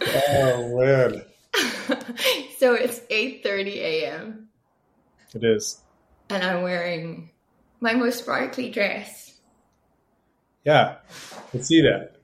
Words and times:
oh 0.00 0.78
man. 0.78 1.24
so 2.58 2.74
it's 2.74 3.00
8:30 3.00 3.76
a.m. 3.76 4.48
It 5.34 5.44
is. 5.44 5.80
And 6.30 6.42
I'm 6.42 6.62
wearing 6.62 7.30
my 7.80 7.94
most 7.94 8.20
sparkly 8.20 8.70
dress. 8.70 9.38
Yeah. 10.64 10.96
I 11.52 11.58
see 11.58 11.82
that. 11.82 12.16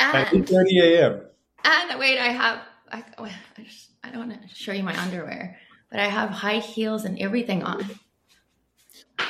And, 0.00 0.16
At 0.16 0.32
8:30 0.32 0.82
a.m. 0.82 1.20
And 1.64 1.98
wait, 1.98 2.18
I 2.18 2.28
have 2.28 2.60
I, 2.94 3.04
oh, 3.18 3.24
I, 3.24 3.62
just, 3.62 3.90
I 4.04 4.10
don't 4.10 4.28
want 4.28 4.48
to 4.48 4.54
show 4.54 4.72
you 4.72 4.84
my 4.84 4.96
underwear, 5.00 5.58
but 5.90 5.98
I 5.98 6.06
have 6.06 6.30
high 6.30 6.58
heels 6.58 7.04
and 7.04 7.18
everything 7.18 7.64
on. 7.64 7.84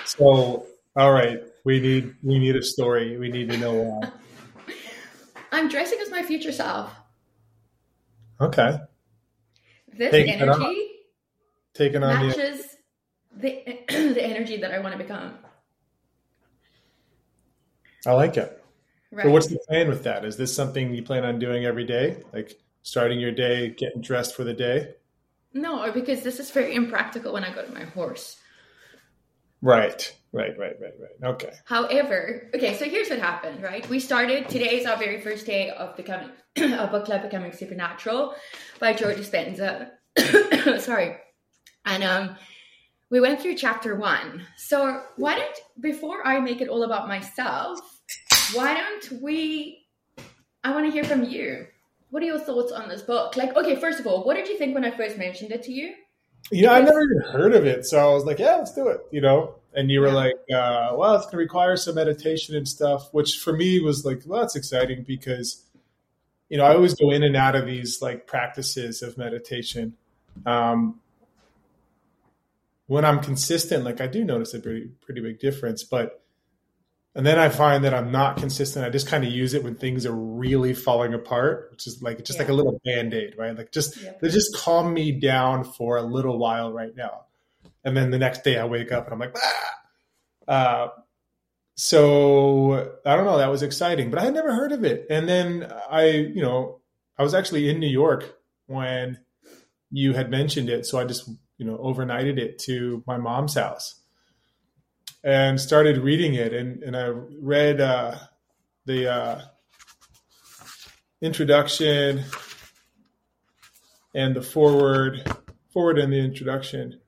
So, 0.05 0.67
all 0.97 1.13
right, 1.13 1.41
we 1.65 1.81
need 1.81 2.15
we 2.23 2.39
need 2.39 2.57
a 2.57 2.63
story. 2.63 3.17
We 3.17 3.31
need 3.31 3.49
to 3.51 3.57
know 3.57 3.73
why. 3.73 4.11
I'm 5.55 5.69
dressing 5.69 6.01
as 6.01 6.11
my 6.11 6.23
future 6.23 6.53
self. 6.53 6.93
Okay. 8.41 8.79
This 9.97 10.11
Taking 10.11 10.35
energy 10.35 10.89
taking 11.73 12.03
on 12.03 12.27
matches 12.27 12.77
the 13.37 13.63
the, 13.67 13.79
the 14.15 14.25
energy 14.25 14.57
that 14.59 14.73
I 14.73 14.81
want 14.81 14.93
to 14.93 14.99
become. 14.99 15.35
I 18.07 18.13
like 18.13 18.37
it. 18.37 18.63
Right. 19.13 19.25
So 19.25 19.31
what's 19.31 19.47
the 19.47 19.61
plan 19.69 19.89
with 19.89 20.03
that? 20.05 20.25
Is 20.25 20.37
this 20.37 20.55
something 20.55 20.93
you 20.93 21.03
plan 21.03 21.25
on 21.25 21.39
doing 21.39 21.65
every 21.65 21.85
day? 21.85 22.23
Like 22.33 22.59
starting 22.83 23.21
your 23.21 23.33
day, 23.33 23.71
getting 23.71 24.03
dressed 24.03 24.35
for 24.35 24.43
the 24.43 24.53
day? 24.53 24.95
No, 25.53 25.91
because 25.93 26.23
this 26.23 26.41
is 26.41 26.51
very 26.51 26.75
impractical 26.75 27.33
when 27.33 27.45
I 27.45 27.55
go 27.55 27.65
to 27.65 27.73
my 27.73 27.85
horse. 27.85 28.41
Right, 29.65 30.15
right, 30.31 30.59
right, 30.59 30.77
right, 30.79 30.93
right. 31.01 31.31
Okay. 31.31 31.51
However, 31.65 32.51
okay, 32.55 32.77
so 32.77 32.85
here's 32.85 33.09
what 33.09 33.19
happened, 33.19 33.63
right? 33.63 33.89
We 33.89 33.99
started, 33.99 34.47
today 34.51 34.79
is 34.79 34.85
our 34.85 34.99
very 34.99 35.23
first 35.23 35.47
day 35.47 35.71
of 35.71 35.97
becoming, 35.97 36.29
a 36.57 36.87
book 36.87 37.07
club 37.07 37.23
becoming 37.23 37.51
supernatural 37.51 38.35
by 38.79 38.93
George 38.93 39.17
Dispenza. 39.17 39.89
Sorry. 40.83 41.17
And 41.87 42.05
um, 42.05 42.37
we 43.09 43.21
went 43.21 43.41
through 43.41 43.55
chapter 43.55 43.97
one. 43.97 44.47
So 44.59 45.03
why 45.17 45.37
don't, 45.37 45.59
before 45.81 46.27
I 46.27 46.41
make 46.41 46.61
it 46.61 46.69
all 46.69 46.83
about 46.83 47.09
myself, 47.09 47.81
why 48.53 48.75
don't 48.75 49.23
we, 49.23 49.87
I 50.63 50.73
want 50.73 50.85
to 50.85 50.93
hear 50.93 51.05
from 51.05 51.25
you. 51.25 51.69
What 52.11 52.23
are 52.23 52.27
your 52.27 52.39
thoughts 52.39 52.71
on 52.71 52.91
this 52.91 53.01
book? 53.01 53.35
Like, 53.35 53.57
okay, 53.57 53.77
first 53.77 53.99
of 53.99 54.07
all, 54.07 54.25
what 54.25 54.37
did 54.37 54.47
you 54.47 54.59
think 54.59 54.75
when 54.75 54.85
I 54.85 54.91
first 54.91 55.17
mentioned 55.17 55.53
it 55.53 55.63
to 55.63 55.73
you? 55.73 55.95
Yeah, 56.51 56.73
I 56.73 56.81
never 56.81 57.01
even 57.01 57.33
heard 57.33 57.55
of 57.55 57.65
it. 57.65 57.87
So 57.87 57.99
I 57.99 58.13
was 58.13 58.25
like, 58.25 58.39
yeah, 58.39 58.57
let's 58.57 58.75
do 58.75 58.89
it, 58.89 59.01
you 59.11 59.21
know? 59.21 59.55
And 59.75 59.91
you 59.91 60.01
were 60.01 60.09
yeah. 60.09 60.15
like, 60.15 60.35
uh, 60.55 60.95
well, 60.95 61.17
it's 61.17 61.25
going 61.25 61.33
to 61.33 61.39
require 61.39 61.77
some 61.77 61.95
meditation 61.97 62.55
and 62.55 62.69
stuff, 62.69 63.09
which 63.13 63.39
for 63.39 63.53
me 63.53 63.81
was 63.81 64.05
like, 64.05 64.23
well, 64.27 64.41
that's 64.41 64.55
exciting 64.55 65.05
because, 65.07 65.63
you 66.49 66.59
know, 66.59 66.65
I 66.65 66.75
always 66.75 66.95
go 66.95 67.11
in 67.11 67.23
and 67.23 67.35
out 67.35 67.57
of 67.57 67.67
these 67.67 68.01
like 68.01 68.27
practices 68.27 69.03
of 69.03 69.19
meditation. 69.19 69.95
Um, 70.47 71.01
when 72.87 73.05
I'm 73.05 73.21
consistent, 73.21 73.85
like 73.85 74.01
I 74.01 74.07
do 74.07 74.25
notice 74.25 74.53
a 74.55 74.61
pretty, 74.61 74.91
pretty 75.01 75.23
big 75.23 75.41
difference, 75.41 75.83
but 75.83 76.24
and 77.15 77.25
then 77.25 77.39
I 77.39 77.49
find 77.49 77.85
that 77.85 77.95
I'm 77.95 78.11
not 78.11 78.39
consistent. 78.39 78.85
I 78.85 78.91
just 78.91 79.07
kind 79.07 79.25
of 79.25 79.31
use 79.31 79.55
it 79.55 79.63
when 79.63 79.77
things 79.77 80.05
are 80.05 80.15
really 80.15 80.75
falling 80.75 81.15
apart, 81.15 81.69
which 81.71 81.87
is 81.87 82.03
like 82.03 82.25
just 82.25 82.39
yeah. 82.39 82.43
like 82.43 82.49
a 82.49 82.55
little 82.55 82.81
band-aid, 82.85 83.35
right? 83.39 83.57
Like 83.57 83.71
just 83.71 84.03
yep. 84.03 84.21
they 84.21 84.29
just 84.29 84.57
calm 84.57 84.93
me 84.93 85.13
down 85.13 85.63
for 85.63 85.97
a 85.97 86.03
little 86.03 86.39
while 86.39 86.73
right 86.73 86.95
now. 86.97 87.27
And 87.85 87.97
then 87.97 88.11
the 88.11 88.19
next 88.19 88.43
day 88.43 88.59
I 88.59 88.65
wake 88.65 88.91
up 88.91 89.05
and 89.05 89.13
I'm 89.13 89.21
like, 89.21 89.37
ah. 89.37 89.71
Uh, 90.47 90.89
so 91.77 92.99
I 93.07 93.17
don't 93.17 93.25
know, 93.25 93.39
that 93.39 93.51
was 93.51 93.63
exciting, 93.63 94.11
but 94.11 94.19
I 94.19 94.25
had 94.25 94.35
never 94.35 94.55
heard 94.55 94.73
of 94.73 94.85
it. 94.85 95.07
And 95.09 95.29
then 95.29 95.73
I, 95.91 96.07
you 96.09 96.43
know, 96.43 96.81
I 97.17 97.23
was 97.23 97.35
actually 97.35 97.69
in 97.69 97.79
New 97.79 97.89
York 97.89 98.37
when 98.67 99.19
you 99.91 100.15
had 100.15 100.31
mentioned 100.31 100.69
it. 100.69 100.85
So 100.85 100.99
I 100.99 101.05
just, 101.05 101.29
you 101.59 101.67
know, 101.67 101.79
overnighted 101.79 102.39
it 102.39 102.59
to 102.61 103.05
my 103.07 103.19
mom's 103.19 103.55
house 103.55 104.01
and 105.25 105.59
started 105.59 105.99
reading 105.99 106.35
it. 106.35 106.53
And, 106.53 106.83
and 106.83 106.97
I 106.97 107.07
read 107.07 107.81
uh, 107.81 108.17
the 108.85 109.11
uh, 109.11 109.41
introduction 111.23 112.25
and 114.15 114.37
the 114.37 114.43
forward, 114.43 115.27
forward 115.73 115.99
and 115.99 116.13
the 116.13 116.19
introduction. 116.19 117.01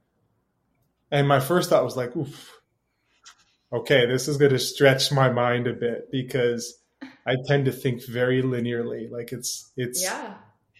And 1.11 1.29
my 1.29 1.41
first 1.41 1.69
thought 1.69 1.85
was 1.85 1.97
like, 1.97 2.17
oof, 2.17 2.53
okay, 3.73 4.07
this 4.07 4.29
is 4.29 4.39
going 4.39 4.53
to 4.53 4.59
stretch 4.59 5.13
my 5.13 5.31
mind 5.31 5.67
a 5.67 5.75
bit 5.75 6.11
because 6.11 6.81
I 7.27 7.35
tend 7.47 7.67
to 7.67 7.73
think 7.73 8.05
very 8.07 8.43
linearly. 8.43 9.11
Like 9.11 9.33
it's, 9.33 9.71
it's, 9.77 10.03
yeah. 10.03 10.35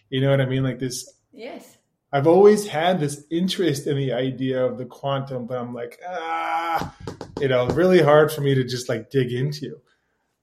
you 0.09 0.23
know 0.23 0.31
what 0.31 0.41
I 0.41 0.47
mean? 0.47 0.63
Like 0.63 0.79
this. 0.79 1.13
Yes. 1.33 1.77
I've 2.13 2.27
always 2.27 2.67
had 2.67 2.99
this 2.99 3.25
interest 3.31 3.87
in 3.87 3.97
the 3.97 4.15
idea 4.15 4.65
of 4.65 4.79
the 4.79 4.87
quantum, 4.87 5.47
but 5.47 5.59
I'm 5.59 5.75
like, 5.75 5.99
ah, 6.09 6.95
you 7.41 7.49
know, 7.49 7.67
really 7.69 8.03
hard 8.03 8.33
for 8.33 8.41
me 8.41 8.55
to 8.55 8.65
just 8.65 8.89
like 8.89 9.11
dig 9.11 9.33
into. 9.33 9.81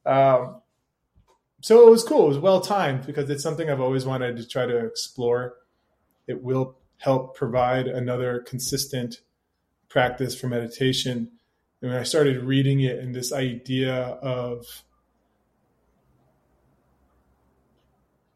Um, 0.05 0.61
so 1.61 1.87
it 1.87 1.89
was 1.89 2.03
cool. 2.03 2.25
It 2.25 2.29
was 2.29 2.39
well 2.39 2.61
timed 2.61 3.05
because 3.05 3.29
it's 3.29 3.43
something 3.43 3.69
I've 3.69 3.81
always 3.81 4.05
wanted 4.05 4.37
to 4.37 4.47
try 4.47 4.65
to 4.65 4.85
explore. 4.85 5.55
It 6.27 6.43
will 6.43 6.77
help 6.97 7.35
provide 7.35 7.87
another 7.87 8.39
consistent 8.39 9.21
practice 9.89 10.35
for 10.35 10.47
meditation. 10.47 11.31
And 11.81 11.91
when 11.91 11.99
I 11.99 12.03
started 12.03 12.43
reading 12.43 12.81
it 12.81 12.99
and 12.99 13.15
this 13.15 13.33
idea 13.33 13.93
of 13.93 14.83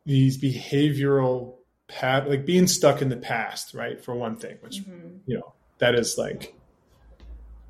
these 0.05 0.37
behavioral 0.37 1.55
pat 1.87 2.29
like 2.29 2.45
being 2.45 2.67
stuck 2.67 3.01
in 3.01 3.09
the 3.09 3.17
past, 3.17 3.73
right? 3.73 4.03
For 4.03 4.15
one 4.15 4.37
thing, 4.37 4.57
which 4.61 4.77
mm-hmm. 4.77 5.17
you 5.25 5.37
know, 5.37 5.53
that 5.79 5.95
is 5.95 6.17
like 6.17 6.56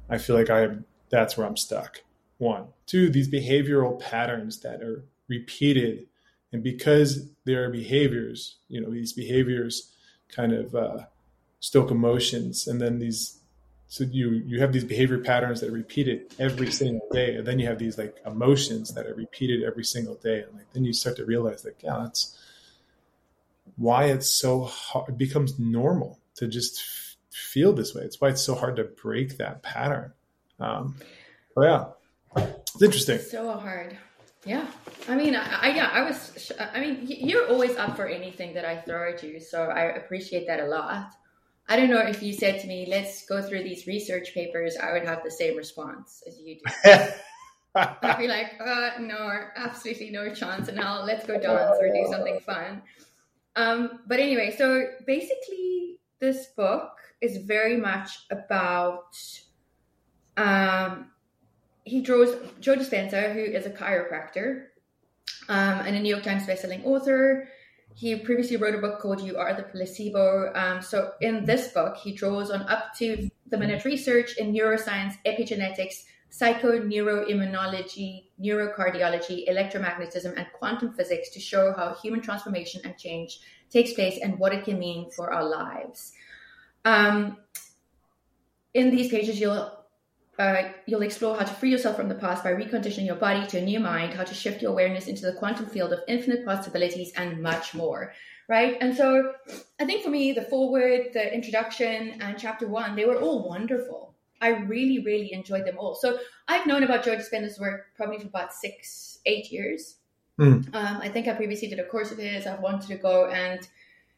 I 0.10 0.18
feel 0.18 0.36
like 0.36 0.50
I 0.50 0.62
am 0.62 0.86
that's 1.10 1.38
where 1.38 1.48
I'm 1.48 1.58
stuck. 1.58 2.02
One. 2.38 2.68
Two, 2.86 3.10
these 3.10 3.30
behavioral 3.30 4.00
patterns 4.00 4.60
that 4.60 4.82
are 4.82 5.06
repeated 5.28 6.08
and 6.52 6.64
because 6.64 7.30
there 7.46 7.66
are 7.66 7.70
behaviors, 7.70 8.58
you 8.70 8.82
know, 8.82 8.92
these 8.92 9.14
behaviors 9.14 9.92
kind 10.30 10.54
of 10.54 10.76
uh, 10.76 11.00
stoke 11.60 11.92
emotions 11.92 12.68
and 12.68 12.80
then 12.80 13.00
these 13.00 13.40
so 13.88 14.04
you 14.04 14.32
you 14.46 14.60
have 14.60 14.74
these 14.74 14.84
behavior 14.84 15.18
patterns 15.18 15.62
that 15.62 15.70
are 15.70 15.74
repeated 15.74 16.34
every 16.40 16.72
single 16.72 17.08
day 17.12 17.36
and 17.36 17.48
then 17.48 17.58
you 17.58 17.68
have 17.68 17.80
these 17.80 17.98
like 17.98 18.18
emotions 18.26 18.94
that 18.94 19.08
are 19.08 19.16
repeated 19.16 19.64
every 19.64 19.84
single 19.84 20.16
day 20.16 20.42
and 20.42 20.54
like 20.54 20.72
then 20.74 20.84
you 20.84 20.92
start 20.92 21.16
to 21.16 21.26
realize 21.26 21.64
that 21.64 21.76
yeah 21.82 22.00
that's 22.04 22.38
why 23.78 24.06
it's 24.06 24.30
so 24.30 24.66
hard 24.66 25.10
it 25.10 25.18
becomes 25.18 25.58
normal 25.58 26.20
to 26.36 26.48
just 26.48 26.84
feel 27.38 27.74
this 27.74 27.94
way 27.94 28.04
it's 28.04 28.20
why 28.20 28.30
it's 28.30 28.42
so 28.42 28.56
hard 28.56 28.76
to 28.76 28.84
break 28.84 29.38
that 29.38 29.62
pattern 29.64 30.12
um 30.60 30.96
but 31.56 31.62
yeah 31.62 31.86
it's 32.36 32.82
interesting 32.82 33.20
so 33.20 33.52
hard 33.52 33.98
yeah 34.46 34.68
i 35.08 35.16
mean 35.16 35.36
I, 35.36 35.60
I 35.62 35.68
yeah 35.70 35.90
i 35.94 36.02
was 36.02 36.52
i 36.60 36.80
mean 36.80 37.00
you're 37.04 37.48
always 37.50 37.76
up 37.76 37.96
for 37.96 38.08
anything 38.08 38.54
that 38.56 38.66
i 38.66 38.78
throw 38.78 39.12
at 39.12 39.24
you 39.24 39.40
so 39.40 39.64
i 39.64 39.84
appreciate 39.84 40.48
that 40.48 40.60
a 40.60 40.66
lot 40.66 41.14
I 41.70 41.76
don't 41.76 41.90
know 41.90 42.00
if 42.00 42.24
you 42.24 42.32
said 42.32 42.62
to 42.62 42.68
me, 42.68 42.86
let's 42.90 43.26
go 43.26 43.42
through 43.42 43.64
these 43.64 43.88
research 43.88 44.34
papers, 44.34 44.78
I 44.82 44.94
would 44.94 45.04
have 45.04 45.22
the 45.24 45.32
same 45.32 45.58
response 45.58 46.24
as 46.26 46.40
you 46.40 46.56
do. 46.56 46.92
I'd 47.76 48.18
be 48.18 48.28
like, 48.28 48.54
uh, 48.60 48.92
no, 49.00 49.38
absolutely 49.56 50.10
no 50.10 50.34
chance. 50.34 50.70
And 50.70 50.78
now 50.78 51.04
let's 51.04 51.26
go 51.26 51.40
dance 51.40 51.78
or 51.80 51.90
do 51.90 52.08
something 52.10 52.40
fun. 52.40 52.82
Um, 53.56 54.00
but 54.08 54.20
anyway, 54.20 54.56
so 54.58 54.86
basically, 55.06 56.00
this 56.20 56.48
book 56.56 56.92
is 57.22 57.38
very 57.38 57.78
much 57.78 58.26
about. 58.30 59.18
Um, 60.36 61.12
he 61.84 62.02
draws 62.02 62.36
Joe 62.60 62.76
Dispenza, 62.76 63.34
who 63.34 63.40
is 63.40 63.66
a 63.66 63.70
chiropractor 63.70 64.66
um, 65.50 65.80
and 65.86 65.96
a 65.96 66.00
New 66.00 66.10
York 66.10 66.24
Times 66.24 66.46
bestselling 66.46 66.86
author. 66.86 67.48
He 67.96 68.16
previously 68.18 68.58
wrote 68.58 68.76
a 68.76 68.80
book 68.80 69.00
called 69.00 69.22
You 69.22 69.38
Are 69.38 69.54
the 69.56 69.64
Placebo. 69.64 70.52
Um, 70.54 70.82
so, 70.82 71.14
in 71.22 71.46
this 71.46 71.70
book, 71.70 71.98
he 71.98 72.12
draws 72.12 72.52
on 72.52 72.62
up 72.64 72.94
to 72.98 73.30
the 73.48 73.58
minute 73.58 73.86
research 73.86 74.38
in 74.38 74.54
neuroscience, 74.54 75.16
epigenetics, 75.26 76.04
psychoneuroimmunology, 76.32 78.26
neurocardiology, 78.40 79.50
electromagnetism, 79.50 80.38
and 80.38 80.46
quantum 80.54 80.94
physics 80.94 81.30
to 81.32 81.40
show 81.40 81.74
how 81.74 81.96
human 81.96 82.22
transformation 82.22 82.82
and 82.84 82.98
change 82.98 83.40
takes 83.70 83.94
place 83.94 84.20
and 84.22 84.38
what 84.38 84.54
it 84.54 84.64
can 84.64 84.78
mean 84.78 85.10
for 85.12 85.34
our 85.34 85.44
lives. 85.44 86.14
Um, 86.88 87.38
in 88.74 88.92
these 88.96 89.10
pages, 89.10 89.40
you'll 89.40 89.72
uh, 90.40 90.70
you'll 90.86 91.02
explore 91.02 91.36
how 91.36 91.44
to 91.44 91.54
free 91.54 91.72
yourself 91.72 91.96
from 91.98 92.10
the 92.10 92.16
past 92.16 92.44
by 92.44 92.54
reconditioning 92.54 93.08
your 93.08 93.16
body 93.16 93.46
to 93.48 93.58
a 93.58 93.62
new 93.62 93.80
mind, 93.80 94.14
how 94.14 94.24
to 94.24 94.34
shift 94.34 94.62
your 94.62 94.72
awareness 94.72 95.08
into 95.08 95.24
the 95.26 95.34
quantum 95.34 95.66
field 95.66 95.92
of 95.92 96.00
infinite 96.08 96.46
possibilities, 96.46 97.12
and 97.18 97.42
much 97.42 97.74
more. 97.74 98.14
Right. 98.48 98.78
And 98.80 98.96
so 98.96 99.34
I 99.82 99.86
think 99.86 100.04
for 100.04 100.10
me, 100.10 100.32
the 100.32 100.44
forward, 100.44 101.08
the 101.14 101.34
introduction, 101.34 102.22
and 102.22 102.38
chapter 102.38 102.68
one, 102.68 102.96
they 102.96 103.06
were 103.06 103.20
all 103.20 103.50
wonderful. 103.50 104.16
I 104.40 104.50
really, 104.50 105.04
really 105.04 105.34
enjoyed 105.34 105.66
them 105.66 105.78
all. 105.78 105.96
So 105.96 106.20
I've 106.48 106.68
known 106.68 106.84
about 106.84 107.04
Joe 107.04 107.18
Dispenza's 107.18 107.60
work 107.60 107.88
probably 107.98 108.20
for 108.20 108.28
about 108.28 108.54
six, 108.54 109.20
eight 109.26 109.52
years. 109.52 109.96
Mm. 110.40 110.74
Um, 110.74 110.98
I 111.02 111.10
think 111.10 111.28
I 111.28 111.34
previously 111.34 111.68
did 111.68 111.80
a 111.80 111.88
course 111.88 112.12
of 112.12 112.20
his. 112.20 112.46
I've 112.48 112.62
wanted 112.62 112.88
to 112.88 112.96
go 112.96 113.26
and 113.26 113.68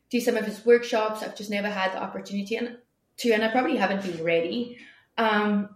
do 0.10 0.20
some 0.20 0.38
of 0.38 0.46
his 0.46 0.66
workshops. 0.66 1.22
I've 1.22 1.36
just 1.36 1.50
never 1.50 1.70
had 1.70 1.94
the 1.94 2.02
opportunity 2.02 2.56
and 2.56 2.78
to, 3.18 3.32
and 3.32 3.44
I 3.44 3.52
probably 3.52 3.78
haven't 3.78 4.04
been 4.04 4.24
ready. 4.24 4.78
Um, 5.18 5.70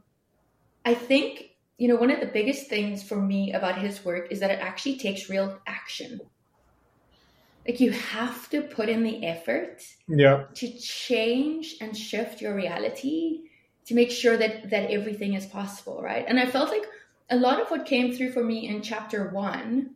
I 0.86 0.94
think 0.94 1.52
you 1.78 1.88
know 1.88 1.96
one 1.96 2.12
of 2.12 2.20
the 2.20 2.26
biggest 2.28 2.68
things 2.68 3.04
for 3.04 3.20
me 3.22 3.54
about 3.54 3.78
his 3.78 4.04
work 4.06 4.32
is 4.32 4.40
that 4.40 4.52
it 4.52 4.60
actually 4.60 4.98
takes 4.98 5.30
real 5.30 5.60
action. 5.68 6.20
Like 7.68 7.80
you 7.80 7.92
have 7.92 8.50
to 8.50 8.62
put 8.62 8.90
in 8.90 9.04
the 9.04 9.26
effort 9.26 9.82
Yeah. 10.08 10.46
to 10.56 10.78
change 10.80 11.76
and 11.80 11.96
shift 11.96 12.42
your 12.42 12.56
reality 12.56 13.44
to 13.86 13.96
make 13.96 14.12
sure 14.12 14.38
that 14.38 14.70
that 14.70 14.92
everything 14.92 15.34
is 15.34 15.46
possible, 15.46 16.02
right? 16.02 16.26
And 16.28 16.40
I 16.40 16.46
felt 16.46 16.70
like 16.70 16.86
a 17.30 17.38
lot 17.38 17.62
of 17.62 17.70
what 17.70 17.86
came 17.86 18.14
through 18.14 18.32
for 18.32 18.44
me 18.44 18.68
in 18.68 18.82
chapter 18.82 19.30
one, 19.30 19.96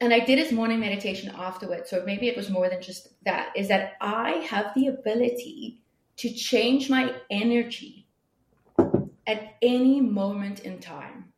and 0.00 0.14
I 0.14 0.20
did 0.20 0.38
his 0.38 0.52
morning 0.52 0.80
meditation 0.80 1.32
afterwards, 1.36 1.90
so 1.90 2.02
maybe 2.04 2.28
it 2.28 2.36
was 2.36 2.50
more 2.50 2.68
than 2.68 2.80
just 2.80 3.08
that, 3.24 3.52
is 3.54 3.68
that 3.68 3.94
I 4.00 4.30
have 4.50 4.72
the 4.74 4.86
ability 4.86 5.82
to 6.16 6.30
change 6.32 6.88
my 6.88 7.14
energy 7.30 8.06
at 9.26 9.54
any 9.62 10.00
moment 10.00 10.60
in 10.60 10.78
time. 10.78 11.32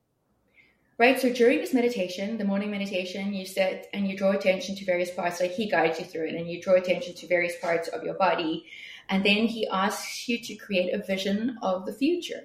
Right? 0.99 1.19
So 1.19 1.33
during 1.33 1.59
this 1.59 1.75
meditation, 1.75 2.39
the 2.39 2.45
morning 2.45 2.71
meditation, 2.71 3.35
you 3.35 3.45
sit 3.45 3.89
and 3.93 4.07
you 4.07 4.17
draw 4.17 4.31
attention 4.31 4.77
to 4.77 4.85
various 4.85 5.11
parts, 5.11 5.41
like 5.41 5.53
he 5.53 5.69
guides 5.69 5.99
you 5.99 6.05
through 6.05 6.29
it, 6.29 6.35
and 6.35 6.49
you 6.49 6.63
draw 6.63 6.75
attention 6.75 7.15
to 7.15 7.27
various 7.27 7.59
parts 7.59 7.89
of 7.89 8.05
your 8.05 8.15
body. 8.15 8.67
And 9.09 9.25
then 9.25 9.47
he 9.47 9.67
asks 9.67 10.29
you 10.29 10.39
to 10.39 10.55
create 10.55 10.95
a 10.95 10.99
vision 10.99 11.59
of 11.61 11.87
the 11.87 11.93
future, 11.93 12.45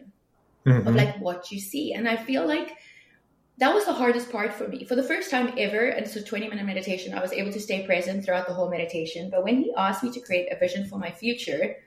Mhm. 0.66 0.88
of 0.88 0.96
like 0.96 1.20
what 1.20 1.52
you 1.52 1.60
see. 1.60 1.94
And 1.94 2.10
I 2.10 2.16
feel 2.16 2.48
like 2.48 2.76
that 3.60 3.74
was 3.74 3.86
the 3.86 3.94
hardest 3.94 4.32
part 4.32 4.54
for 4.54 4.68
me. 4.68 4.86
For 4.86 4.96
the 4.96 5.04
first 5.04 5.32
time 5.32 5.54
ever, 5.58 5.88
and 5.88 6.06
it's 6.06 6.16
a 6.16 6.24
20 6.24 6.48
minute 6.48 6.66
meditation, 6.66 7.14
I 7.14 7.22
was 7.22 7.34
able 7.34 7.52
to 7.52 7.60
stay 7.60 7.86
present 7.86 8.24
throughout 8.24 8.48
the 8.48 8.54
whole 8.54 8.70
meditation. 8.70 9.30
But 9.32 9.44
when 9.44 9.58
he 9.58 9.74
asked 9.76 10.04
me 10.04 10.12
to 10.12 10.20
create 10.20 10.52
a 10.52 10.60
vision 10.60 10.88
for 10.88 11.00
my 11.00 11.12
future, 11.12 11.78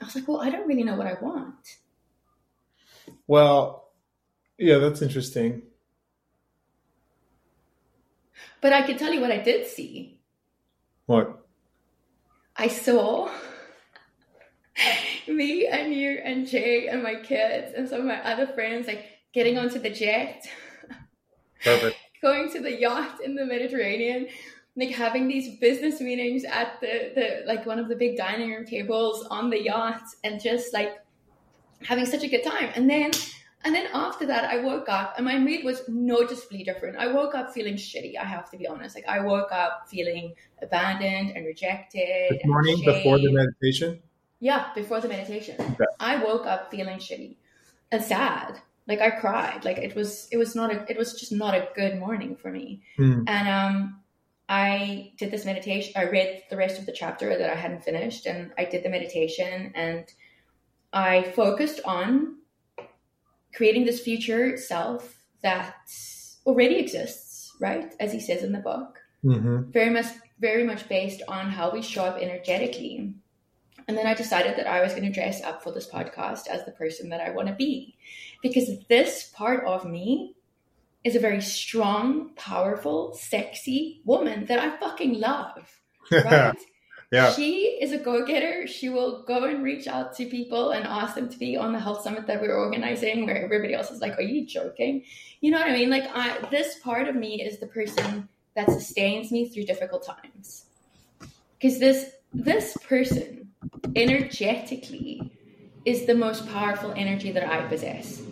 I 0.00 0.04
was 0.04 0.14
like, 0.14 0.28
well, 0.28 0.42
I 0.42 0.50
don't 0.50 0.68
really 0.68 0.82
know 0.82 0.96
what 0.96 1.06
I 1.06 1.14
want. 1.20 1.76
Well, 3.26 3.88
yeah, 4.58 4.78
that's 4.78 5.00
interesting. 5.00 5.62
But 8.60 8.74
I 8.74 8.82
can 8.82 8.98
tell 8.98 9.12
you 9.12 9.22
what 9.22 9.32
I 9.32 9.38
did 9.38 9.66
see. 9.66 10.20
What? 11.06 11.46
I 12.54 12.68
saw 12.68 13.30
me 15.28 15.66
and 15.66 15.94
you 15.94 16.20
and 16.22 16.46
Jay 16.46 16.88
and 16.88 17.02
my 17.02 17.14
kids 17.14 17.72
and 17.74 17.88
some 17.88 18.00
of 18.00 18.06
my 18.06 18.22
other 18.22 18.46
friends 18.46 18.86
like 18.86 19.06
getting 19.32 19.58
onto 19.58 19.78
the 19.78 19.90
jet, 19.90 20.46
Perfect. 21.62 21.96
going 22.22 22.50
to 22.52 22.60
the 22.60 22.78
yacht 22.78 23.20
in 23.24 23.34
the 23.34 23.44
Mediterranean, 23.44 24.28
like 24.76 24.90
having 24.90 25.28
these 25.28 25.58
business 25.58 26.00
meetings 26.00 26.44
at 26.44 26.80
the, 26.80 27.12
the 27.14 27.42
like 27.46 27.66
one 27.66 27.78
of 27.78 27.88
the 27.88 27.96
big 27.96 28.16
dining 28.16 28.50
room 28.50 28.64
tables 28.64 29.26
on 29.30 29.50
the 29.50 29.62
yacht 29.62 30.02
and 30.24 30.40
just 30.40 30.72
like 30.72 31.00
having 31.82 32.06
such 32.06 32.22
a 32.22 32.28
good 32.28 32.44
time. 32.44 32.70
And 32.74 32.88
then 32.88 33.10
and 33.62 33.74
then 33.74 33.88
after 33.92 34.26
that 34.26 34.44
I 34.44 34.58
woke 34.62 34.88
up 34.88 35.14
and 35.16 35.24
my 35.24 35.38
mood 35.38 35.64
was 35.64 35.82
noticeably 35.88 36.64
different. 36.64 36.96
I 36.96 37.08
woke 37.08 37.34
up 37.34 37.52
feeling 37.52 37.74
shitty, 37.74 38.16
I 38.18 38.24
have 38.24 38.50
to 38.50 38.56
be 38.56 38.66
honest. 38.66 38.94
Like 38.94 39.08
I 39.08 39.20
woke 39.20 39.52
up 39.52 39.88
feeling 39.88 40.34
abandoned 40.62 41.36
and 41.36 41.44
rejected. 41.44 42.30
This 42.30 42.40
morning 42.46 42.82
before 42.84 43.18
the 43.18 43.32
meditation? 43.32 44.00
Yeah, 44.40 44.72
before 44.74 45.00
the 45.00 45.08
meditation. 45.08 45.56
Okay. 45.58 45.84
I 45.98 46.22
woke 46.22 46.46
up 46.46 46.70
feeling 46.70 46.98
shitty 46.98 47.36
and 47.92 48.02
sad. 48.02 48.60
Like 48.86 49.00
I 49.00 49.10
cried. 49.10 49.64
Like 49.64 49.78
it 49.78 49.94
was 49.94 50.28
it 50.32 50.36
was 50.36 50.54
not 50.54 50.72
a 50.72 50.84
it 50.90 50.96
was 50.96 51.14
just 51.14 51.32
not 51.32 51.54
a 51.54 51.68
good 51.74 51.98
morning 51.98 52.36
for 52.36 52.50
me. 52.50 52.82
Hmm. 52.96 53.22
And 53.26 53.48
um 53.48 54.00
I 54.48 55.12
did 55.16 55.30
this 55.30 55.44
meditation. 55.44 55.92
I 55.96 56.04
read 56.04 56.42
the 56.50 56.56
rest 56.56 56.78
of 56.78 56.86
the 56.86 56.92
chapter 56.92 57.38
that 57.38 57.50
I 57.50 57.54
hadn't 57.54 57.84
finished 57.84 58.26
and 58.26 58.52
I 58.58 58.64
did 58.64 58.82
the 58.82 58.88
meditation 58.88 59.72
and 59.74 60.04
I 60.92 61.22
focused 61.22 61.80
on 61.84 62.38
creating 63.54 63.84
this 63.84 64.00
future 64.00 64.56
self 64.56 65.22
that 65.42 65.76
already 66.44 66.76
exists, 66.76 67.52
right? 67.60 67.94
As 68.00 68.12
he 68.12 68.18
says 68.18 68.42
in 68.42 68.52
the 68.52 68.58
book 68.58 69.00
Mm-hmm. 69.22 69.70
very 69.70 69.90
much 69.90 70.06
very 70.38 70.64
much 70.64 70.88
based 70.88 71.20
on 71.28 71.50
how 71.50 71.70
we 71.70 71.82
show 71.82 72.04
up 72.04 72.16
energetically 72.22 73.12
and 73.86 73.94
then 73.94 74.06
i 74.06 74.14
decided 74.14 74.56
that 74.56 74.66
i 74.66 74.80
was 74.80 74.92
going 74.92 75.04
to 75.04 75.12
dress 75.12 75.42
up 75.42 75.62
for 75.62 75.72
this 75.72 75.86
podcast 75.86 76.46
as 76.46 76.64
the 76.64 76.70
person 76.70 77.10
that 77.10 77.20
i 77.20 77.28
want 77.28 77.46
to 77.46 77.52
be 77.52 77.98
because 78.42 78.68
this 78.88 79.30
part 79.34 79.64
of 79.64 79.84
me 79.84 80.34
is 81.04 81.16
a 81.16 81.20
very 81.20 81.40
strong 81.40 82.30
powerful 82.36 83.14
sexy 83.14 84.00
woman 84.04 84.44
that 84.46 84.58
i 84.58 84.76
fucking 84.78 85.14
love 85.18 85.80
right? 86.12 86.56
Yeah. 87.12 87.32
she 87.32 87.78
is 87.80 87.90
a 87.90 87.98
go-getter. 87.98 88.68
She 88.68 88.88
will 88.88 89.24
go 89.24 89.44
and 89.44 89.64
reach 89.64 89.88
out 89.88 90.14
to 90.16 90.26
people 90.26 90.70
and 90.70 90.86
ask 90.86 91.16
them 91.16 91.28
to 91.28 91.38
be 91.38 91.56
on 91.56 91.72
the 91.72 91.80
health 91.80 92.02
summit 92.02 92.28
that 92.28 92.40
we're 92.40 92.56
organizing 92.56 93.26
where 93.26 93.44
everybody 93.44 93.74
else 93.74 93.90
is 93.90 94.00
like 94.00 94.16
are 94.18 94.22
you 94.22 94.46
joking? 94.46 95.02
You 95.40 95.50
know 95.50 95.58
what 95.58 95.68
i 95.68 95.72
mean? 95.72 95.90
Like 95.90 96.04
I, 96.14 96.38
this 96.50 96.78
part 96.78 97.08
of 97.08 97.16
me 97.16 97.42
is 97.42 97.58
the 97.58 97.66
person 97.66 98.28
that 98.54 98.70
sustains 98.70 99.32
me 99.32 99.48
through 99.48 99.64
difficult 99.64 100.04
times. 100.04 100.66
Because 101.58 101.80
this 101.80 102.12
this 102.32 102.76
person 102.88 103.50
energetically 103.96 105.32
is 105.84 106.06
the 106.06 106.14
most 106.14 106.48
powerful 106.48 106.92
energy 106.96 107.32
that 107.32 107.48
i 107.48 107.66
possess 107.66 108.22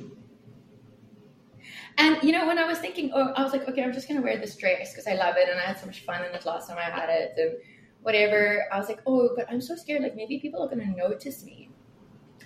and 1.99 2.23
you 2.23 2.33
know 2.33 2.47
when 2.47 2.59
i 2.59 2.65
was 2.67 2.79
thinking 2.79 3.11
oh 3.15 3.33
i 3.37 3.43
was 3.43 3.53
like 3.53 3.69
okay 3.69 3.83
i'm 3.83 3.93
just 3.93 4.09
going 4.09 4.19
to 4.21 4.25
wear 4.25 4.39
this 4.39 4.57
dress 4.57 4.93
because 4.93 5.07
i 5.07 5.15
love 5.15 5.35
it 5.37 5.49
and 5.49 5.59
i 5.59 5.65
had 5.65 5.79
so 5.79 5.87
much 5.87 6.05
fun 6.05 6.25
in 6.25 6.35
it 6.35 6.45
last 6.47 6.69
time 6.69 6.79
i 6.79 6.83
had 6.85 7.09
it 7.11 7.33
and 7.37 7.57
whatever 8.03 8.65
i 8.73 8.79
was 8.79 8.89
like 8.89 9.01
oh 9.07 9.31
but 9.37 9.47
i'm 9.51 9.61
so 9.61 9.75
scared 9.77 10.03
like 10.03 10.17
maybe 10.17 10.39
people 10.39 10.63
are 10.63 10.69
going 10.69 10.81
to 10.81 10.97
notice 10.97 11.45
me 11.45 11.69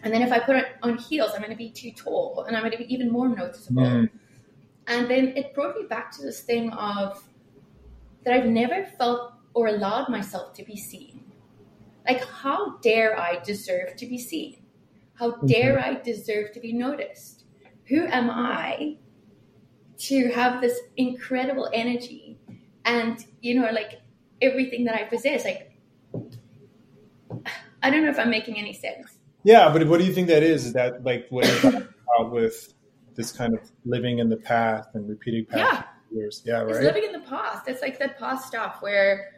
and 0.02 0.12
then 0.12 0.22
if 0.22 0.32
i 0.32 0.38
put 0.38 0.56
it 0.56 0.66
on 0.82 0.96
heels 0.98 1.30
i'm 1.34 1.40
going 1.40 1.50
to 1.50 1.56
be 1.56 1.70
too 1.70 1.92
tall 1.92 2.44
and 2.48 2.56
i'm 2.56 2.62
going 2.62 2.72
to 2.72 2.78
be 2.78 2.92
even 2.92 3.10
more 3.10 3.28
noticeable 3.28 3.82
Mm. 3.82 4.10
and 4.86 5.10
then 5.10 5.28
it 5.36 5.54
brought 5.54 5.76
me 5.76 5.84
back 5.86 6.10
to 6.12 6.22
this 6.22 6.40
thing 6.40 6.70
of 6.70 7.22
that 8.24 8.34
I've 8.34 8.46
never 8.46 8.84
felt 8.98 9.34
or 9.54 9.66
allowed 9.68 10.08
myself 10.08 10.54
to 10.54 10.64
be 10.64 10.76
seen. 10.76 11.24
Like, 12.08 12.24
how 12.24 12.78
dare 12.78 13.18
I 13.18 13.38
deserve 13.44 13.96
to 13.96 14.06
be 14.06 14.18
seen? 14.18 14.62
How 15.14 15.32
dare 15.46 15.78
I 15.78 15.94
deserve 15.94 16.52
to 16.52 16.60
be 16.60 16.72
noticed? 16.72 17.44
Who 17.86 18.06
am 18.06 18.30
I 18.30 18.96
to 20.08 20.28
have 20.32 20.60
this 20.60 20.78
incredible 20.96 21.68
energy 21.72 22.38
and, 22.84 23.24
you 23.40 23.60
know, 23.60 23.70
like 23.70 24.00
everything 24.40 24.84
that 24.84 24.94
I 24.94 25.04
possess? 25.04 25.44
Like, 25.44 25.70
I 27.82 27.90
don't 27.90 28.02
know 28.04 28.10
if 28.10 28.18
I'm 28.18 28.30
making 28.30 28.58
any 28.58 28.72
sense. 28.72 29.18
Yeah, 29.44 29.72
but 29.72 29.86
what 29.88 29.98
do 29.98 30.04
you 30.04 30.12
think 30.12 30.28
that 30.28 30.42
is? 30.42 30.66
Is 30.66 30.72
that 30.74 31.04
like 31.04 31.26
what 31.30 31.46
about 31.64 32.30
with 32.32 32.72
this 33.14 33.32
kind 33.32 33.54
of 33.54 33.70
living 33.84 34.18
in 34.18 34.28
the 34.28 34.36
past 34.36 34.88
and 34.94 35.08
repeating 35.08 35.46
past 35.46 35.84
Yeah. 36.12 36.18
years? 36.18 36.42
Yeah, 36.44 36.64
It's 36.68 36.78
living 36.80 37.04
in 37.04 37.12
the 37.12 37.26
past. 37.26 37.68
It's 37.68 37.82
like 37.82 37.98
that 37.98 38.18
past 38.18 38.46
stuff 38.46 38.76
where 38.80 39.32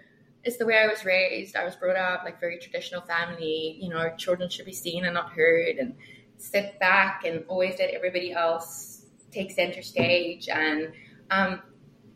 it's 0.44 0.58
the 0.58 0.66
way 0.66 0.78
I 0.78 0.86
was 0.86 1.04
raised. 1.06 1.56
I 1.56 1.64
was 1.64 1.74
brought 1.76 1.96
up 1.96 2.22
like 2.24 2.38
very 2.38 2.58
traditional 2.58 3.00
family. 3.02 3.78
You 3.80 3.88
know, 3.88 4.14
children 4.18 4.50
should 4.50 4.66
be 4.66 4.74
seen 4.74 5.04
and 5.06 5.14
not 5.14 5.30
heard, 5.32 5.76
and 5.76 5.94
sit 6.36 6.78
back 6.78 7.24
and 7.24 7.44
always 7.48 7.76
let 7.78 7.90
everybody 7.90 8.32
else 8.32 8.93
take 9.34 9.50
center 9.50 9.82
stage. 9.82 10.48
And 10.48 10.92
um, 11.30 11.62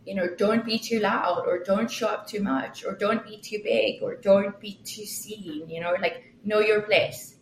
you 0.07 0.15
know, 0.15 0.29
don't 0.37 0.65
be 0.65 0.79
too 0.79 1.01
loud, 1.01 1.45
or 1.47 1.63
don't 1.63 1.91
show 1.91 2.09
up 2.09 2.27
too 2.27 2.43
much, 2.43 2.85
or 2.85 2.95
don't 2.95 3.25
be 3.25 3.39
too 3.39 3.61
big, 3.63 4.03
or 4.03 4.17
don't 4.17 4.59
be 4.61 4.81
too 4.85 5.05
seen. 5.05 5.69
You 5.69 5.81
know, 5.81 5.95
like 6.01 6.35
know 6.45 6.61
your 6.61 6.83
place 6.83 7.37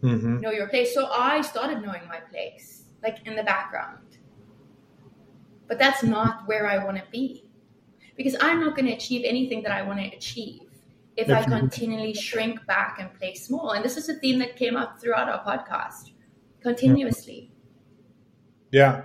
hmm 0.00 0.40
know 0.40 0.50
your 0.50 0.68
place. 0.68 0.94
So 0.94 1.06
I 1.06 1.40
started 1.40 1.82
knowing 1.82 2.06
my 2.08 2.20
place, 2.20 2.84
like 3.02 3.26
in 3.26 3.36
the 3.36 3.42
background. 3.42 4.18
But 5.68 5.78
that's 5.78 6.02
not 6.02 6.46
where 6.46 6.66
I 6.66 6.84
want 6.84 6.96
to 6.98 7.04
be. 7.10 7.50
Because 8.16 8.36
I'm 8.40 8.60
not 8.60 8.76
going 8.76 8.86
to 8.86 8.92
achieve 8.92 9.24
anything 9.24 9.62
that 9.62 9.72
I 9.72 9.82
want 9.82 9.98
to 9.98 10.16
achieve 10.16 10.62
if 11.16 11.30
I 11.30 11.42
continually 11.42 12.14
shrink 12.14 12.64
back 12.66 12.98
and 13.00 13.12
play 13.18 13.34
small. 13.34 13.72
And 13.72 13.84
this 13.84 13.96
is 13.96 14.08
a 14.08 14.14
theme 14.14 14.38
that 14.38 14.56
came 14.56 14.76
up 14.76 15.00
throughout 15.00 15.28
our 15.28 15.44
podcast 15.44 16.12
continuously. 16.62 17.50
Yeah, 18.70 19.04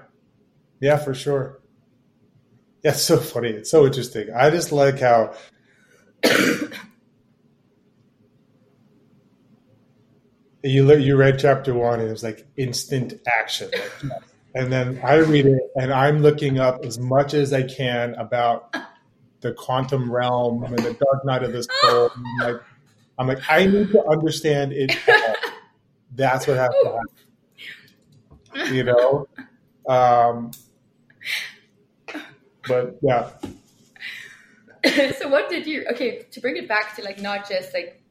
yeah, 0.82 0.98
for 0.98 1.14
sure. 1.14 1.60
Yeah, 2.84 2.92
it's 2.92 3.04
so 3.04 3.18
funny. 3.18 3.50
It's 3.50 3.70
so 3.70 3.86
interesting. 3.86 4.30
I 4.36 4.50
just 4.50 4.72
like 4.72 5.00
how 5.00 5.36
you 10.64 10.86
le- 10.86 10.98
you 10.98 11.16
read 11.16 11.38
chapter 11.40 11.74
one 11.74 12.00
and 12.00 12.10
it 12.10 12.12
was 12.12 12.24
like 12.24 12.48
instant 12.58 13.14
action, 13.28 13.70
like, 13.74 13.92
and 14.56 14.72
then 14.72 15.00
I 15.04 15.18
read 15.18 15.46
it 15.46 15.62
and 15.76 15.94
I'm 15.94 16.22
looking 16.24 16.60
up 16.60 16.84
as 16.84 16.98
much 16.98 17.34
as 17.36 17.54
I 17.54 17.62
can 17.64 18.16
about 18.16 18.76
the 19.42 19.54
quantum 19.54 20.12
realm 20.12 20.64
and 20.64 20.78
the 20.78 20.94
dark 20.94 21.26
night 21.26 21.44
of 21.44 21.54
the 21.54 21.64
soul. 21.64 22.10
I'm 22.16 22.38
like, 22.40 22.62
I'm 23.20 23.28
like, 23.28 23.40
I 23.50 23.66
need 23.68 23.92
to 23.92 24.04
understand 24.08 24.74
it. 24.74 24.98
all. 25.08 25.36
That's 26.16 26.48
what 26.48 26.58
has 26.58 26.72
to 26.84 26.90
happen 26.90 27.06
you 28.72 28.84
know. 28.84 29.28
Um, 29.90 30.52
but 32.68 32.98
yeah, 33.02 33.30
so 35.20 35.28
what 35.28 35.50
did 35.50 35.68
you? 35.68 35.86
Okay, 35.92 36.26
to 36.32 36.42
bring 36.42 36.58
it 36.58 36.68
back 36.68 36.96
to 36.96 37.04
like 37.04 37.22
not 37.22 37.48
just 37.48 37.74
like 37.74 38.02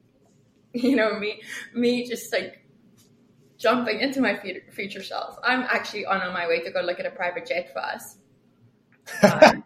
you 0.72 0.94
know 0.96 1.18
me 1.18 1.42
me 1.74 2.06
just 2.06 2.32
like 2.32 2.64
jumping 3.58 4.00
into 4.00 4.20
my 4.20 4.40
future 4.70 5.02
self. 5.02 5.36
I'm 5.44 5.62
actually 5.62 6.06
on, 6.06 6.32
my 6.32 6.48
way 6.48 6.60
to 6.60 6.70
go 6.70 6.80
look 6.80 6.98
at 6.98 7.06
a 7.06 7.10
private 7.10 7.46
jet 7.46 7.72
for 7.72 7.80
us. 7.80 8.16
Um, 9.22 9.62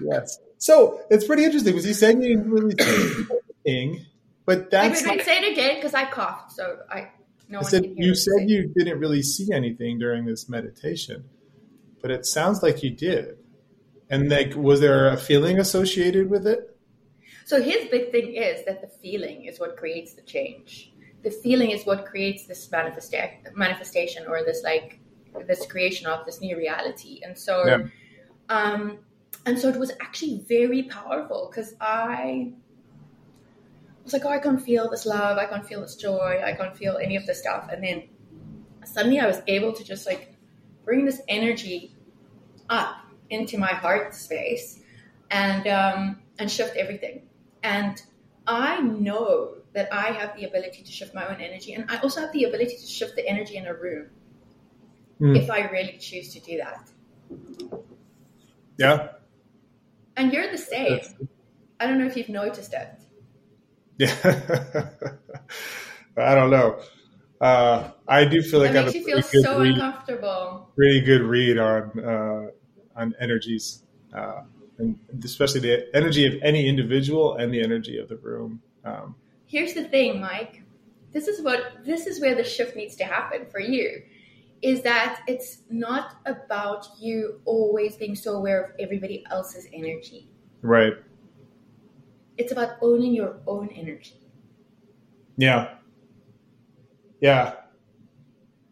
yes. 0.00 0.38
So 0.58 1.00
it's 1.10 1.26
pretty 1.26 1.44
interesting 1.44 1.72
because 1.72 1.86
you 1.86 1.94
said 1.94 2.22
you 2.22 2.36
didn't 2.36 2.50
really 2.50 2.74
see 2.78 3.26
anything, 3.64 4.06
but 4.44 4.70
that's. 4.70 5.02
Wait, 5.02 5.08
wait, 5.08 5.16
wait, 5.18 5.26
say 5.26 5.38
it 5.38 5.52
again 5.52 5.76
because 5.76 5.94
I 5.94 6.04
coughed, 6.10 6.52
so 6.52 6.78
I. 6.90 7.10
No 7.48 7.58
I 7.58 7.62
said 7.62 7.84
you 7.96 8.14
said 8.14 8.48
you 8.48 8.72
didn't 8.74 8.98
really 8.98 9.22
see 9.22 9.52
anything 9.52 9.98
during 9.98 10.24
this 10.24 10.48
meditation, 10.48 11.24
but 12.02 12.10
it 12.10 12.26
sounds 12.26 12.62
like 12.62 12.82
you 12.82 12.90
did. 12.90 13.38
And 14.10 14.28
like, 14.28 14.54
was 14.54 14.80
there 14.80 15.08
a 15.08 15.16
feeling 15.16 15.58
associated 15.58 16.28
with 16.28 16.46
it? 16.46 16.76
So 17.46 17.62
his 17.62 17.88
big 17.88 18.10
thing 18.10 18.34
is 18.34 18.64
that 18.66 18.82
the 18.82 18.88
feeling 18.88 19.46
is 19.46 19.58
what 19.58 19.76
creates 19.76 20.12
the 20.14 20.22
change. 20.22 20.92
The 21.22 21.30
feeling 21.30 21.70
is 21.70 21.86
what 21.86 22.04
creates 22.04 22.46
this 22.46 22.68
manifesta- 22.68 23.54
manifestation 23.54 24.26
or 24.26 24.44
this 24.44 24.62
like 24.62 25.00
this 25.46 25.64
creation 25.66 26.06
of 26.06 26.26
this 26.26 26.40
new 26.40 26.56
reality. 26.56 27.20
And 27.24 27.38
so, 27.38 27.66
yeah. 27.66 27.78
um, 28.48 28.98
and 29.46 29.58
so 29.58 29.68
it 29.68 29.78
was 29.78 29.92
actually 30.00 30.44
very 30.48 30.82
powerful 30.82 31.48
because 31.50 31.74
I 31.80 32.52
was 34.04 34.12
like, 34.12 34.24
oh, 34.24 34.30
I 34.30 34.38
can't 34.38 34.60
feel 34.60 34.90
this 34.90 35.06
love, 35.06 35.38
I 35.38 35.46
can't 35.46 35.66
feel 35.66 35.80
this 35.80 35.96
joy, 35.96 36.42
I 36.44 36.52
can't 36.52 36.76
feel 36.76 36.98
any 36.98 37.16
of 37.16 37.26
this 37.26 37.38
stuff. 37.38 37.68
And 37.72 37.82
then 37.82 38.08
suddenly 38.84 39.20
I 39.20 39.26
was 39.26 39.40
able 39.46 39.72
to 39.72 39.84
just 39.84 40.06
like 40.06 40.31
bring 40.84 41.04
this 41.04 41.20
energy 41.28 41.94
up 42.68 42.96
into 43.30 43.58
my 43.58 43.72
heart 43.72 44.14
space 44.14 44.80
and 45.30 45.66
um, 45.66 46.20
and 46.38 46.50
shift 46.50 46.76
everything. 46.76 47.22
And 47.62 48.00
I 48.46 48.80
know 48.80 49.56
that 49.72 49.88
I 49.92 50.12
have 50.12 50.36
the 50.36 50.44
ability 50.44 50.82
to 50.82 50.92
shift 50.92 51.14
my 51.14 51.26
own 51.26 51.40
energy, 51.40 51.74
and 51.74 51.90
I 51.90 51.98
also 51.98 52.20
have 52.20 52.32
the 52.32 52.44
ability 52.44 52.76
to 52.76 52.86
shift 52.86 53.16
the 53.16 53.26
energy 53.26 53.56
in 53.56 53.66
a 53.66 53.74
room 53.74 54.10
mm. 55.20 55.36
if 55.36 55.50
I 55.50 55.60
really 55.68 55.96
choose 55.98 56.32
to 56.34 56.40
do 56.40 56.58
that. 56.58 56.90
Yeah. 58.78 59.08
And 60.16 60.32
you're 60.32 60.50
the 60.50 60.58
same. 60.58 61.00
I 61.80 61.86
don't 61.86 61.98
know 61.98 62.06
if 62.06 62.16
you've 62.16 62.28
noticed 62.28 62.74
it. 62.74 62.88
Yeah. 63.98 64.88
I 66.16 66.34
don't 66.34 66.50
know. 66.50 66.80
Uh, 67.42 67.90
I 68.06 68.24
do 68.24 68.40
feel 68.40 68.60
like 68.60 68.70
I 68.70 68.74
have 68.74 68.94
a 68.94 68.96
you 68.96 69.04
feel 69.04 69.20
so 69.20 69.58
read, 69.58 69.74
uncomfortable. 69.74 70.70
Really 70.76 71.00
good 71.00 71.22
read 71.22 71.58
on 71.58 71.98
uh, 71.98 72.46
on 72.94 73.14
energies, 73.18 73.82
uh, 74.14 74.42
and 74.78 74.96
especially 75.24 75.58
the 75.58 75.88
energy 75.92 76.24
of 76.24 76.40
any 76.42 76.68
individual 76.68 77.34
and 77.34 77.52
the 77.52 77.60
energy 77.60 77.98
of 77.98 78.08
the 78.08 78.16
room. 78.16 78.62
Um, 78.84 79.16
Here's 79.46 79.74
the 79.74 79.82
thing, 79.82 80.20
Mike. 80.20 80.62
This 81.10 81.26
is 81.26 81.42
what 81.42 81.84
this 81.84 82.06
is 82.06 82.20
where 82.20 82.36
the 82.36 82.44
shift 82.44 82.76
needs 82.76 82.94
to 82.96 83.04
happen 83.04 83.46
for 83.50 83.58
you. 83.58 84.02
Is 84.62 84.82
that 84.82 85.22
it's 85.26 85.62
not 85.68 86.18
about 86.26 86.86
you 87.00 87.40
always 87.44 87.96
being 87.96 88.14
so 88.14 88.36
aware 88.36 88.62
of 88.62 88.70
everybody 88.78 89.26
else's 89.32 89.66
energy. 89.72 90.28
Right. 90.62 90.92
It's 92.38 92.52
about 92.52 92.76
owning 92.80 93.12
your 93.12 93.40
own 93.48 93.68
energy. 93.74 94.20
Yeah. 95.36 95.74
Yeah. 97.22 97.54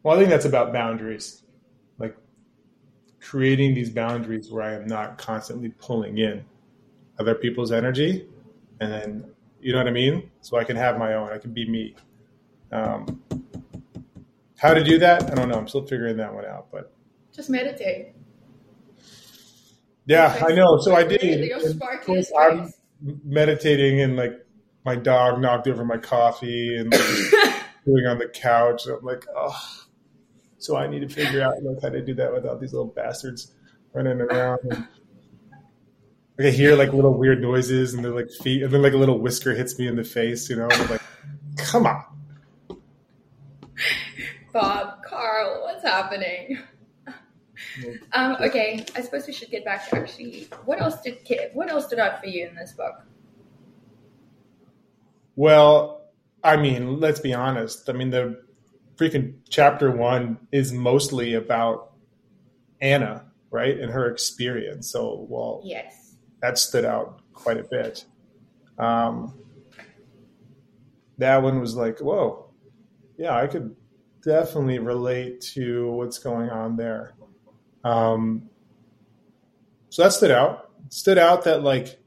Well, 0.02 0.16
I 0.16 0.18
think 0.18 0.28
that's 0.28 0.44
about 0.44 0.72
boundaries 0.72 1.42
like 1.98 2.16
creating 3.20 3.74
these 3.74 3.90
boundaries 3.90 4.50
where 4.50 4.64
I 4.64 4.74
am 4.74 4.86
not 4.86 5.18
constantly 5.18 5.68
pulling 5.78 6.18
in 6.18 6.44
other 7.18 7.34
people's 7.34 7.70
energy, 7.70 8.26
and 8.80 8.92
then 8.92 9.24
you 9.60 9.72
know 9.72 9.78
what 9.78 9.86
I 9.86 9.92
mean. 9.92 10.30
So 10.40 10.58
I 10.58 10.64
can 10.64 10.76
have 10.76 10.98
my 10.98 11.14
own. 11.14 11.30
I 11.30 11.38
can 11.38 11.52
be 11.52 11.68
me. 11.70 11.94
Um, 12.72 13.22
how 14.58 14.74
to 14.74 14.82
do 14.82 14.98
that? 14.98 15.30
I 15.30 15.34
don't 15.34 15.48
know. 15.48 15.54
I'm 15.54 15.68
still 15.68 15.86
figuring 15.86 16.16
that 16.16 16.34
one 16.34 16.44
out, 16.44 16.72
but 16.72 16.92
just 17.32 17.50
meditate. 17.50 18.14
Yeah, 20.06 20.42
I 20.44 20.52
know. 20.54 20.78
So 20.78 20.96
I 20.96 21.04
did. 21.04 21.52
I'm 22.36 22.72
meditating 23.24 24.00
and 24.00 24.16
like 24.16 24.44
my 24.84 24.96
dog 24.96 25.40
knocked 25.40 25.68
over 25.68 25.84
my 25.84 25.98
coffee 25.98 26.76
and 26.76 26.92
like, 26.92 27.49
doing 27.84 28.06
on 28.06 28.18
the 28.18 28.28
couch. 28.28 28.86
I'm 28.86 29.04
like, 29.04 29.26
oh, 29.34 29.84
so 30.58 30.76
I 30.76 30.86
need 30.86 31.00
to 31.00 31.08
figure 31.08 31.42
out 31.42 31.62
like 31.62 31.82
how 31.82 31.88
to 31.88 32.04
do 32.04 32.14
that 32.14 32.32
without 32.32 32.60
these 32.60 32.72
little 32.72 32.88
bastards 32.88 33.52
running 33.92 34.20
around. 34.20 34.60
And 34.64 34.86
I 36.46 36.50
hear 36.50 36.76
like 36.76 36.92
little 36.92 37.14
weird 37.14 37.40
noises 37.40 37.94
and 37.94 38.04
they're 38.04 38.14
like 38.14 38.30
feet, 38.30 38.62
and 38.62 38.72
then 38.72 38.82
like 38.82 38.92
a 38.92 38.98
little 38.98 39.18
whisker 39.18 39.54
hits 39.54 39.78
me 39.78 39.86
in 39.86 39.96
the 39.96 40.04
face. 40.04 40.48
You 40.48 40.56
know, 40.56 40.68
I'm 40.70 40.90
like, 40.90 41.02
come 41.56 41.86
on, 41.86 42.04
Bob, 44.52 45.02
Carl, 45.04 45.62
what's 45.62 45.82
happening? 45.82 46.58
Um, 48.12 48.36
okay, 48.40 48.84
I 48.96 49.00
suppose 49.02 49.26
we 49.26 49.32
should 49.32 49.50
get 49.50 49.64
back 49.64 49.88
to 49.88 49.96
actually 49.96 50.48
what 50.64 50.80
else 50.80 51.00
did 51.02 51.18
what 51.52 51.70
else 51.70 51.86
stood 51.86 51.98
out 51.98 52.20
for 52.20 52.26
you 52.26 52.46
in 52.46 52.54
this 52.54 52.72
book? 52.72 53.02
Well, 55.36 55.99
I 56.42 56.56
mean, 56.56 57.00
let's 57.00 57.20
be 57.20 57.34
honest. 57.34 57.88
I 57.88 57.92
mean, 57.92 58.10
the 58.10 58.42
freaking 58.96 59.34
chapter 59.48 59.90
one 59.90 60.38
is 60.52 60.72
mostly 60.72 61.34
about 61.34 61.92
Anna, 62.80 63.26
right, 63.50 63.78
and 63.78 63.90
her 63.90 64.10
experience. 64.10 64.90
So, 64.90 65.26
well, 65.28 65.60
yes, 65.64 66.16
that 66.40 66.58
stood 66.58 66.84
out 66.84 67.20
quite 67.32 67.58
a 67.58 67.64
bit. 67.64 68.04
Um, 68.78 69.38
that 71.18 71.42
one 71.42 71.60
was 71.60 71.76
like, 71.76 71.98
whoa, 72.00 72.50
yeah, 73.18 73.36
I 73.36 73.46
could 73.46 73.76
definitely 74.22 74.78
relate 74.78 75.40
to 75.40 75.90
what's 75.90 76.18
going 76.18 76.48
on 76.48 76.76
there. 76.76 77.14
Um, 77.84 78.48
so 79.90 80.02
that 80.02 80.12
stood 80.12 80.30
out. 80.30 80.70
It 80.86 80.92
stood 80.92 81.18
out 81.18 81.44
that 81.44 81.62
like 81.62 81.99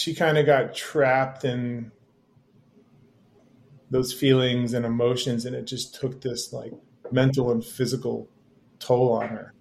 she 0.00 0.14
kind 0.14 0.38
of 0.38 0.46
got 0.46 0.74
trapped 0.74 1.44
in 1.44 1.92
those 3.90 4.14
feelings 4.14 4.72
and 4.72 4.86
emotions, 4.86 5.44
and 5.44 5.54
it 5.54 5.66
just 5.66 5.94
took 5.94 6.22
this 6.22 6.54
like 6.54 6.72
mental 7.12 7.50
and 7.50 7.62
physical 7.62 8.26
toll 8.78 9.12
on 9.12 9.28
her. 9.28 9.54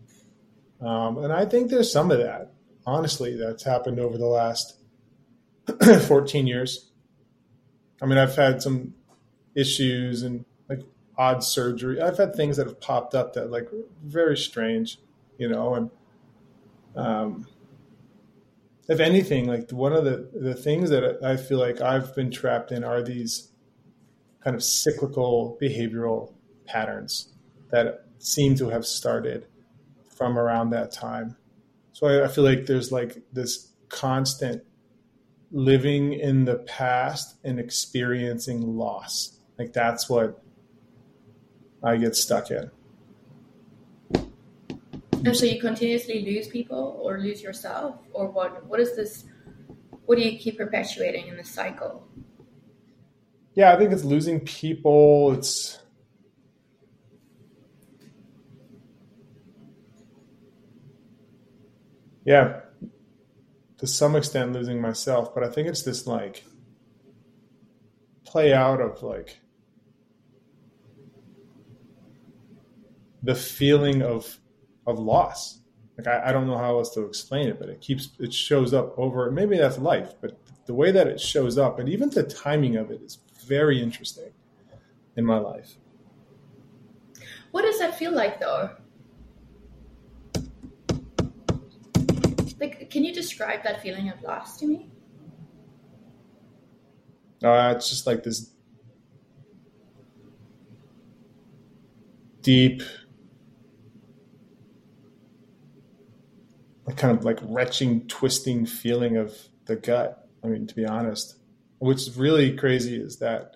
Um, 0.79 1.17
and 1.17 1.33
I 1.33 1.45
think 1.45 1.69
there's 1.69 1.91
some 1.91 2.09
of 2.09 2.19
that, 2.19 2.53
honestly, 2.85 3.35
that's 3.35 3.63
happened 3.63 3.99
over 3.99 4.17
the 4.17 4.27
last 4.27 4.79
14 6.07 6.47
years. 6.47 6.89
I 8.01 8.05
mean, 8.05 8.17
I've 8.17 8.35
had 8.37 8.61
some 8.61 8.93
issues 9.55 10.23
and 10.23 10.45
like 10.69 10.83
odd 11.17 11.43
surgery. 11.43 12.01
I've 12.01 12.17
had 12.17 12.33
things 12.33 12.55
that 12.55 12.67
have 12.67 12.79
popped 12.79 13.13
up 13.13 13.33
that 13.33 13.51
like 13.51 13.67
very 14.05 14.37
strange, 14.37 14.99
you 15.37 15.49
know, 15.49 15.75
and 15.75 15.91
um, 16.95 17.47
if 18.89 18.99
anything, 18.99 19.47
like 19.47 19.69
one 19.71 19.93
of 19.93 20.03
the 20.03 20.29
the 20.33 20.55
things 20.55 20.89
that 20.89 21.23
I 21.23 21.37
feel 21.37 21.59
like 21.59 21.79
I've 21.79 22.13
been 22.15 22.31
trapped 22.31 22.71
in 22.71 22.83
are 22.83 23.03
these 23.03 23.51
kind 24.43 24.55
of 24.55 24.63
cyclical 24.63 25.57
behavioral 25.61 26.33
patterns 26.65 27.31
that 27.71 28.05
seem 28.17 28.55
to 28.55 28.69
have 28.69 28.85
started 28.85 29.45
from 30.09 30.37
around 30.37 30.71
that 30.71 30.91
time. 30.91 31.37
So 31.93 32.07
I, 32.07 32.25
I 32.25 32.27
feel 32.27 32.43
like 32.43 32.65
there's 32.65 32.91
like 32.91 33.21
this 33.31 33.71
constant 33.89 34.63
living 35.51 36.13
in 36.13 36.45
the 36.45 36.55
past 36.55 37.37
and 37.43 37.59
experiencing 37.59 38.75
loss. 38.75 39.37
Like 39.59 39.71
that's 39.71 40.09
what 40.09 40.41
I 41.83 41.97
get 41.97 42.15
stuck 42.15 42.49
in. 42.49 42.71
And 45.25 45.35
so 45.35 45.45
you 45.45 45.59
continuously 45.59 46.23
lose 46.23 46.47
people 46.47 46.99
or 47.01 47.19
lose 47.19 47.41
yourself 47.41 47.99
or 48.13 48.27
what 48.29 48.65
what 48.65 48.79
is 48.79 48.95
this 48.95 49.25
what 50.05 50.17
do 50.17 50.23
you 50.23 50.39
keep 50.39 50.57
perpetuating 50.57 51.27
in 51.27 51.37
this 51.37 51.51
cycle? 51.51 52.07
yeah, 53.59 53.73
I 53.73 53.77
think 53.77 53.91
it's 53.91 54.05
losing 54.05 54.39
people. 54.39 55.33
It's 55.33 55.79
yeah, 62.23 62.61
to 63.79 63.85
some 63.85 64.15
extent 64.15 64.53
losing 64.53 64.79
myself, 64.79 65.35
but 65.35 65.43
I 65.43 65.49
think 65.49 65.67
it's 65.67 65.83
this 65.83 66.07
like 66.07 66.45
play 68.23 68.53
out 68.53 68.79
of 68.79 69.03
like 69.03 69.41
the 73.21 73.35
feeling 73.35 74.01
of 74.01 74.39
of 74.89 74.99
loss. 74.99 75.59
Like 75.97 76.07
I, 76.07 76.29
I 76.29 76.31
don't 76.31 76.47
know 76.47 76.57
how 76.57 76.77
else 76.77 76.93
to 76.95 77.05
explain 77.05 77.47
it, 77.47 77.59
but 77.59 77.69
it 77.69 77.81
keeps 77.81 78.09
it 78.19 78.33
shows 78.33 78.73
up 78.73 78.97
over. 78.97 79.29
Maybe 79.31 79.57
that's 79.57 79.77
life, 79.77 80.13
but 80.21 80.39
the 80.65 80.73
way 80.73 80.91
that 80.91 81.07
it 81.07 81.19
shows 81.19 81.57
up, 81.57 81.79
and 81.79 81.89
even 81.89 82.09
the 82.09 82.23
timing 82.23 82.75
of 82.75 82.91
it 82.91 83.01
is 83.01 83.19
very 83.45 83.81
interesting 83.81 84.31
in 85.15 85.25
my 85.25 85.37
life. 85.37 85.75
What 87.51 87.63
does 87.63 87.79
that 87.79 87.97
feel 87.97 88.11
like, 88.11 88.39
though? 88.39 88.69
Like, 92.59 92.89
can 92.89 93.03
you 93.03 93.13
describe 93.13 93.63
that 93.63 93.81
feeling 93.81 94.09
of 94.09 94.21
loss 94.21 94.57
to 94.59 94.67
me? 94.67 94.89
Uh, 97.43 97.73
it's 97.75 97.89
just 97.89 98.05
like 98.05 98.21
this 98.23 98.51
deep, 102.41 102.83
kind 106.95 107.17
of 107.17 107.25
like 107.25 107.39
retching, 107.41 108.07
twisting 108.07 108.65
feeling 108.65 109.17
of 109.17 109.35
the 109.65 109.75
gut. 109.75 110.27
I 110.43 110.47
mean, 110.47 110.67
to 110.67 110.75
be 110.75 110.85
honest, 110.85 111.35
what's 111.79 112.15
really 112.15 112.55
crazy 112.55 112.95
is 112.95 113.19
that, 113.19 113.55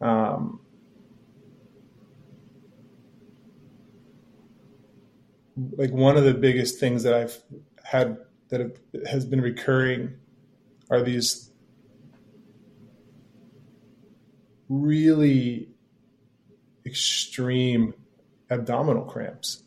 um, 0.00 0.60
like 5.76 5.90
one 5.90 6.16
of 6.16 6.24
the 6.24 6.34
biggest 6.34 6.78
things 6.78 7.02
that 7.02 7.14
I've 7.14 7.42
had 7.82 8.18
that 8.48 8.76
has 9.08 9.24
been 9.24 9.40
recurring 9.40 10.14
are 10.90 11.02
these 11.02 11.50
really 14.68 15.68
extreme 16.84 17.94
abdominal 18.50 19.04
cramps 19.04 19.62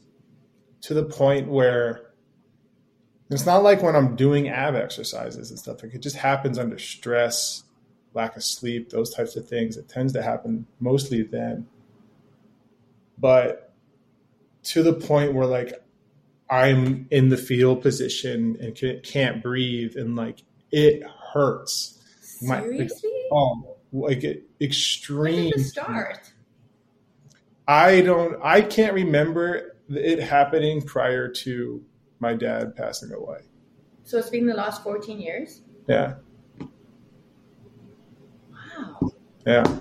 to 0.81 0.93
the 0.93 1.03
point 1.03 1.47
where 1.47 2.08
it's 3.29 3.45
not 3.45 3.63
like 3.63 3.81
when 3.81 3.95
I'm 3.95 4.15
doing 4.15 4.49
ab 4.49 4.75
exercises 4.75 5.49
and 5.49 5.59
stuff. 5.59 5.83
Like 5.83 5.93
it 5.93 6.01
just 6.01 6.15
happens 6.15 6.57
under 6.57 6.79
stress, 6.79 7.63
lack 8.13 8.35
of 8.35 8.43
sleep, 8.43 8.89
those 8.89 9.13
types 9.13 9.35
of 9.35 9.47
things. 9.47 9.77
It 9.77 9.87
tends 9.87 10.13
to 10.13 10.21
happen 10.21 10.65
mostly 10.79 11.21
then. 11.21 11.67
But 13.17 13.73
to 14.63 14.83
the 14.83 14.93
point 14.93 15.33
where 15.33 15.45
like 15.45 15.73
I'm 16.49 17.07
in 17.11 17.29
the 17.29 17.37
fetal 17.37 17.75
position 17.75 18.57
and 18.59 19.03
can't 19.03 19.43
breathe 19.43 19.95
and 19.95 20.15
like 20.15 20.41
it 20.71 21.03
hurts. 21.33 22.01
Seriously? 22.21 23.11
My, 23.29 23.37
oh, 23.37 23.77
like 23.91 24.23
it, 24.23 24.49
extreme. 24.59 25.57
Start? 25.59 26.31
I 27.67 28.01
don't. 28.01 28.39
I 28.43 28.61
can't 28.61 28.93
remember 28.93 29.75
it 29.89 30.19
happening 30.19 30.81
prior 30.81 31.27
to 31.27 31.83
my 32.19 32.33
dad 32.33 32.75
passing 32.75 33.11
away. 33.13 33.39
So 34.03 34.17
it's 34.17 34.29
been 34.29 34.45
the 34.45 34.53
last 34.53 34.83
14 34.83 35.19
years? 35.19 35.61
Yeah. 35.87 36.15
Wow. 38.51 39.11
Yeah. 39.45 39.79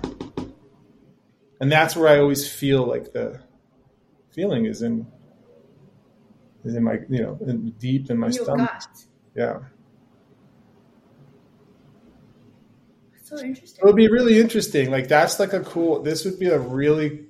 And 1.61 1.71
that's 1.71 1.95
where 1.95 2.07
I 2.07 2.19
always 2.19 2.49
feel 2.51 2.85
like 2.85 3.11
the 3.11 3.41
feeling 4.31 4.65
is 4.65 4.81
in 4.81 5.05
is 6.63 6.75
in 6.75 6.83
my 6.83 6.99
you 7.09 7.21
know 7.21 7.37
in, 7.45 7.71
deep 7.71 8.09
in 8.09 8.17
my 8.17 8.27
in 8.27 8.33
stomach. 8.33 8.69
Gut. 8.69 8.87
Yeah. 9.35 9.59
That's 13.13 13.29
so 13.29 13.39
interesting. 13.39 13.79
It 13.81 13.85
would 13.85 13.95
be 13.95 14.09
really 14.09 14.39
interesting. 14.39 14.89
Like 14.91 15.07
that's 15.07 15.39
like 15.39 15.53
a 15.53 15.61
cool 15.61 16.01
this 16.01 16.23
would 16.23 16.39
be 16.39 16.47
a 16.47 16.59
really 16.59 17.25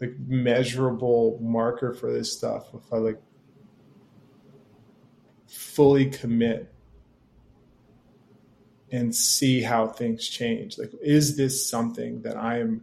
like 0.00 0.14
measurable 0.26 1.38
marker 1.40 1.94
for 1.94 2.12
this 2.12 2.32
stuff 2.32 2.66
if 2.74 2.92
I 2.92 2.96
like 2.96 3.20
fully 5.54 6.06
commit 6.06 6.72
and 8.90 9.14
see 9.14 9.62
how 9.62 9.86
things 9.86 10.28
change. 10.28 10.78
Like, 10.78 10.92
is 11.02 11.36
this 11.36 11.68
something 11.68 12.22
that 12.22 12.36
I 12.36 12.58
am 12.58 12.82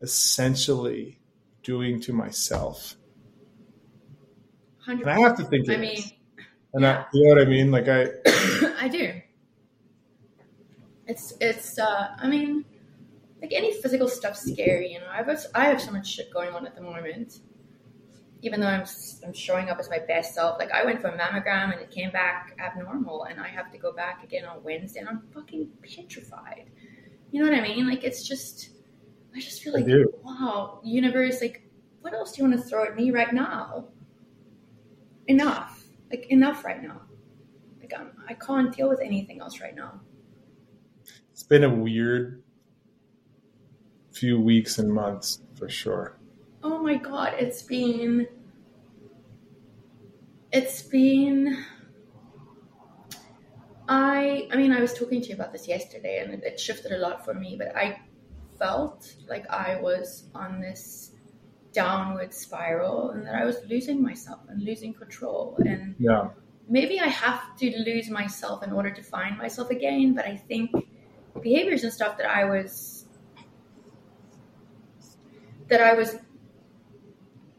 essentially 0.00 1.18
doing 1.62 2.00
to 2.02 2.12
myself? 2.12 2.96
100%. 4.86 5.00
And 5.00 5.10
I 5.10 5.20
have 5.20 5.36
to 5.38 5.44
think. 5.44 5.68
I 5.68 5.76
mean, 5.76 6.02
and 6.72 6.82
yeah. 6.82 7.00
I, 7.00 7.06
you 7.12 7.24
know 7.24 7.34
what 7.34 7.46
I 7.46 7.50
mean? 7.50 7.70
Like 7.70 7.88
I, 7.88 8.08
I 8.84 8.88
do. 8.88 9.20
It's 11.06 11.34
it's. 11.40 11.78
uh 11.78 12.16
I 12.18 12.28
mean, 12.28 12.64
like 13.40 13.52
any 13.52 13.72
physical 13.80 14.08
stuff's 14.08 14.50
scary. 14.50 14.92
You 14.92 15.00
know, 15.00 15.08
I 15.10 15.16
have 15.16 15.46
I 15.54 15.64
have 15.66 15.80
so 15.80 15.90
much 15.90 16.08
shit 16.08 16.32
going 16.32 16.54
on 16.54 16.66
at 16.66 16.74
the 16.74 16.82
moment 16.82 17.38
even 18.44 18.60
though 18.60 18.66
I'm, 18.66 18.84
I'm 19.24 19.32
showing 19.32 19.70
up 19.70 19.78
as 19.80 19.88
my 19.88 19.98
best 19.98 20.34
self, 20.34 20.58
like 20.58 20.70
I 20.70 20.84
went 20.84 21.00
for 21.00 21.08
a 21.08 21.16
mammogram 21.18 21.72
and 21.72 21.80
it 21.80 21.90
came 21.90 22.10
back 22.10 22.54
abnormal, 22.58 23.24
and 23.24 23.40
I 23.40 23.48
have 23.48 23.72
to 23.72 23.78
go 23.78 23.90
back 23.90 24.22
again 24.22 24.44
on 24.44 24.62
Wednesday, 24.62 25.00
and 25.00 25.08
I'm 25.08 25.22
fucking 25.32 25.70
petrified. 25.82 26.70
You 27.30 27.42
know 27.42 27.50
what 27.50 27.58
I 27.58 27.62
mean? 27.62 27.88
Like 27.88 28.04
it's 28.04 28.28
just, 28.28 28.68
I 29.34 29.40
just 29.40 29.62
feel 29.62 29.72
like, 29.72 29.86
wow, 30.22 30.80
universe, 30.84 31.40
like, 31.40 31.66
what 32.02 32.12
else 32.12 32.32
do 32.32 32.42
you 32.42 32.50
want 32.50 32.62
to 32.62 32.68
throw 32.68 32.84
at 32.84 32.94
me 32.94 33.10
right 33.10 33.32
now? 33.32 33.86
Enough, 35.26 35.82
like 36.10 36.26
enough 36.26 36.66
right 36.66 36.82
now. 36.82 37.00
Like 37.80 37.94
I'm, 37.98 38.10
I 38.28 38.34
can't 38.34 38.76
deal 38.76 38.90
with 38.90 39.00
anything 39.00 39.40
else 39.40 39.58
right 39.62 39.74
now. 39.74 40.02
It's 41.32 41.44
been 41.44 41.64
a 41.64 41.74
weird 41.74 42.42
few 44.12 44.38
weeks 44.38 44.78
and 44.78 44.92
months 44.92 45.40
for 45.56 45.70
sure 45.70 46.18
oh 46.64 46.82
my 46.82 46.96
god, 46.96 47.34
it's 47.38 47.62
been 47.62 48.26
it's 50.50 50.82
been 50.82 51.64
I 53.86 54.48
I 54.50 54.56
mean 54.56 54.72
I 54.72 54.80
was 54.80 54.94
talking 54.94 55.20
to 55.20 55.28
you 55.28 55.34
about 55.34 55.52
this 55.52 55.68
yesterday 55.68 56.20
and 56.24 56.32
it, 56.32 56.42
it 56.42 56.58
shifted 56.58 56.92
a 56.92 56.98
lot 56.98 57.24
for 57.24 57.34
me, 57.34 57.56
but 57.58 57.76
I 57.76 58.00
felt 58.58 59.14
like 59.28 59.48
I 59.50 59.78
was 59.80 60.24
on 60.34 60.60
this 60.60 61.12
downward 61.72 62.32
spiral 62.32 63.10
and 63.10 63.26
that 63.26 63.34
I 63.34 63.44
was 63.44 63.58
losing 63.68 64.00
myself 64.00 64.40
and 64.48 64.62
losing 64.62 64.94
control 64.94 65.58
and 65.66 65.94
yeah. 65.98 66.28
maybe 66.68 67.00
I 67.00 67.08
have 67.08 67.56
to 67.58 67.82
lose 67.84 68.08
myself 68.08 68.62
in 68.62 68.72
order 68.72 68.90
to 68.90 69.02
find 69.02 69.36
myself 69.36 69.70
again, 69.70 70.14
but 70.14 70.24
I 70.24 70.36
think 70.36 70.70
behaviors 71.42 71.82
and 71.84 71.92
stuff 71.92 72.16
that 72.16 72.30
I 72.30 72.44
was 72.44 73.06
that 75.68 75.80
I 75.82 75.94
was 75.94 76.16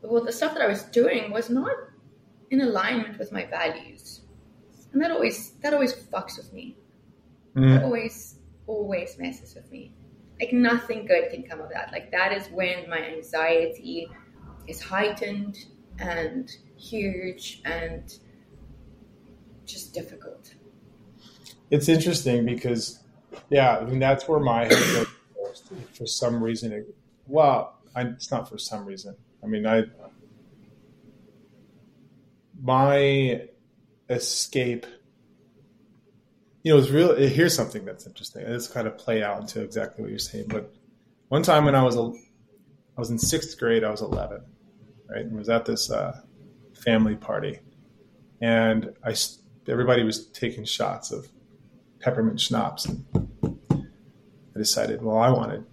well, 0.09 0.23
the 0.23 0.31
stuff 0.31 0.53
that 0.53 0.61
I 0.61 0.67
was 0.67 0.83
doing 0.83 1.31
was 1.31 1.49
not 1.49 1.75
in 2.51 2.61
alignment 2.61 3.17
with 3.17 3.31
my 3.31 3.45
values, 3.45 4.21
and 4.93 5.01
that 5.01 5.11
always 5.11 5.51
that 5.61 5.73
always 5.73 5.93
fucks 5.93 6.37
with 6.37 6.51
me. 6.53 6.77
Mm. 7.55 7.75
That 7.75 7.83
always 7.83 8.39
always 8.67 9.17
messes 9.17 9.55
with 9.55 9.71
me. 9.71 9.93
Like 10.39 10.51
nothing 10.51 11.05
good 11.05 11.29
can 11.31 11.43
come 11.43 11.61
of 11.61 11.69
that. 11.69 11.91
Like 11.91 12.11
that 12.11 12.33
is 12.33 12.47
when 12.47 12.89
my 12.89 12.99
anxiety 12.99 14.09
is 14.67 14.81
heightened 14.81 15.57
and 15.99 16.51
huge 16.77 17.61
and 17.65 18.13
just 19.65 19.93
difficult. 19.93 20.53
It's 21.71 21.89
interesting 21.89 22.45
because, 22.45 22.99
yeah, 23.49 23.77
I 23.77 23.85
mean 23.85 23.99
that's 23.99 24.27
where 24.27 24.39
my 24.39 24.65
head 24.65 25.07
goes 25.35 25.63
for 25.93 26.05
some 26.05 26.43
reason. 26.43 26.71
It, 26.71 26.95
well, 27.27 27.79
I, 27.95 28.01
it's 28.01 28.29
not 28.31 28.49
for 28.49 28.57
some 28.57 28.85
reason. 28.85 29.15
I 29.45 29.47
mean, 29.47 29.67
I 29.67 29.84
my 32.62 33.43
escape. 34.10 34.88
You 36.63 36.73
know, 36.73 36.79
it's 36.79 36.89
real. 36.89 37.15
Here's 37.15 37.55
something 37.55 37.86
that's 37.86 38.08
interesting. 38.08 38.41
It's 38.41 38.67
kind 38.67 38.88
of 38.88 38.97
play 38.97 39.21
out 39.21 39.39
into 39.39 39.62
exactly 39.62 40.01
what 40.01 40.10
you're 40.10 40.17
saying. 40.17 40.45
But 40.47 40.73
one 41.27 41.43
time 41.43 41.65
when 41.65 41.75
I 41.75 41.84
was 41.84 41.95
a, 41.95 42.01
I 42.01 42.99
was 42.99 43.12
in 43.12 43.19
sixth 43.19 43.60
grade. 43.60 43.84
I 43.84 43.91
was 43.91 44.01
11, 44.01 44.41
right? 45.08 45.25
And 45.25 45.38
was 45.38 45.49
at 45.49 45.65
this 45.65 45.91
uh, 45.91 46.19
family 46.73 47.15
party, 47.15 47.60
and 48.41 48.93
I 49.03 49.13
everybody 49.67 50.03
was 50.03 50.25
taking 50.27 50.65
shots 50.65 51.12
of 51.12 51.27
peppermint 51.99 52.39
schnapps, 52.39 52.86
and 52.86 53.38
I 53.73 54.58
decided, 54.58 55.03
well, 55.03 55.19
I 55.19 55.29
want 55.29 55.51
to 55.51 55.63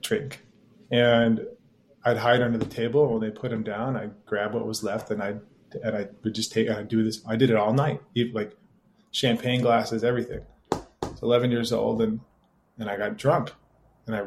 drink, 0.00 0.42
and 0.90 1.46
I'd 2.04 2.16
hide 2.16 2.42
under 2.42 2.58
the 2.58 2.66
table. 2.66 3.12
When 3.12 3.20
they 3.20 3.30
put 3.30 3.50
them 3.50 3.62
down, 3.62 3.96
I'd 3.96 4.12
grab 4.26 4.54
what 4.54 4.66
was 4.66 4.82
left 4.82 5.10
and 5.10 5.22
I'd 5.22 5.40
and 5.82 5.96
I 5.96 6.08
would 6.24 6.34
just 6.34 6.52
take 6.52 6.68
I'd 6.68 6.88
do 6.88 7.02
this. 7.02 7.22
I 7.26 7.36
did 7.36 7.50
it 7.50 7.56
all 7.56 7.72
night, 7.72 8.00
like 8.32 8.56
champagne 9.10 9.60
glasses, 9.60 10.04
everything. 10.04 10.40
I 10.72 10.80
was 11.02 11.22
11 11.22 11.50
years 11.50 11.72
old 11.72 12.00
and 12.02 12.20
and 12.78 12.88
I 12.88 12.96
got 12.96 13.16
drunk, 13.16 13.52
and 14.06 14.14
I, 14.14 14.20
I 14.20 14.24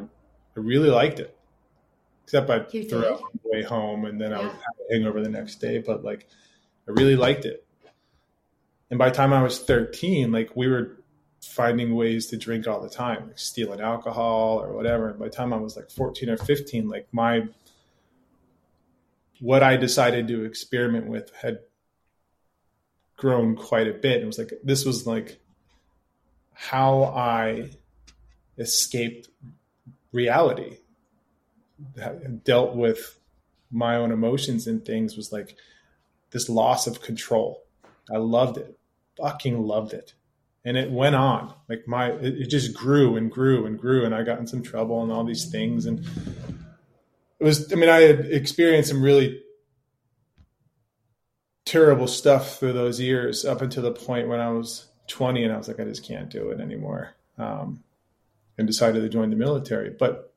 really 0.56 0.90
liked 0.90 1.20
it. 1.20 1.36
Except 2.24 2.50
I 2.50 2.64
you 2.70 2.84
threw 2.84 3.04
up 3.04 3.22
on 3.22 3.30
the 3.42 3.50
way 3.50 3.62
home, 3.62 4.04
and 4.04 4.20
then 4.20 4.30
yeah. 4.30 4.38
I 4.38 4.42
would 4.42 4.52
have 4.52 4.74
a 4.90 4.92
hangover 4.92 5.22
the 5.22 5.28
next 5.28 5.56
day. 5.56 5.78
But 5.78 6.04
like, 6.04 6.28
I 6.86 6.92
really 6.92 7.16
liked 7.16 7.44
it. 7.44 7.66
And 8.90 8.98
by 8.98 9.08
the 9.08 9.14
time 9.14 9.32
I 9.32 9.42
was 9.42 9.58
13, 9.58 10.30
like 10.30 10.54
we 10.54 10.68
were 10.68 10.98
finding 11.42 11.94
ways 11.94 12.26
to 12.26 12.36
drink 12.36 12.68
all 12.68 12.80
the 12.80 12.90
time, 12.90 13.26
like 13.28 13.38
stealing 13.38 13.80
alcohol 13.80 14.60
or 14.60 14.72
whatever. 14.74 15.08
And 15.08 15.18
by 15.18 15.26
the 15.26 15.30
time 15.30 15.52
I 15.52 15.56
was 15.56 15.76
like 15.76 15.90
14 15.90 16.28
or 16.28 16.36
15, 16.36 16.88
like 16.88 17.08
my 17.10 17.48
what 19.42 19.64
I 19.64 19.76
decided 19.76 20.28
to 20.28 20.44
experiment 20.44 21.08
with 21.08 21.32
had 21.34 21.58
grown 23.16 23.56
quite 23.56 23.88
a 23.88 23.92
bit. 23.92 24.22
It 24.22 24.26
was 24.26 24.38
like 24.38 24.52
this 24.62 24.84
was 24.84 25.04
like 25.06 25.40
how 26.52 27.04
I 27.04 27.70
escaped 28.56 29.28
reality, 30.12 30.78
dealt 32.44 32.76
with 32.76 33.18
my 33.72 33.96
own 33.96 34.12
emotions 34.12 34.68
and 34.68 34.84
things 34.84 35.16
was 35.16 35.32
like 35.32 35.56
this 36.30 36.48
loss 36.48 36.86
of 36.86 37.02
control 37.02 37.62
I 38.10 38.18
loved 38.18 38.58
it. 38.58 38.78
Fucking 39.16 39.62
loved 39.62 39.92
it. 39.92 40.14
And 40.64 40.76
it 40.76 40.90
went 40.90 41.16
on. 41.16 41.54
Like 41.68 41.88
my 41.88 42.10
it, 42.12 42.34
it 42.42 42.46
just 42.46 42.74
grew 42.74 43.16
and 43.16 43.30
grew 43.30 43.66
and 43.66 43.78
grew 43.78 44.04
and 44.04 44.14
I 44.14 44.22
got 44.22 44.38
in 44.38 44.46
some 44.46 44.62
trouble 44.62 45.02
and 45.02 45.10
all 45.10 45.24
these 45.24 45.50
things 45.50 45.86
and 45.86 46.04
it 47.42 47.44
was 47.44 47.72
I 47.72 47.74
mean 47.74 47.88
I 47.88 48.02
had 48.02 48.20
experienced 48.26 48.88
some 48.88 49.02
really 49.02 49.42
terrible 51.64 52.06
stuff 52.06 52.60
through 52.60 52.74
those 52.74 53.00
years 53.00 53.44
up 53.44 53.62
until 53.62 53.82
the 53.82 53.90
point 53.90 54.28
when 54.28 54.38
I 54.38 54.50
was 54.50 54.86
20 55.08 55.42
and 55.42 55.52
I 55.52 55.56
was 55.56 55.66
like 55.66 55.80
I 55.80 55.84
just 55.84 56.04
can't 56.04 56.30
do 56.30 56.50
it 56.50 56.60
anymore. 56.60 57.16
Um, 57.36 57.82
and 58.56 58.68
decided 58.68 59.00
to 59.00 59.08
join 59.08 59.30
the 59.30 59.36
military. 59.36 59.90
But 59.90 60.32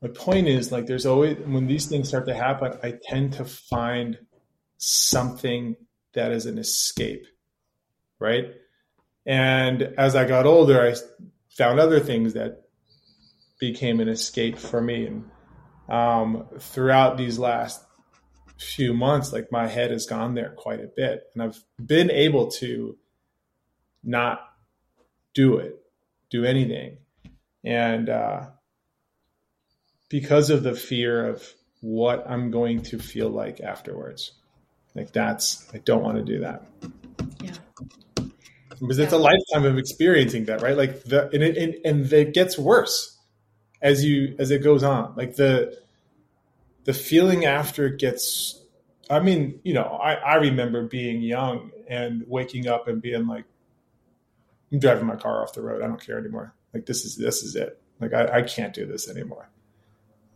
my 0.00 0.08
point 0.08 0.46
is 0.46 0.70
like 0.70 0.86
there's 0.86 1.06
always 1.06 1.36
when 1.38 1.66
these 1.66 1.86
things 1.86 2.06
start 2.06 2.26
to 2.26 2.34
happen, 2.34 2.78
I 2.80 2.94
tend 3.02 3.32
to 3.34 3.44
find 3.44 4.18
something 4.76 5.74
that 6.12 6.30
is 6.30 6.46
an 6.46 6.58
escape. 6.58 7.26
Right. 8.20 8.54
And 9.26 9.82
as 9.98 10.14
I 10.14 10.26
got 10.26 10.46
older, 10.46 10.80
I 10.80 10.94
found 11.56 11.80
other 11.80 11.98
things 11.98 12.34
that 12.34 12.68
became 13.58 13.98
an 13.98 14.08
escape 14.08 14.58
for 14.58 14.80
me. 14.80 15.04
And 15.04 15.24
um, 15.88 16.46
throughout 16.58 17.16
these 17.16 17.38
last 17.38 17.82
few 18.58 18.92
months, 18.92 19.32
like 19.32 19.50
my 19.52 19.66
head 19.66 19.90
has 19.90 20.06
gone 20.06 20.34
there 20.34 20.50
quite 20.50 20.80
a 20.80 20.86
bit. 20.88 21.24
And 21.34 21.42
I've 21.42 21.62
been 21.84 22.10
able 22.10 22.48
to 22.52 22.96
not 24.02 24.40
do 25.34 25.58
it, 25.58 25.80
do 26.30 26.44
anything. 26.44 26.98
And 27.64 28.08
uh, 28.08 28.46
because 30.08 30.50
of 30.50 30.62
the 30.62 30.74
fear 30.74 31.28
of 31.28 31.42
what 31.80 32.28
I'm 32.28 32.50
going 32.50 32.82
to 32.82 32.98
feel 32.98 33.28
like 33.28 33.60
afterwards. 33.60 34.32
Like 34.94 35.12
that's, 35.12 35.68
I 35.72 35.78
don't 35.78 36.02
want 36.02 36.18
to 36.18 36.24
do 36.24 36.40
that. 36.40 36.66
Yeah. 37.42 37.52
Because 38.80 38.98
it's 38.98 39.12
a 39.12 39.18
lifetime 39.18 39.64
of 39.64 39.78
experiencing 39.78 40.46
that, 40.46 40.62
right? 40.62 40.76
Like 40.76 41.04
the, 41.04 41.28
and 41.32 41.42
it, 41.42 41.56
and, 41.56 41.74
and 41.84 42.12
it 42.12 42.34
gets 42.34 42.58
worse 42.58 43.17
as 43.80 44.04
you, 44.04 44.34
as 44.38 44.50
it 44.50 44.62
goes 44.62 44.82
on. 44.82 45.14
Like 45.16 45.36
the, 45.36 45.78
the 46.84 46.92
feeling 46.92 47.44
after 47.44 47.86
it 47.86 47.98
gets, 47.98 48.62
I 49.10 49.20
mean, 49.20 49.60
you 49.64 49.74
know, 49.74 49.84
I, 50.02 50.14
I 50.14 50.34
remember 50.36 50.86
being 50.86 51.22
young 51.22 51.70
and 51.88 52.24
waking 52.26 52.68
up 52.68 52.88
and 52.88 53.00
being 53.00 53.26
like, 53.26 53.44
I'm 54.72 54.78
driving 54.78 55.06
my 55.06 55.16
car 55.16 55.42
off 55.42 55.54
the 55.54 55.62
road. 55.62 55.82
I 55.82 55.86
don't 55.86 56.04
care 56.04 56.18
anymore. 56.18 56.54
Like 56.74 56.86
this 56.86 57.04
is, 57.04 57.16
this 57.16 57.42
is 57.42 57.56
it. 57.56 57.80
Like 58.00 58.12
I, 58.12 58.38
I 58.38 58.42
can't 58.42 58.74
do 58.74 58.86
this 58.86 59.08
anymore. 59.08 59.50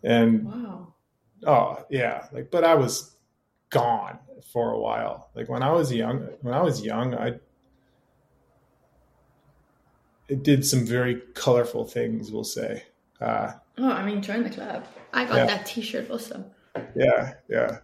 And 0.03 0.45
wow. 0.45 0.95
oh 1.47 1.85
yeah, 1.91 2.27
like 2.33 2.51
but 2.51 2.65
I 2.65 2.75
was 2.75 3.17
gone 3.71 4.19
for 4.53 4.73
a 4.73 4.79
while. 4.79 5.31
Like 5.35 5.49
when 5.49 5.63
I 5.63 5.71
was 5.71 5.93
young, 5.93 6.29
when 6.41 6.55
I 6.55 6.63
was 6.63 6.85
young, 6.85 7.15
I 7.15 7.35
it 10.29 10.43
did 10.43 10.67
some 10.67 10.87
very 10.87 11.21
colorful 11.35 11.85
things. 11.85 12.33
We'll 12.33 12.45
say. 12.45 12.85
Uh, 13.23 13.53
oh, 13.79 13.91
I 13.91 14.05
mean, 14.05 14.23
join 14.23 14.43
the 14.43 14.51
club. 14.51 14.85
I 15.13 15.25
got 15.25 15.37
yeah. 15.37 15.47
that 15.47 15.67
T-shirt 15.67 16.11
also. 16.11 16.45
Yeah, 16.97 17.35
yeah. 17.49 17.79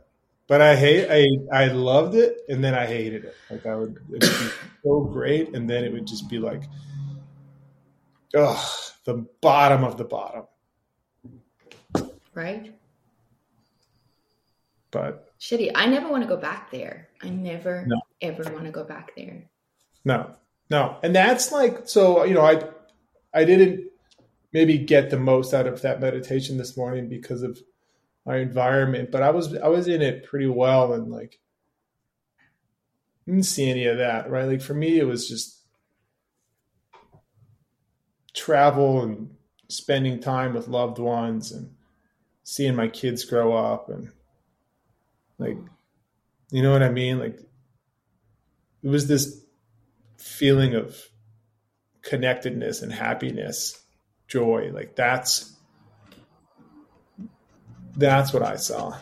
But 0.47 0.63
I 0.63 0.75
hate. 0.75 1.09
I 1.11 1.65
I 1.65 1.67
loved 1.67 2.15
it, 2.15 2.39
and 2.49 2.65
then 2.65 2.75
I 2.75 2.87
hated 2.87 3.25
it. 3.27 3.37
Like 3.51 3.67
I 3.67 3.77
would, 3.77 3.97
it 3.97 4.03
would 4.09 4.21
be 4.21 4.49
so 4.83 5.01
great, 5.01 5.55
and 5.55 5.69
then 5.69 5.85
it 5.85 5.93
would 5.93 6.07
just 6.07 6.29
be 6.29 6.39
like, 6.39 6.63
oh, 8.35 8.93
the 9.05 9.27
bottom 9.41 9.85
of 9.85 9.99
the 9.99 10.05
bottom 10.05 10.45
right? 12.39 12.73
But 14.91 15.35
shitty. 15.39 15.73
I 15.75 15.87
never 15.87 16.09
want 16.09 16.23
to 16.23 16.29
go 16.29 16.37
back 16.37 16.71
there. 16.71 17.09
I 17.21 17.29
never 17.29 17.85
no. 17.87 18.01
ever 18.23 18.45
want 18.53 18.65
to 18.65 18.71
go 18.71 18.85
back 18.85 19.11
there. 19.17 19.51
No, 20.05 20.35
no, 20.71 20.97
and 21.03 21.15
that's 21.15 21.53
like 21.53 21.89
so. 21.89 22.25
You 22.25 22.35
know, 22.35 22.47
I 22.47 22.63
I 23.35 23.45
didn't 23.45 23.88
maybe 24.53 24.79
get 24.79 25.11
the 25.11 25.19
most 25.19 25.53
out 25.53 25.67
of 25.67 25.83
that 25.83 26.01
meditation 26.01 26.57
this 26.57 26.77
morning 26.77 27.09
because 27.09 27.43
of 27.43 27.59
my 28.25 28.37
environment, 28.37 29.11
but 29.11 29.23
I 29.23 29.31
was 29.31 29.57
I 29.57 29.69
was 29.69 29.89
in 29.89 30.03
it 30.03 30.25
pretty 30.25 30.49
well 30.49 30.93
and 30.93 31.11
like 31.11 31.39
didn't 33.27 33.45
see 33.45 33.71
any 33.71 33.87
of 33.87 33.99
that, 33.99 34.31
right? 34.31 34.47
Like 34.47 34.63
for 34.63 34.75
me, 34.75 34.99
it 34.99 35.07
was 35.07 35.29
just 35.29 35.63
travel 38.35 39.03
and 39.03 39.35
spending 39.69 40.21
time 40.21 40.55
with 40.55 40.69
loved 40.69 40.99
ones 40.99 41.53
and 41.53 41.75
seeing 42.43 42.75
my 42.75 42.89
kids 42.89 43.25
grow 43.25 43.55
up 43.55 43.91
and 43.91 44.11
like 45.39 45.59
you 46.51 46.63
know 46.63 46.73
what 46.73 46.83
I 46.83 46.89
mean? 46.89 47.19
Like 47.19 47.39
it 48.83 48.89
was 48.89 49.09
this 49.09 49.45
feeling 50.17 50.75
of 50.75 50.97
connectedness 52.03 52.83
and 52.83 52.93
happiness, 52.93 53.83
joy. 54.29 54.71
Like 54.73 54.95
that's 54.95 55.57
that's 57.97 58.33
what 58.33 58.43
I 58.43 58.57
saw. 58.57 58.97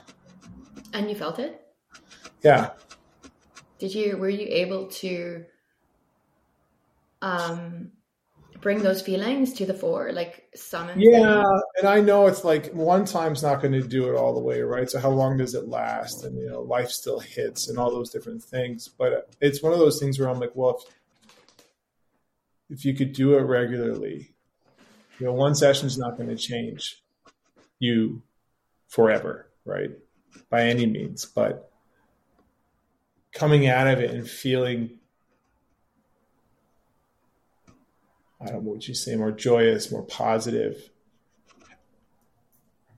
And 0.93 1.11
you 1.11 1.15
felt 1.15 1.39
it? 1.39 1.61
Yeah. 2.43 2.71
Did 3.79 3.95
you 3.95 4.17
were 4.17 4.31
you 4.31 4.47
able 4.49 4.87
to 4.87 5.45
um 7.21 7.93
bring 8.67 8.83
those 8.83 9.03
feelings 9.03 9.53
to 9.53 9.67
the 9.67 9.75
fore, 9.75 10.11
like 10.13 10.49
summon. 10.55 11.01
Yeah, 11.01 11.45
and 11.79 11.89
I 11.89 12.01
know 12.01 12.27
it's 12.27 12.45
like 12.45 12.73
one 12.73 13.05
time's 13.05 13.43
not 13.43 13.61
going 13.61 13.73
to 13.73 13.83
do 13.83 14.09
it 14.11 14.17
all 14.17 14.35
the 14.35 14.41
way, 14.41 14.61
right? 14.63 14.91
So 14.91 14.99
how 14.99 15.11
long 15.11 15.37
does 15.37 15.55
it 15.55 15.69
last? 15.69 16.25
And 16.25 16.37
you 16.37 16.49
know, 16.49 16.63
life 16.63 16.91
still 16.91 17.21
hits 17.21 17.69
and 17.69 17.79
all 17.79 17.91
those 17.91 18.11
different 18.11 18.43
things. 18.43 18.89
But 18.89 19.33
it's 19.41 19.63
one 19.63 19.73
of 19.73 19.79
those 19.79 20.01
things 20.01 20.19
where 20.19 20.29
I'm 20.29 20.41
like, 20.41 20.53
well, 20.55 20.83
if, 22.69 22.79
if 22.79 22.85
you 22.85 22.95
could 22.95 23.13
do 23.13 23.37
it 23.39 23.43
regularly, 23.43 24.35
you 25.19 25.27
know, 25.27 25.33
one 25.33 25.55
session's 25.55 25.99
not 25.99 26.17
going 26.17 26.29
to 26.29 26.37
change 26.37 27.03
you 27.79 28.23
forever, 28.89 29.49
right? 29.65 29.91
By 30.51 30.63
any 30.63 30.87
means, 30.87 31.25
but 31.25 31.71
coming 33.33 33.67
out 33.69 33.87
of 33.87 34.01
it 34.01 34.11
and 34.11 34.29
feeling 34.29 34.99
I 38.41 38.47
don't 38.47 38.65
know 38.65 38.73
what 38.73 38.87
you 38.87 38.95
say, 38.95 39.17
more 39.17 39.33
joyous, 39.33 39.91
more 39.91 40.05
positive, 40.05 40.91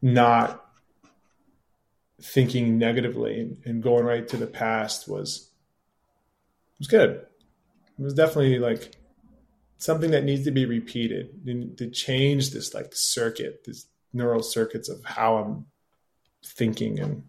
not 0.03 0.65
thinking 2.21 2.79
negatively 2.79 3.57
and 3.65 3.83
going 3.83 4.05
right 4.05 4.27
to 4.29 4.37
the 4.37 4.47
past 4.47 5.09
was 5.09 5.51
was 6.79 6.89
good. 6.89 7.11
It 7.99 8.03
was 8.03 8.15
definitely 8.15 8.59
like 8.59 8.98
something 9.79 10.11
that 10.11 10.25
needs 10.25 10.45
to 10.45 10.51
be 10.51 10.67
repeated 10.67 11.77
to 11.79 11.89
change 11.91 12.51
this 12.51 12.75
like 12.75 12.91
circuit, 12.93 13.63
this 13.65 13.87
neural 14.13 14.43
circuits 14.43 14.89
of 14.89 15.05
how 15.05 15.37
I'm 15.37 15.67
thinking 16.45 16.99
and 17.01 17.23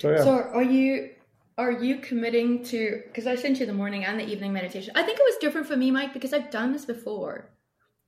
so 0.00 0.10
yeah. 0.10 0.24
So 0.24 0.30
are 0.30 0.62
you 0.62 1.10
are 1.58 1.72
you 1.72 1.98
committing 1.98 2.64
to 2.64 3.02
because 3.06 3.26
i 3.26 3.34
sent 3.34 3.60
you 3.60 3.66
the 3.66 3.72
morning 3.72 4.04
and 4.04 4.18
the 4.18 4.26
evening 4.26 4.52
meditation. 4.52 4.92
I 4.94 5.02
think 5.02 5.18
it 5.18 5.24
was 5.24 5.36
different 5.40 5.66
for 5.66 5.76
me 5.76 5.90
mike 5.90 6.14
because 6.14 6.32
i've 6.32 6.50
done 6.50 6.72
this 6.72 6.84
before. 6.84 7.50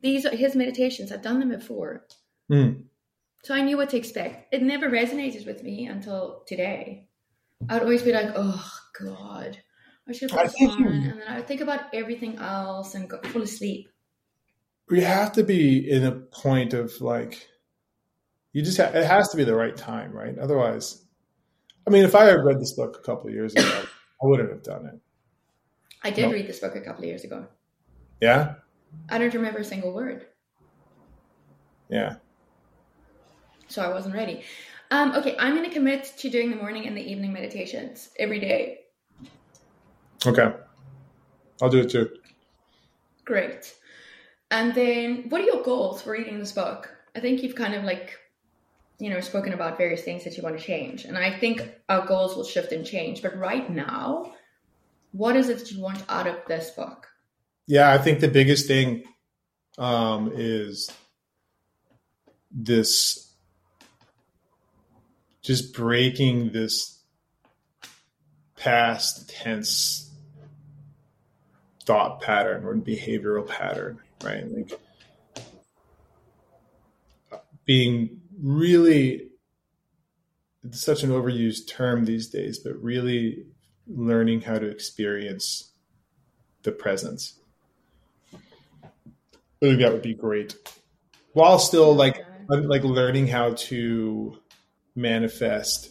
These 0.00 0.24
are 0.26 0.34
his 0.34 0.56
meditations. 0.56 1.12
I've 1.12 1.22
done 1.22 1.38
them 1.38 1.50
before. 1.50 2.06
Mm. 2.50 2.84
so 3.44 3.54
i 3.54 3.62
knew 3.62 3.76
what 3.76 3.90
to 3.90 3.96
expect. 3.96 4.54
It 4.54 4.62
never 4.62 4.88
resonated 4.88 5.46
with 5.46 5.62
me 5.62 5.86
until 5.86 6.42
today. 6.46 7.08
I'd 7.68 7.82
always 7.82 8.02
be 8.02 8.12
like 8.12 8.32
oh 8.36 8.72
god 8.98 9.58
i 10.08 10.12
should 10.12 10.30
have 10.30 10.54
on 10.60 10.82
you, 10.82 10.88
and 10.88 11.04
then 11.04 11.22
i 11.28 11.36
would 11.36 11.46
think 11.46 11.60
about 11.60 11.82
everything 11.92 12.36
else 12.38 12.94
and 12.94 13.08
go, 13.08 13.20
fall 13.24 13.42
asleep 13.42 13.88
we 14.88 15.00
have 15.00 15.32
to 15.32 15.42
be 15.42 15.90
in 15.90 16.04
a 16.04 16.12
point 16.12 16.74
of 16.74 16.92
like 17.00 17.48
you 18.52 18.62
just 18.62 18.78
ha- 18.78 18.90
it 18.94 19.04
has 19.04 19.28
to 19.30 19.36
be 19.36 19.44
the 19.44 19.54
right 19.54 19.76
time 19.76 20.12
right 20.12 20.38
otherwise 20.38 21.02
I 21.86 21.90
mean, 21.90 22.04
if 22.04 22.14
I 22.14 22.24
had 22.24 22.44
read 22.44 22.60
this 22.60 22.72
book 22.72 22.98
a 23.00 23.04
couple 23.04 23.28
of 23.28 23.34
years 23.34 23.54
ago, 23.54 23.82
I 24.22 24.26
wouldn't 24.26 24.50
have 24.50 24.62
done 24.62 24.86
it. 24.86 25.00
I 26.04 26.10
did 26.10 26.22
nope. 26.22 26.32
read 26.32 26.46
this 26.46 26.60
book 26.60 26.76
a 26.76 26.80
couple 26.80 27.02
of 27.02 27.08
years 27.08 27.24
ago. 27.24 27.46
Yeah. 28.20 28.54
I 29.08 29.18
don't 29.18 29.34
remember 29.34 29.60
a 29.60 29.64
single 29.64 29.92
word. 29.92 30.26
Yeah. 31.88 32.16
So 33.68 33.82
I 33.82 33.88
wasn't 33.88 34.14
ready. 34.14 34.42
Um, 34.90 35.14
okay, 35.16 35.36
I'm 35.38 35.56
going 35.56 35.68
to 35.68 35.74
commit 35.74 36.12
to 36.18 36.28
doing 36.28 36.50
the 36.50 36.56
morning 36.56 36.86
and 36.86 36.96
the 36.96 37.00
evening 37.00 37.32
meditations 37.32 38.10
every 38.18 38.38
day. 38.38 38.80
Okay. 40.26 40.52
I'll 41.60 41.70
do 41.70 41.80
it 41.80 41.90
too. 41.90 42.10
Great. 43.24 43.74
And 44.50 44.74
then, 44.74 45.28
what 45.28 45.40
are 45.40 45.44
your 45.44 45.62
goals 45.62 46.02
for 46.02 46.12
reading 46.12 46.38
this 46.38 46.52
book? 46.52 46.94
I 47.16 47.20
think 47.20 47.42
you've 47.42 47.54
kind 47.54 47.74
of 47.74 47.84
like 47.84 48.18
you 49.02 49.10
know 49.10 49.20
spoken 49.20 49.52
about 49.52 49.76
various 49.76 50.02
things 50.02 50.22
that 50.22 50.36
you 50.36 50.44
want 50.44 50.56
to 50.56 50.62
change 50.64 51.04
and 51.04 51.18
i 51.18 51.36
think 51.36 51.74
our 51.88 52.06
goals 52.06 52.36
will 52.36 52.44
shift 52.44 52.70
and 52.70 52.86
change 52.86 53.20
but 53.20 53.36
right 53.36 53.68
now 53.68 54.32
what 55.10 55.34
is 55.34 55.48
it 55.48 55.58
that 55.58 55.72
you 55.72 55.80
want 55.80 56.00
out 56.08 56.28
of 56.28 56.36
this 56.46 56.70
book 56.70 57.08
yeah 57.66 57.92
i 57.92 57.98
think 57.98 58.20
the 58.20 58.28
biggest 58.28 58.68
thing 58.68 59.02
um, 59.78 60.30
is 60.34 60.88
this 62.52 63.34
just 65.42 65.74
breaking 65.74 66.52
this 66.52 67.00
past 68.56 69.30
tense 69.30 70.11
thought 71.84 72.20
pattern 72.20 72.64
or 72.64 72.74
behavioral 72.76 73.46
pattern, 73.46 73.98
right? 74.22 74.44
Like 74.50 74.78
being 77.64 78.20
really 78.40 79.28
it's 80.64 80.80
such 80.80 81.02
an 81.02 81.10
overused 81.10 81.66
term 81.68 82.04
these 82.04 82.28
days, 82.28 82.58
but 82.58 82.80
really 82.82 83.44
learning 83.88 84.42
how 84.42 84.58
to 84.58 84.68
experience 84.68 85.72
the 86.62 86.70
presence. 86.70 87.38
I 88.32 88.38
think 89.60 89.80
that 89.80 89.92
would 89.92 90.02
be 90.02 90.14
great. 90.14 90.54
While 91.32 91.58
still 91.58 91.94
like 91.94 92.24
like 92.48 92.84
learning 92.84 93.28
how 93.28 93.54
to 93.54 94.38
manifest 94.94 95.90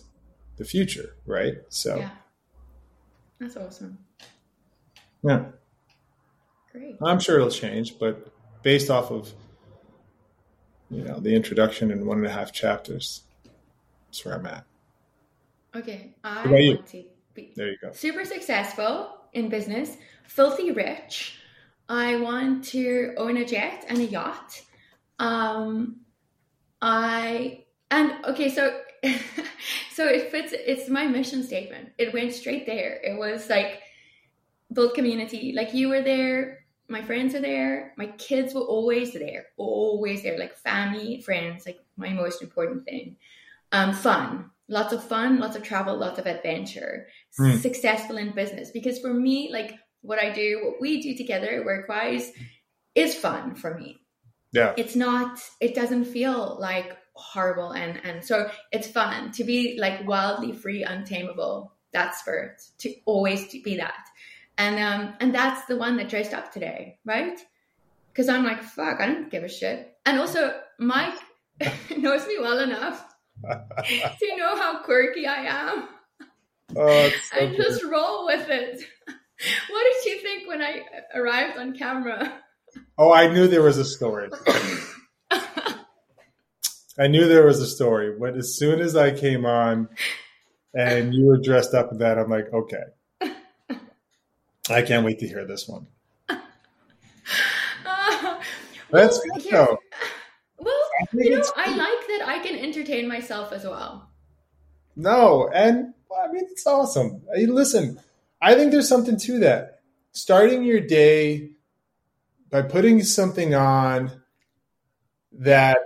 the 0.58 0.64
future, 0.66 1.16
right? 1.26 1.56
So 1.70 1.98
yeah. 1.98 2.10
That's 3.40 3.58
awesome. 3.58 3.98
Yeah. 5.24 5.46
Great. 6.72 6.98
I'm 7.02 7.20
sure 7.20 7.38
it'll 7.38 7.50
change, 7.50 8.00
but 8.00 8.32
based 8.64 8.90
off 8.90 9.12
of 9.12 9.34
you 10.90 11.04
know 11.04 11.20
the 11.20 11.36
introduction 11.36 11.92
in 11.92 12.06
one 12.06 12.18
and 12.20 12.28
a 12.28 12.32
half 12.32 12.52
chapters, 12.52 13.24
that's 14.08 14.24
where 14.26 14.36
I'm 14.36 14.46
at. 14.46 14.66
Okay, 15.76 16.16
I 16.24 16.44
about 16.44 16.60
you? 16.60 16.78
to 16.78 17.04
be 17.34 17.54
There 17.56 17.70
you 17.70 17.78
go. 17.82 17.92
super 17.92 18.26
successful 18.26 19.18
in 19.34 19.50
business, 19.50 19.98
filthy 20.28 20.72
rich. 20.72 21.38
I 21.88 22.18
want 22.18 22.66
to 22.66 23.14
own 23.18 23.38
a 23.38 23.46
jet 23.46 23.86
and 23.90 23.98
a 24.00 24.06
yacht. 24.06 24.62
Um, 25.20 25.98
I 26.82 27.66
and 27.90 28.26
okay, 28.26 28.50
so 28.50 28.80
so 29.94 30.08
it 30.08 30.32
fits. 30.32 30.54
It's 30.54 30.90
my 30.90 31.08
mission 31.08 31.44
statement. 31.44 31.90
It 31.98 32.14
went 32.14 32.34
straight 32.34 32.66
there. 32.66 33.00
It 33.04 33.18
was 33.18 33.50
like 33.50 33.82
build 34.72 34.94
community. 34.94 35.54
Like 35.54 35.74
you 35.74 35.90
were 35.90 36.02
there. 36.02 36.61
My 36.92 37.02
friends 37.02 37.34
are 37.36 37.42
there. 37.42 37.94
My 37.98 38.08
kids 38.08 38.54
were 38.54 38.62
always 38.62 39.14
there. 39.14 39.46
Always 39.58 40.22
there. 40.24 40.38
Like 40.38 40.56
family, 40.58 41.22
friends. 41.22 41.66
Like 41.66 41.80
my 41.98 42.10
most 42.10 42.42
important 42.42 42.86
thing. 42.86 43.16
Um, 43.72 43.94
fun. 43.94 44.52
Lots 44.68 44.94
of 44.94 45.04
fun. 45.04 45.40
Lots 45.40 45.56
of 45.56 45.64
travel. 45.64 45.98
Lots 45.98 46.20
of 46.20 46.28
adventure. 46.28 47.08
Hmm. 47.38 47.56
Successful 47.58 48.18
in 48.18 48.32
business. 48.36 48.72
Because 48.72 49.00
for 49.00 49.14
me, 49.14 49.50
like 49.52 49.74
what 50.02 50.20
I 50.22 50.32
do, 50.32 50.62
what 50.64 50.82
we 50.82 51.02
do 51.02 51.16
together, 51.16 51.64
work 51.66 51.88
wise, 51.90 52.32
is 52.96 53.16
fun 53.16 53.56
for 53.56 53.74
me 53.80 53.98
Yeah. 54.52 54.74
it's 54.76 54.98
not 54.98 55.40
it 55.62 55.74
doesn't 55.74 56.06
feel 56.06 56.58
like 56.60 56.98
horrible 57.14 57.72
and 57.72 58.02
and 58.04 58.24
so 58.24 58.50
it's 58.72 58.88
fun 58.88 59.32
to 59.34 59.46
be 59.46 59.78
like 59.80 60.06
wildly 60.06 60.52
free 60.52 60.84
untamable 60.84 61.72
that 61.94 62.16
spirit 62.16 62.62
to 62.80 62.94
always 63.06 63.48
to 63.50 63.62
be 63.62 63.78
that 63.78 64.06
and 64.62 64.80
um 64.80 65.14
and 65.20 65.34
that's 65.34 65.66
the 65.66 65.76
one 65.76 65.98
that 65.98 66.10
dressed 66.10 66.34
up 66.34 66.52
today 66.52 66.98
right 67.06 67.40
because 68.10 68.30
i'm 68.30 68.44
like 68.44 68.62
fuck 68.64 69.00
i 69.02 69.06
don't 69.08 69.32
give 69.32 69.44
a 69.44 69.50
shit 69.50 69.96
and 70.06 70.20
also 70.20 70.54
mike 70.80 71.18
knows 71.98 72.26
me 72.28 72.38
well 72.40 72.60
enough 72.60 73.04
to 73.44 74.38
know 74.38 74.56
how 74.56 74.82
quirky 74.84 75.26
i 75.28 75.44
am 75.46 75.88
Oh, 76.78 77.10
so 77.34 77.48
good. 77.48 77.58
just 77.58 77.84
roll 77.84 78.26
with 78.26 78.48
it 78.50 78.82
what 79.70 79.84
did 79.92 80.06
you 80.12 80.22
think 80.22 80.48
when 80.48 80.62
i 80.62 80.82
arrived 81.16 81.58
on 81.58 81.74
camera 81.74 82.34
oh, 82.98 83.12
I 83.12 83.28
knew 83.34 83.48
there 83.48 83.64
was 83.64 83.78
a 83.78 83.84
story. 83.84 84.30
I 86.98 87.08
knew 87.08 87.28
there 87.28 87.46
was 87.46 87.60
a 87.60 87.68
story. 87.68 88.16
But 88.18 88.38
as 88.38 88.56
soon 88.56 88.80
as 88.80 88.96
I 88.96 89.12
came 89.12 89.46
on 89.46 89.90
and 90.74 91.14
you 91.14 91.26
were 91.26 91.40
dressed 91.42 91.74
up 91.74 91.92
in 91.92 91.98
that, 91.98 92.18
I'm 92.18 92.30
like, 92.30 92.48
okay. 92.54 92.84
I 94.70 94.82
can't 94.82 95.06
wait 95.06 95.20
to 95.20 95.28
hear 95.28 95.46
this 95.46 95.68
one. 95.68 95.88
That's 96.30 96.42
Well, 98.92 99.22
good 99.40 99.52
though. 99.52 99.78
Well, 100.60 100.80
you 101.14 101.38
know, 101.38 101.44
I 101.56 101.70
like 101.70 102.08
that 102.08 102.22
I 102.28 102.40
can 102.44 102.58
entertain 102.60 103.08
myself 103.08 103.52
as 103.52 103.64
well. 103.64 104.10
No, 104.96 105.50
and 105.54 105.94
well, 106.10 106.20
I 106.28 106.32
mean 106.32 106.46
it's 106.52 106.68
awesome. 106.68 107.22
I 107.34 107.38
mean, 107.40 107.56
listen, 107.56 108.00
I 108.42 108.56
think 108.56 108.72
there's 108.72 108.90
something 108.90 109.18
to 109.18 109.40
that. 109.40 109.80
Starting 110.12 110.64
your 110.64 110.82
day 110.82 111.52
by 112.50 112.62
putting 112.62 113.02
something 113.02 113.56
on 113.56 114.12
that 115.32 115.78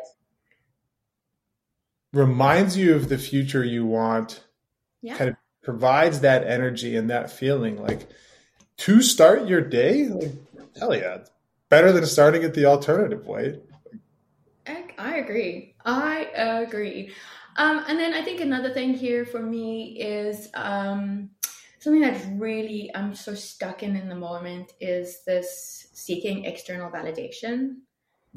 reminds 2.12 2.76
you 2.76 2.96
of 2.96 3.08
the 3.10 3.18
future 3.18 3.64
you 3.64 3.86
want, 3.86 4.44
Yeah. 5.02 5.16
kind 5.18 5.30
of 5.30 5.36
provides 5.64 6.22
that 6.22 6.46
energy 6.48 6.96
and 6.96 7.10
that 7.12 7.30
feeling. 7.32 7.82
Like 7.82 8.08
to 8.78 9.02
start 9.02 9.48
your 9.48 9.62
day, 9.62 10.08
like 10.08 10.34
hell 10.80 10.96
yeah, 10.96 11.16
it's 11.16 11.32
better 11.70 11.92
than 11.92 12.06
starting 12.06 12.44
it 12.44 12.54
the 12.54 12.66
alternative 12.66 13.26
way. 13.26 13.60
I, 14.68 14.86
I 14.98 15.16
agree. 15.18 15.76
I 15.86 16.24
agree. 16.64 17.14
Um, 17.58 17.84
and 17.88 18.00
then 18.00 18.14
I 18.14 18.22
think 18.22 18.42
another 18.42 18.74
thing 18.74 18.94
here 18.94 19.26
for 19.26 19.42
me 19.42 19.98
is 20.02 20.50
um, 20.56 21.30
something 21.80 22.02
that's 22.02 22.26
really 22.26 22.92
I'm 22.94 23.16
so 23.16 23.34
stuck 23.34 23.84
in 23.84 23.96
in 23.96 24.10
the 24.10 24.16
moment 24.16 24.74
is 24.82 25.24
this 25.26 25.88
seeking 25.94 26.46
external 26.46 26.92
validation, 26.92 27.78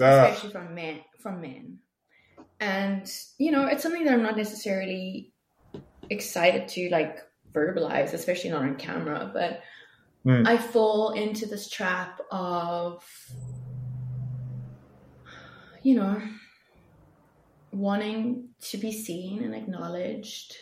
Ah, 0.00 0.26
especially 0.26 0.50
from 0.50 0.74
men. 0.74 1.00
From 1.18 1.40
men, 1.40 1.78
and 2.60 3.10
you 3.38 3.50
know, 3.50 3.66
it's 3.66 3.82
something 3.82 4.04
that 4.04 4.14
I'm 4.14 4.22
not 4.22 4.36
necessarily 4.36 5.32
excited 6.10 6.68
to 6.68 6.88
like 6.90 7.18
verbalize, 7.52 8.12
especially 8.12 8.50
not 8.50 8.62
on 8.62 8.76
camera. 8.76 9.30
But 9.32 9.62
Hmm. 10.28 10.46
I 10.46 10.58
fall 10.58 11.12
into 11.12 11.46
this 11.46 11.70
trap 11.70 12.20
of 12.30 13.02
you 15.82 15.94
know, 15.94 16.20
wanting 17.72 18.50
to 18.60 18.76
be 18.76 18.92
seen 18.92 19.42
and 19.42 19.54
acknowledged 19.54 20.54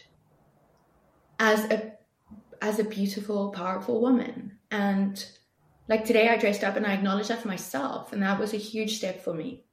as 1.40 1.64
a 1.64 1.94
as 2.62 2.78
a 2.78 2.84
beautiful, 2.84 3.50
powerful 3.50 4.00
woman. 4.00 4.58
And 4.70 5.24
like 5.88 6.04
today 6.04 6.28
I 6.28 6.36
dressed 6.36 6.62
up 6.62 6.76
and 6.76 6.86
I 6.86 6.92
acknowledged 6.92 7.30
that 7.30 7.42
for 7.42 7.48
myself 7.48 8.12
and 8.12 8.22
that 8.22 8.38
was 8.38 8.54
a 8.54 8.58
huge 8.58 8.98
step 8.98 9.24
for 9.24 9.34
me. 9.34 9.64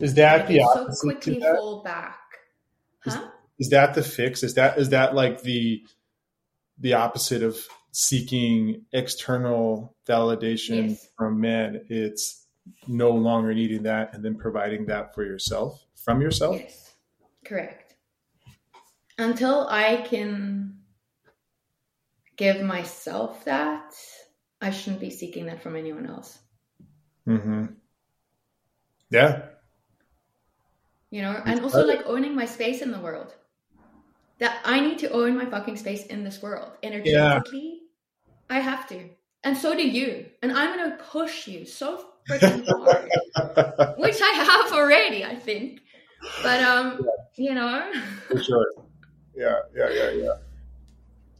is 0.00 0.12
that 0.14 0.48
the 0.48 0.60
so 0.74 0.86
quickly 1.00 1.40
fall 1.40 1.82
back. 1.82 2.18
Is- 3.06 3.16
is 3.58 3.70
that 3.70 3.94
the 3.94 4.02
fix 4.02 4.42
is 4.42 4.52
that 4.54 4.76
is 4.76 4.90
that 4.90 5.14
like 5.14 5.40
the 5.42 5.82
the 6.78 6.92
opposite 6.92 7.42
of 7.42 7.56
seeking 7.96 8.84
external 8.92 9.94
validation 10.06 10.88
Yes. 10.90 11.08
from 11.16 11.40
men 11.40 11.84
it's 11.88 12.46
no 12.88 13.10
longer 13.10 13.54
needing 13.54 13.84
that 13.84 14.12
and 14.14 14.24
then 14.24 14.34
providing 14.34 14.84
that 14.86 15.14
for 15.14 15.24
yourself 15.24 15.84
from 15.94 16.20
yourself 16.20 16.56
Yes. 16.58 16.94
Correct. 17.44 17.94
Until 19.18 19.68
I 19.70 19.98
can 20.08 20.78
give 22.36 22.60
myself 22.62 23.44
that, 23.44 23.94
I 24.60 24.70
shouldn't 24.70 25.00
be 25.00 25.10
seeking 25.10 25.46
that 25.46 25.62
from 25.62 25.76
anyone 25.76 26.06
else. 26.06 26.38
mm-hmm. 27.28 27.66
yeah 29.10 29.42
you 31.10 31.22
know 31.22 31.40
and 31.46 31.60
also 31.60 31.86
like 31.86 32.02
owning 32.06 32.34
my 32.34 32.44
space 32.46 32.82
in 32.82 32.90
the 32.90 32.98
world 32.98 33.34
that 34.38 34.58
i 34.64 34.80
need 34.80 34.98
to 34.98 35.08
own 35.10 35.36
my 35.36 35.46
fucking 35.46 35.76
space 35.76 36.06
in 36.06 36.24
this 36.24 36.42
world 36.42 36.72
energetically 36.82 37.73
i 38.54 38.60
have 38.60 38.86
to. 38.88 38.98
And 39.46 39.56
so 39.62 39.74
do 39.74 39.86
you. 39.98 40.26
And 40.42 40.52
i'm 40.52 40.70
gonna 40.76 40.96
push 41.12 41.46
you 41.48 41.66
so 41.66 41.88
freaking 42.30 42.64
hard. 42.66 43.98
Which 43.98 44.20
i 44.22 44.32
have 44.50 44.72
already 44.72 45.24
i 45.24 45.36
think. 45.36 45.80
But 46.42 46.60
um 46.62 46.86
you 47.36 47.54
know? 47.54 47.92
For 48.28 48.42
sure. 48.42 48.66
Yeah 49.36 49.58
yeah 49.78 49.90
yeah 49.90 50.10
yeah. 50.24 50.36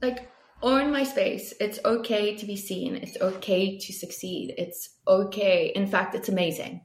Like 0.02 0.28
own 0.62 0.90
my 0.92 1.04
space 1.04 1.54
it's 1.60 1.78
okay 1.84 2.36
to 2.36 2.44
be 2.46 2.56
seen. 2.56 2.96
It's 2.96 3.16
okay 3.20 3.78
to 3.78 3.92
succeed. 3.92 4.54
It's 4.58 4.90
okay. 5.06 5.72
In 5.74 5.86
fact 5.86 6.14
it's 6.14 6.28
amazing. 6.28 6.82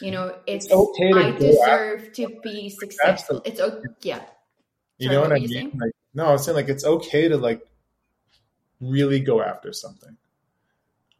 You 0.00 0.12
know 0.12 0.26
it's, 0.46 0.66
It's 0.66 0.74
okay 0.74 1.12
to 1.12 1.18
i 1.18 1.30
deserve 1.32 2.12
to 2.14 2.24
be 2.42 2.70
successful. 2.70 3.42
Absolutely. 3.44 3.50
it's 3.50 3.60
okay 3.60 3.88
yeah. 4.02 4.22
You 4.98 5.06
Sorry, 5.08 5.16
know 5.16 5.22
what 5.22 5.30
what 5.30 5.42
i 5.42 5.46
mean? 5.46 5.72
like 5.82 5.92
no 6.14 6.24
i 6.26 6.32
was 6.32 6.44
saying 6.44 6.56
like 6.56 6.68
it's 6.68 6.84
okay 6.84 7.28
to 7.28 7.36
like 7.48 7.60
really 8.80 9.20
go 9.20 9.42
after 9.42 9.72
something. 9.72 10.16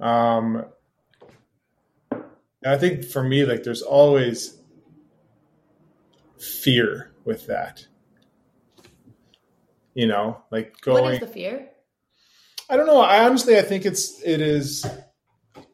Um 0.00 0.64
i 2.64 2.76
think 2.76 3.04
for 3.04 3.22
me 3.22 3.44
like 3.46 3.62
there's 3.62 3.82
always 3.82 4.58
fear 6.38 7.10
with 7.24 7.46
that. 7.46 7.86
You 9.94 10.06
know 10.06 10.42
like 10.50 10.74
what 10.84 11.02
going 11.02 11.14
is 11.14 11.20
the 11.20 11.26
fear? 11.26 11.68
I 12.68 12.76
don't 12.76 12.86
know. 12.86 13.00
I 13.00 13.24
honestly 13.24 13.58
i 13.58 13.62
think 13.62 13.84
it's 13.84 14.22
it 14.22 14.40
is 14.40 14.86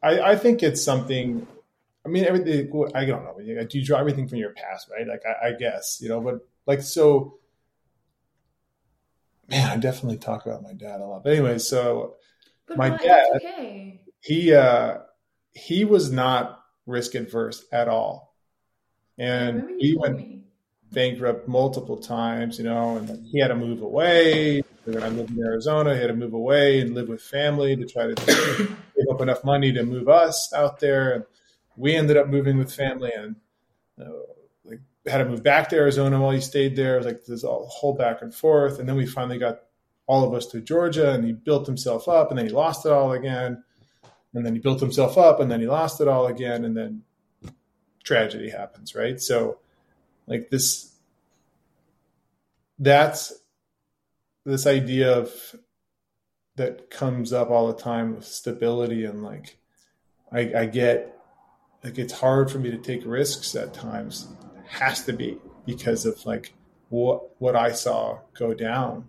i 0.03 0.19
i 0.19 0.35
think 0.35 0.63
it's 0.63 0.83
something 0.83 1.47
i 2.05 2.09
mean 2.09 2.25
everything 2.25 2.71
i 2.95 3.05
don't 3.05 3.23
know. 3.23 3.37
Do 3.65 3.79
you 3.79 3.85
draw 3.85 3.99
everything 3.99 4.27
from 4.27 4.39
your 4.39 4.51
past 4.51 4.89
right? 4.89 5.07
Like 5.07 5.21
i, 5.25 5.49
I 5.49 5.51
guess 5.53 5.99
you 6.01 6.09
know 6.09 6.19
but 6.19 6.45
like 6.65 6.81
so 6.81 7.37
man, 9.49 9.69
I 9.69 9.77
definitely 9.77 10.17
talk 10.17 10.45
about 10.45 10.63
my 10.63 10.73
dad 10.73 11.01
a 11.01 11.05
lot. 11.05 11.23
But 11.23 11.33
anyway, 11.33 11.57
so 11.59 12.15
But 12.67 12.77
my 12.77 12.89
why? 12.89 12.97
dad, 12.97 13.25
okay. 13.37 14.01
he 14.21 14.53
uh, 14.53 14.99
he 15.53 15.85
was 15.85 16.11
not 16.11 16.63
risk 16.85 17.15
adverse 17.15 17.65
at 17.71 17.87
all, 17.87 18.35
and 19.17 19.63
we 19.79 19.95
went 19.99 20.17
me. 20.17 20.43
bankrupt 20.91 21.47
multiple 21.47 21.97
times, 21.97 22.57
you 22.59 22.65
know, 22.65 22.97
and 22.97 23.25
he 23.27 23.39
had 23.39 23.49
to 23.49 23.55
move 23.55 23.81
away. 23.81 24.61
When 24.85 25.03
I 25.03 25.09
lived 25.09 25.31
in 25.31 25.43
Arizona, 25.43 25.93
he 25.95 26.01
had 26.01 26.07
to 26.07 26.15
move 26.15 26.33
away 26.33 26.79
and 26.81 26.93
live 26.95 27.09
with 27.09 27.21
family 27.21 27.75
to 27.75 27.85
try 27.85 28.07
to 28.07 28.15
save 28.95 29.07
up 29.11 29.21
enough 29.21 29.43
money 29.43 29.71
to 29.73 29.83
move 29.83 30.07
us 30.09 30.51
out 30.53 30.79
there. 30.79 31.13
And 31.13 31.25
we 31.75 31.95
ended 31.95 32.17
up 32.17 32.27
moving 32.27 32.57
with 32.57 32.73
family 32.73 33.11
and 33.15 33.35
uh, 34.01 34.05
had 35.07 35.19
to 35.19 35.25
move 35.25 35.43
back 35.43 35.69
to 35.69 35.75
Arizona 35.75 36.19
while 36.19 36.31
he 36.31 36.41
stayed 36.41 36.75
there. 36.75 36.95
It 36.95 36.97
was 36.97 37.05
like 37.05 37.25
this 37.25 37.43
all 37.43 37.67
whole 37.67 37.93
back 37.93 38.21
and 38.21 38.33
forth. 38.33 38.79
And 38.79 38.87
then 38.87 38.95
we 38.95 39.05
finally 39.05 39.37
got 39.37 39.61
all 40.05 40.23
of 40.23 40.33
us 40.33 40.47
to 40.47 40.61
Georgia 40.61 41.11
and 41.11 41.23
he 41.23 41.33
built 41.33 41.67
himself 41.67 42.07
up 42.07 42.29
and 42.29 42.37
then 42.37 42.45
he 42.45 42.51
lost 42.51 42.85
it 42.85 42.91
all 42.91 43.11
again. 43.11 43.63
And 44.33 44.45
then 44.45 44.53
he 44.53 44.59
built 44.59 44.79
himself 44.79 45.17
up 45.17 45.39
and 45.39 45.51
then 45.51 45.59
he 45.59 45.67
lost 45.67 46.01
it 46.01 46.07
all 46.07 46.27
again. 46.27 46.65
And 46.65 46.75
then 46.75 47.03
tragedy 48.03 48.49
happens, 48.49 48.95
right? 48.95 49.19
So 49.19 49.59
like 50.27 50.49
this 50.49 50.93
that's 52.79 53.33
this 54.45 54.67
idea 54.67 55.11
of 55.11 55.31
that 56.55 56.89
comes 56.89 57.33
up 57.33 57.49
all 57.49 57.67
the 57.67 57.81
time 57.81 58.15
with 58.15 58.25
stability 58.25 59.05
and 59.05 59.23
like 59.23 59.57
I, 60.31 60.51
I 60.55 60.65
get 60.65 61.17
like 61.83 61.97
it's 61.97 62.13
hard 62.13 62.51
for 62.51 62.59
me 62.59 62.71
to 62.71 62.77
take 62.77 63.01
risks 63.05 63.55
at 63.55 63.73
times 63.73 64.27
has 64.67 65.03
to 65.05 65.13
be 65.13 65.37
because 65.65 66.05
of 66.05 66.23
like 66.25 66.53
what 66.89 67.39
what 67.41 67.55
I 67.55 67.71
saw 67.71 68.19
go 68.37 68.53
down 68.53 69.05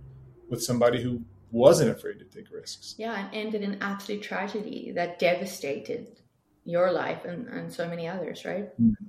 with 0.51 0.63
somebody 0.63 1.03
who 1.03 1.23
wasn't 1.51 1.91
afraid 1.91 2.19
to 2.19 2.25
take 2.25 2.51
risks 2.53 2.95
Yeah, 2.99 3.15
and 3.15 3.35
ended 3.35 3.63
in 3.63 3.83
absolute 3.83 4.23
tragedy 4.23 4.93
that 4.95 5.19
devastated 5.19 6.21
your 6.65 6.93
life 6.93 7.25
and, 7.25 7.49
and 7.49 7.73
so 7.73 7.89
many 7.89 8.07
others, 8.09 8.45
right? 8.45 8.67
Mm-hmm. 8.81 9.07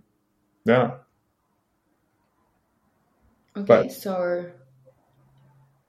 yeah 0.66 0.92
Okay, 3.58 3.66
But- 3.66 3.92
so 3.92 4.52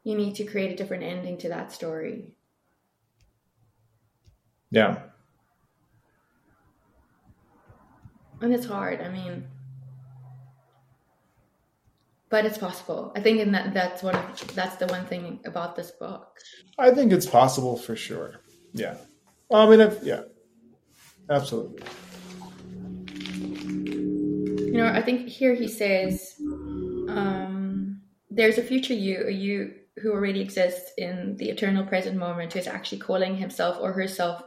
you 0.03 0.17
need 0.17 0.35
to 0.37 0.45
create 0.45 0.73
a 0.73 0.77
different 0.77 1.03
ending 1.05 1.37
to 1.39 1.49
that 1.51 1.71
story. 1.73 2.33
yeah 4.71 5.03
And 8.43 8.55
it's 8.55 8.65
hard. 8.65 9.03
I 9.03 9.11
mean, 9.11 9.47
but 12.31 12.47
it's 12.47 12.59
possible. 12.59 13.13
I 13.17 13.21
think 13.21 13.41
in 13.41 13.53
that 13.53 13.75
that's 13.75 14.03
one 14.03 14.15
of, 14.15 14.55
that's 14.55 14.77
the 14.77 14.87
one 14.87 15.05
thing 15.07 15.41
about 15.45 15.77
this 15.77 15.91
book. 15.91 16.39
I 16.79 16.93
think 16.93 17.13
it's 17.13 17.27
possible 17.27 17.77
for 17.77 17.97
sure 17.97 18.41
yeah 18.73 18.97
I 19.53 19.69
mean 19.69 19.81
if, 19.81 20.03
yeah 20.03 20.23
absolutely 21.29 21.83
You 24.71 24.77
know, 24.77 24.87
I 24.87 25.03
think 25.03 25.29
here 25.29 25.55
he 25.55 25.67
says, 25.67 26.37
um, 26.39 28.01
"There's 28.31 28.57
a 28.57 28.63
future 28.63 28.95
you, 28.95 29.27
a 29.27 29.31
you 29.33 29.75
who 29.99 30.13
already 30.13 30.41
exists 30.41 30.93
in 30.97 31.37
the 31.39 31.51
eternal 31.51 31.85
present 31.85 32.17
moment, 32.17 32.53
who 32.53 32.61
is 32.61 32.69
actually 32.69 33.01
calling 33.01 33.37
himself 33.37 33.79
or 33.81 33.93
herself 33.93 34.45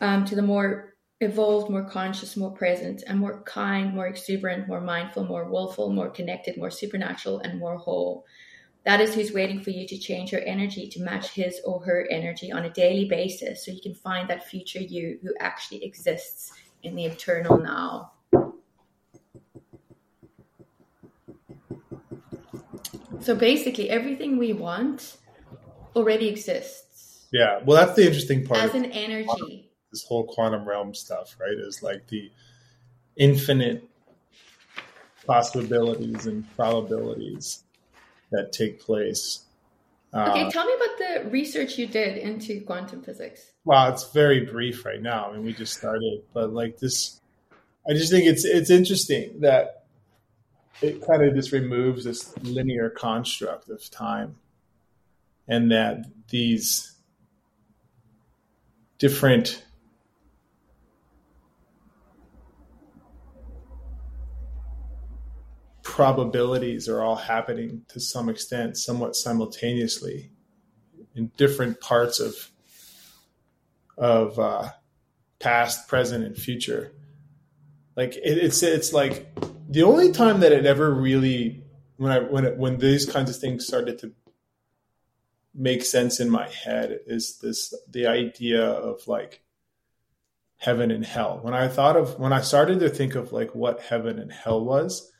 um, 0.00 0.26
to 0.26 0.36
the 0.36 0.42
more 0.42 0.94
evolved, 1.20 1.70
more 1.70 1.84
conscious, 1.84 2.36
more 2.36 2.50
present, 2.50 3.02
and 3.06 3.18
more 3.18 3.42
kind, 3.42 3.94
more 3.94 4.06
exuberant, 4.06 4.68
more 4.68 4.80
mindful, 4.80 5.24
more 5.24 5.44
willful, 5.50 5.92
more 5.92 6.10
connected, 6.10 6.56
more 6.56 6.70
supernatural, 6.70 7.40
and 7.40 7.58
more 7.58 7.76
whole." 7.76 8.24
That 8.84 9.00
is 9.00 9.14
who's 9.14 9.32
waiting 9.32 9.60
for 9.60 9.70
you 9.70 9.86
to 9.86 9.98
change 9.98 10.32
your 10.32 10.42
energy 10.46 10.88
to 10.88 11.02
match 11.02 11.30
his 11.30 11.60
or 11.64 11.80
her 11.80 12.06
energy 12.10 12.50
on 12.52 12.64
a 12.64 12.70
daily 12.70 13.06
basis 13.06 13.64
so 13.64 13.70
you 13.70 13.80
can 13.80 13.94
find 13.94 14.28
that 14.30 14.44
future 14.44 14.80
you 14.80 15.18
who 15.22 15.34
actually 15.40 15.84
exists 15.84 16.52
in 16.82 16.94
the 16.94 17.04
eternal 17.04 17.58
now. 17.58 18.12
So 23.20 23.34
basically, 23.34 23.90
everything 23.90 24.38
we 24.38 24.52
want 24.52 25.18
already 25.98 26.28
exists 26.28 27.26
yeah 27.32 27.60
well 27.64 27.76
that's 27.76 27.96
the 27.96 28.06
interesting 28.06 28.44
part 28.44 28.60
as 28.60 28.74
an 28.74 28.86
energy. 28.86 29.67
This 29.98 30.06
whole 30.08 30.24
quantum 30.24 30.64
realm 30.68 30.94
stuff, 30.94 31.36
right? 31.40 31.56
Is 31.58 31.82
like 31.82 32.06
the 32.08 32.30
infinite 33.16 33.84
possibilities 35.26 36.26
and 36.26 36.44
probabilities 36.56 37.64
that 38.30 38.52
take 38.52 38.80
place. 38.80 39.44
Okay, 40.14 40.42
Uh, 40.42 40.50
tell 40.50 40.64
me 40.66 40.72
about 40.74 40.98
the 41.24 41.30
research 41.30 41.76
you 41.78 41.86
did 41.86 42.16
into 42.16 42.60
quantum 42.62 43.02
physics. 43.02 43.52
well, 43.64 43.92
it's 43.92 44.10
very 44.12 44.46
brief 44.46 44.84
right 44.86 45.02
now. 45.02 45.28
I 45.30 45.34
mean, 45.34 45.44
we 45.44 45.52
just 45.52 45.76
started, 45.76 46.22
but 46.32 46.52
like 46.52 46.78
this, 46.78 47.20
I 47.88 47.92
just 47.92 48.10
think 48.10 48.26
it's 48.26 48.44
it's 48.44 48.70
interesting 48.70 49.40
that 49.40 49.84
it 50.80 51.04
kind 51.06 51.22
of 51.24 51.34
just 51.34 51.52
removes 51.52 52.04
this 52.04 52.36
linear 52.38 52.88
construct 52.88 53.68
of 53.68 53.90
time, 53.90 54.36
and 55.48 55.70
that 55.72 56.06
these 56.30 56.92
different 58.98 59.62
probabilities 65.98 66.88
are 66.88 67.02
all 67.02 67.16
happening 67.16 67.82
to 67.88 67.98
some 67.98 68.28
extent, 68.28 68.76
somewhat 68.76 69.16
simultaneously, 69.16 70.30
in 71.16 71.32
different 71.36 71.80
parts 71.80 72.20
of 72.20 72.52
of 73.96 74.38
uh, 74.38 74.68
past, 75.40 75.88
present, 75.88 76.24
and 76.24 76.36
future. 76.36 76.92
Like 77.96 78.14
it, 78.14 78.38
it's 78.38 78.62
it's 78.62 78.92
like 78.92 79.26
the 79.68 79.82
only 79.82 80.12
time 80.12 80.38
that 80.38 80.52
it 80.52 80.66
ever 80.66 80.88
really 80.88 81.64
when 81.96 82.12
I 82.12 82.20
when 82.20 82.44
it, 82.44 82.56
when 82.56 82.78
these 82.78 83.04
kinds 83.04 83.28
of 83.28 83.36
things 83.36 83.66
started 83.66 83.98
to 83.98 84.12
make 85.52 85.82
sense 85.82 86.20
in 86.20 86.30
my 86.30 86.48
head 86.48 87.00
is 87.08 87.38
this 87.38 87.74
the 87.90 88.06
idea 88.06 88.64
of 88.64 89.08
like 89.08 89.42
heaven 90.58 90.92
and 90.92 91.04
hell. 91.04 91.40
When 91.42 91.54
I 91.54 91.66
thought 91.66 91.96
of 91.96 92.20
when 92.20 92.32
I 92.32 92.42
started 92.42 92.78
to 92.78 92.88
think 92.88 93.16
of 93.16 93.32
like 93.32 93.52
what 93.52 93.80
heaven 93.80 94.20
and 94.20 94.30
hell 94.30 94.64
was, 94.64 95.10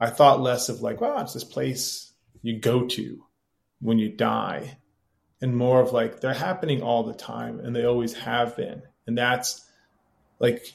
I 0.00 0.10
thought 0.10 0.40
less 0.40 0.68
of 0.68 0.80
like, 0.80 1.00
wow, 1.00 1.20
it's 1.20 1.34
this 1.34 1.44
place 1.44 2.12
you 2.42 2.58
go 2.58 2.86
to 2.86 3.24
when 3.80 3.98
you 3.98 4.08
die, 4.10 4.78
and 5.40 5.56
more 5.56 5.80
of 5.80 5.92
like 5.92 6.20
they're 6.20 6.34
happening 6.34 6.82
all 6.82 7.04
the 7.04 7.14
time 7.14 7.60
and 7.60 7.74
they 7.74 7.84
always 7.84 8.14
have 8.14 8.56
been. 8.56 8.82
And 9.06 9.16
that's 9.16 9.64
like 10.38 10.74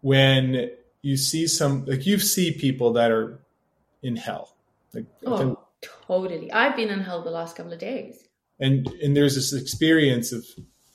when 0.00 0.70
you 1.02 1.16
see 1.16 1.46
some 1.46 1.84
like 1.86 2.06
you 2.06 2.18
see 2.18 2.52
people 2.52 2.94
that 2.94 3.10
are 3.10 3.40
in 4.02 4.16
hell. 4.16 4.56
Like 4.92 5.06
Oh, 5.26 5.58
totally. 6.06 6.52
I've 6.52 6.76
been 6.76 6.90
in 6.90 7.00
hell 7.00 7.22
the 7.22 7.30
last 7.30 7.56
couple 7.56 7.72
of 7.72 7.78
days. 7.78 8.16
and 8.60 8.86
and 9.02 9.16
there's 9.16 9.34
this 9.34 9.52
experience 9.52 10.32
of 10.32 10.44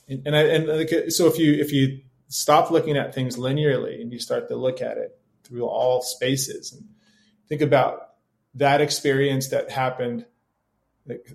and, 0.08 0.21
and 0.25 0.36
I 0.36 0.41
and 0.43 0.67
like 0.67 0.89
so 1.10 1.27
if 1.27 1.38
you 1.38 1.53
if 1.53 1.71
you 1.73 2.01
stop 2.27 2.71
looking 2.71 2.97
at 2.97 3.13
things 3.13 3.38
linearly 3.38 4.01
and 4.01 4.12
you 4.13 4.19
start 4.19 4.47
to 4.49 4.55
look 4.55 4.82
at 4.82 4.97
it 4.97 5.18
through 5.49 5.65
all 5.65 6.01
spaces. 6.01 6.71
And 6.71 6.88
think 7.47 7.62
about 7.62 8.12
that 8.55 8.81
experience 8.81 9.49
that 9.49 9.69
happened 9.69 10.25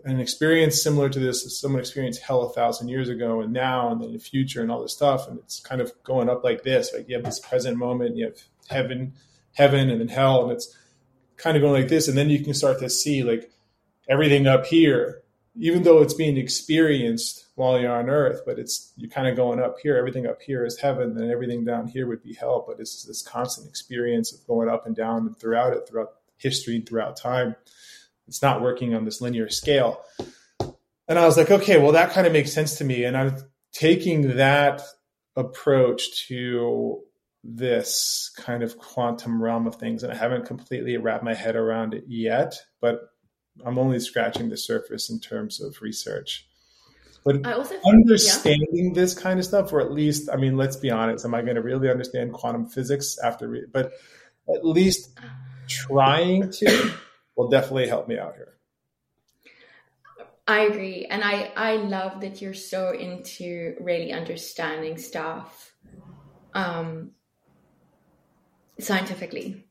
an 0.05 0.20
experience 0.20 0.81
similar 0.81 1.09
to 1.09 1.18
this 1.18 1.61
someone 1.61 1.81
experienced 1.81 2.22
hell 2.22 2.42
a 2.42 2.53
thousand 2.53 2.88
years 2.88 3.09
ago 3.09 3.40
and 3.40 3.53
now 3.53 3.90
and 3.90 4.00
then 4.00 4.12
the 4.12 4.20
future 4.20 4.62
and 4.62 4.70
all 4.70 4.81
this 4.81 4.92
stuff. 4.92 5.27
And 5.27 5.40
it's 5.40 5.59
kind 5.59 5.81
of 5.81 5.92
going 6.05 6.29
up 6.29 6.44
like 6.44 6.62
this 6.62 6.92
like 6.94 7.09
you 7.09 7.17
have 7.17 7.25
this 7.25 7.40
present 7.40 7.77
moment 7.77 8.17
you 8.17 8.27
have 8.27 8.40
heaven 8.69 9.15
heaven 9.54 9.90
and 9.90 10.00
then 10.00 10.08
hell. 10.08 10.44
And 10.44 10.52
it's 10.52 10.77
kind 11.37 11.56
of 11.56 11.62
going 11.62 11.81
like 11.81 11.88
this. 11.88 12.06
And 12.08 12.17
then 12.17 12.31
you 12.31 12.44
can 12.44 12.54
start 12.54 12.79
to 12.81 12.90
see 12.90 13.23
like 13.23 13.50
everything 14.08 14.46
up 14.46 14.67
here 14.67 15.23
even 15.57 15.83
though 15.83 16.02
it's 16.02 16.15
being 16.15 16.37
experienced 16.37 17.46
while 17.55 17.79
you're 17.79 17.94
on 17.94 18.11
earth 18.11 18.42
but 18.44 18.59
it's 18.59 18.92
you're 18.96 19.11
kind 19.11 19.29
of 19.29 19.37
going 19.37 19.61
up 19.61 19.77
here 19.83 19.96
everything 19.96 20.27
up 20.27 20.40
here 20.42 20.65
is 20.65 20.79
heaven 20.79 21.17
and 21.17 21.31
everything 21.31 21.65
down 21.65 21.87
here 21.87 22.07
would 22.07 22.23
be 22.23 22.35
hell. 22.35 22.65
But 22.67 22.81
it's 22.81 23.05
this 23.05 23.23
constant 23.23 23.69
experience 23.69 24.33
of 24.33 24.46
going 24.46 24.69
up 24.69 24.87
and 24.87 24.96
down 24.96 25.27
and 25.27 25.38
throughout 25.38 25.73
it 25.73 25.88
throughout 25.88 26.15
history 26.37 26.77
and 26.77 26.88
throughout 26.88 27.17
time. 27.17 27.55
It's 28.27 28.42
not 28.42 28.63
working 28.63 28.94
on 28.94 29.05
this 29.05 29.21
linear 29.21 29.48
scale. 29.48 30.02
And 31.07 31.19
i 31.19 31.27
was 31.27 31.37
like 31.37 31.50
okay 31.50 31.79
well 31.79 31.92
that 31.92 32.13
kind 32.13 32.27
of 32.27 32.33
makes 32.33 32.52
sense 32.52 32.79
to 32.79 32.85
me. 32.85 33.05
And 33.05 33.17
i'm 33.17 33.37
taking 33.73 34.37
that 34.37 34.83
approach 35.37 36.27
to 36.29 37.00
this 37.42 38.33
kind 38.38 38.63
of 38.63 38.79
quantum 38.79 39.42
realm 39.42 39.67
of 39.67 39.77
things 39.77 40.02
and 40.02 40.11
i 40.11 40.17
haven't 40.17 40.46
completely 40.46 40.96
wrapped 40.96 41.23
my 41.23 41.35
head 41.35 41.57
around 41.57 41.92
it 41.92 42.05
yet 42.09 42.55
but 42.81 43.11
i'm 43.65 43.79
only 43.79 44.00
scratching 44.00 44.48
the 44.48 44.57
surface 44.57 45.11
in 45.11 45.19
terms 45.21 45.61
of 45.61 45.81
research 45.83 46.46
but 47.25 47.37
understanding 47.87 48.87
yeah. 48.88 48.92
this 48.94 49.15
kind 49.15 49.38
of 49.38 49.44
stuff 49.44 49.73
or 49.73 49.81
at 49.81 49.92
least 49.92 50.29
i 50.33 50.37
mean 50.37 50.57
let's 50.57 50.77
be 50.77 50.90
honest 50.90 51.25
am 51.25 51.35
i 51.35 51.42
going 51.42 51.57
to 51.57 51.63
really 51.63 51.90
understand 51.90 52.33
quantum 52.33 52.67
physics 52.67 53.19
after 53.23 53.48
re- 53.48 53.67
but 53.73 53.92
at 54.55 54.65
least 54.65 55.19
trying 55.69 56.50
to 56.50 56.92
will 57.37 57.48
definitely 57.48 57.88
help 57.88 58.09
me 58.09 58.19
out 58.19 58.35
here 58.35 58.55
I 60.46 60.61
agree. 60.63 61.07
And 61.07 61.25
I, 61.25 61.52
I 61.57 61.77
love 61.77 62.21
that 62.21 62.42
you're 62.42 62.52
so 62.52 62.90
into 62.90 63.77
really 63.81 64.13
understanding 64.13 64.98
stuff 64.98 65.73
um, 66.52 67.13
scientifically. 68.79 69.65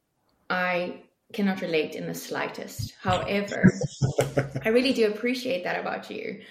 I 0.50 1.03
cannot 1.34 1.62
relate 1.62 1.96
in 1.96 2.08
the 2.08 2.14
slightest. 2.14 2.94
However, 3.02 3.74
I 4.66 4.70
really 4.70 4.94
do 4.94 5.08
appreciate 5.08 5.64
that 5.64 5.80
about 5.80 6.10
you. 6.10 6.42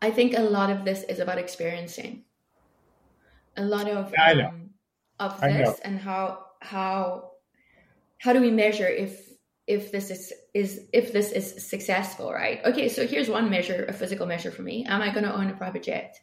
I 0.00 0.10
think 0.10 0.36
a 0.36 0.42
lot 0.42 0.70
of 0.70 0.84
this 0.84 1.02
is 1.04 1.18
about 1.18 1.38
experiencing. 1.38 2.24
A 3.56 3.64
lot 3.64 3.88
of 3.88 4.14
um, 4.14 4.70
of 5.18 5.40
this 5.40 5.80
and 5.80 5.98
how 5.98 6.46
how 6.60 7.32
how 8.18 8.32
do 8.32 8.40
we 8.40 8.50
measure 8.50 8.86
if 8.86 9.28
if 9.66 9.90
this 9.90 10.10
is 10.10 10.32
is 10.54 10.88
if 10.92 11.12
this 11.12 11.32
is 11.32 11.68
successful, 11.68 12.32
right? 12.32 12.64
Okay, 12.64 12.88
so 12.88 13.06
here's 13.06 13.28
one 13.28 13.50
measure, 13.50 13.84
a 13.88 13.92
physical 13.92 14.26
measure 14.26 14.50
for 14.50 14.62
me. 14.62 14.84
Am 14.86 15.02
I 15.02 15.12
going 15.12 15.24
to 15.24 15.34
own 15.34 15.50
a 15.50 15.54
private 15.54 15.82
jet? 15.82 16.18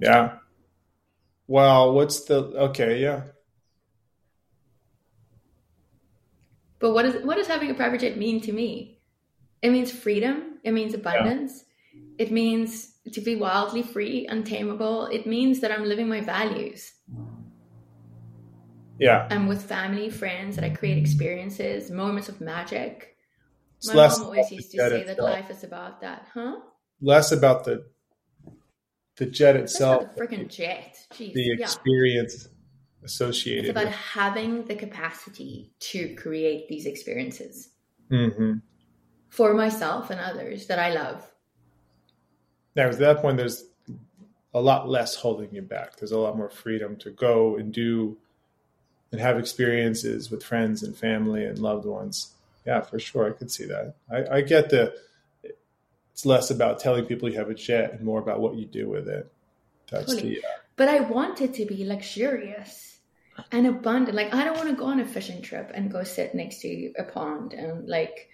Yeah. 0.00 0.38
Well, 1.46 1.94
what's 1.94 2.24
the 2.24 2.36
okay? 2.70 3.00
Yeah. 3.00 3.22
But 6.82 6.94
what 6.94 7.04
is 7.06 7.24
what 7.24 7.36
does 7.36 7.46
having 7.46 7.70
a 7.70 7.74
private 7.74 8.00
jet 8.00 8.18
mean 8.18 8.40
to 8.40 8.52
me? 8.52 8.98
It 9.62 9.70
means 9.70 9.92
freedom. 9.92 10.58
It 10.64 10.72
means 10.72 10.94
abundance. 10.94 11.64
Yeah. 11.94 12.00
It 12.18 12.32
means 12.32 12.98
to 13.12 13.20
be 13.20 13.36
wildly 13.36 13.82
free, 13.84 14.26
untamable. 14.26 15.06
It 15.06 15.24
means 15.24 15.60
that 15.60 15.70
I'm 15.70 15.84
living 15.84 16.08
my 16.08 16.20
values. 16.20 16.92
Yeah. 18.98 19.28
I'm 19.30 19.46
with 19.46 19.62
family, 19.62 20.10
friends, 20.10 20.56
that 20.56 20.64
I 20.64 20.70
create 20.70 20.98
experiences, 20.98 21.90
moments 21.90 22.28
of 22.28 22.40
magic. 22.40 23.16
It's 23.78 23.94
My 23.94 24.08
mom 24.08 24.22
always 24.24 24.50
used 24.50 24.72
to 24.72 24.78
say 24.78 25.00
itself. 25.02 25.16
that 25.16 25.22
life 25.22 25.50
is 25.50 25.62
about 25.62 26.00
that, 26.00 26.26
huh? 26.34 26.56
Less 27.00 27.30
about 27.30 27.64
the 27.64 27.84
the 29.18 29.26
jet 29.26 29.54
itself. 29.54 30.04
the 30.16 30.20
freaking 30.20 30.48
jet. 30.48 30.96
Jeez. 31.12 31.32
The 31.32 31.52
experience 31.52 32.48
yeah. 32.48 32.51
Associated. 33.04 33.64
It's 33.64 33.70
about 33.70 33.86
with. 33.86 33.94
having 33.94 34.64
the 34.64 34.74
capacity 34.74 35.72
to 35.80 36.14
create 36.14 36.68
these 36.68 36.86
experiences 36.86 37.70
mm-hmm. 38.10 38.54
for 39.28 39.54
myself 39.54 40.10
and 40.10 40.20
others 40.20 40.66
that 40.66 40.78
I 40.78 40.92
love. 40.92 41.28
Now, 42.74 42.88
at 42.88 42.98
that 42.98 43.18
point, 43.18 43.36
there's 43.36 43.64
a 44.54 44.60
lot 44.60 44.88
less 44.88 45.14
holding 45.14 45.54
you 45.54 45.62
back. 45.62 45.96
There's 45.96 46.12
a 46.12 46.18
lot 46.18 46.36
more 46.36 46.48
freedom 46.48 46.96
to 46.96 47.10
go 47.10 47.56
and 47.56 47.72
do 47.72 48.16
and 49.10 49.20
have 49.20 49.38
experiences 49.38 50.30
with 50.30 50.42
friends 50.42 50.82
and 50.82 50.96
family 50.96 51.44
and 51.44 51.58
loved 51.58 51.84
ones. 51.84 52.32
Yeah, 52.66 52.80
for 52.80 52.98
sure. 52.98 53.28
I 53.28 53.32
could 53.32 53.50
see 53.50 53.66
that. 53.66 53.94
I, 54.10 54.36
I 54.36 54.40
get 54.40 54.70
the, 54.70 54.94
it's 56.12 56.24
less 56.24 56.50
about 56.50 56.80
telling 56.80 57.04
people 57.04 57.28
you 57.28 57.38
have 57.38 57.50
a 57.50 57.54
jet 57.54 57.92
and 57.92 58.02
more 58.02 58.20
about 58.20 58.40
what 58.40 58.54
you 58.54 58.64
do 58.64 58.88
with 58.88 59.08
it. 59.08 59.30
That's 59.90 60.06
totally. 60.06 60.36
the. 60.36 60.38
Uh, 60.38 60.50
but 60.76 60.88
I 60.88 61.00
want 61.00 61.42
it 61.42 61.52
to 61.54 61.66
be 61.66 61.84
luxurious 61.84 62.91
and 63.50 63.66
abundant. 63.66 64.16
Like, 64.16 64.34
I 64.34 64.44
don't 64.44 64.56
want 64.56 64.68
to 64.68 64.76
go 64.76 64.86
on 64.86 65.00
a 65.00 65.04
fishing 65.04 65.42
trip 65.42 65.70
and 65.74 65.90
go 65.90 66.02
sit 66.02 66.34
next 66.34 66.60
to 66.60 66.92
a 66.98 67.04
pond 67.04 67.52
and 67.52 67.88
like, 67.88 68.28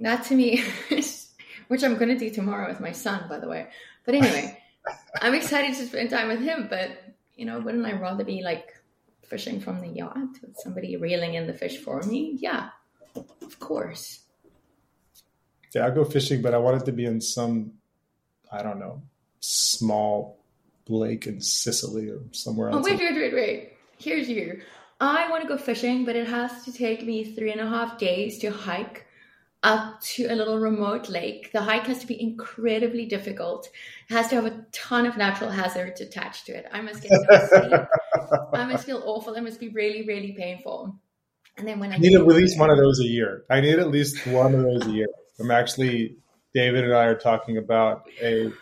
that 0.00 0.24
to 0.26 0.34
me, 0.34 0.62
which 1.68 1.82
I'm 1.82 1.96
going 1.96 2.08
to 2.08 2.18
do 2.18 2.30
tomorrow 2.30 2.68
with 2.68 2.80
my 2.80 2.92
son, 2.92 3.24
by 3.28 3.38
the 3.38 3.48
way. 3.48 3.68
But 4.04 4.14
anyway, 4.14 4.58
I'm 5.22 5.34
excited 5.34 5.76
to 5.76 5.86
spend 5.86 6.10
time 6.10 6.28
with 6.28 6.40
him. 6.40 6.66
But, 6.68 6.90
you 7.36 7.44
know, 7.44 7.60
wouldn't 7.60 7.86
I 7.86 7.92
rather 7.92 8.24
be 8.24 8.42
like 8.42 8.74
fishing 9.24 9.60
from 9.60 9.80
the 9.80 9.88
yacht 9.88 10.40
with 10.42 10.56
somebody 10.56 10.96
reeling 10.96 11.34
in 11.34 11.46
the 11.46 11.54
fish 11.54 11.78
for 11.78 12.02
me? 12.02 12.36
Yeah, 12.40 12.70
of 13.14 13.58
course. 13.58 14.20
Yeah, 15.74 15.86
I'll 15.86 15.94
go 15.94 16.04
fishing, 16.04 16.42
but 16.42 16.52
I 16.52 16.58
want 16.58 16.82
it 16.82 16.84
to 16.86 16.92
be 16.92 17.06
in 17.06 17.20
some, 17.20 17.72
I 18.50 18.62
don't 18.62 18.78
know, 18.78 19.02
small 19.40 20.38
lake 20.88 21.26
in 21.26 21.40
Sicily 21.40 22.10
or 22.10 22.20
somewhere 22.32 22.68
oh, 22.70 22.78
else. 22.78 22.86
Oh, 22.86 22.90
wait, 22.90 22.98
wait, 22.98 23.14
wait, 23.14 23.34
wait. 23.34 23.71
Here's 24.02 24.28
you. 24.28 24.60
I 25.00 25.30
want 25.30 25.42
to 25.42 25.48
go 25.48 25.56
fishing, 25.56 26.04
but 26.04 26.16
it 26.16 26.26
has 26.26 26.64
to 26.64 26.72
take 26.72 27.04
me 27.04 27.22
three 27.24 27.52
and 27.52 27.60
a 27.60 27.68
half 27.68 27.98
days 27.98 28.38
to 28.40 28.50
hike 28.50 29.06
up 29.62 30.00
to 30.00 30.26
a 30.26 30.34
little 30.34 30.58
remote 30.58 31.08
lake. 31.08 31.52
The 31.52 31.62
hike 31.62 31.86
has 31.86 32.00
to 32.00 32.06
be 32.06 32.20
incredibly 32.20 33.06
difficult. 33.06 33.68
It 34.10 34.14
has 34.14 34.28
to 34.28 34.34
have 34.36 34.46
a 34.46 34.66
ton 34.72 35.06
of 35.06 35.16
natural 35.16 35.50
hazards 35.50 36.00
attached 36.00 36.46
to 36.46 36.52
it. 36.52 36.66
I 36.72 36.80
must 36.80 37.02
get 37.02 37.12
no 37.12 37.46
sleep. 37.46 37.80
I 38.52 38.64
must 38.64 38.84
feel 38.86 39.02
awful. 39.04 39.34
It 39.34 39.42
must 39.42 39.60
be 39.60 39.68
really, 39.68 40.04
really 40.04 40.32
painful. 40.32 40.98
And 41.56 41.68
then 41.68 41.78
when 41.78 41.92
I, 41.92 41.96
I 41.96 41.98
need 41.98 42.14
at 42.14 42.26
least 42.26 42.58
one 42.58 42.70
of 42.70 42.78
those 42.78 42.98
a 43.00 43.06
year. 43.06 43.44
I 43.50 43.60
need 43.60 43.78
at 43.78 43.90
least 43.90 44.26
one 44.26 44.52
of 44.52 44.62
those 44.62 44.84
a 44.86 44.90
year. 44.90 45.08
I'm 45.38 45.52
actually 45.52 46.16
David 46.54 46.84
and 46.84 46.94
I 46.94 47.04
are 47.04 47.18
talking 47.18 47.56
about 47.56 48.08
a 48.20 48.52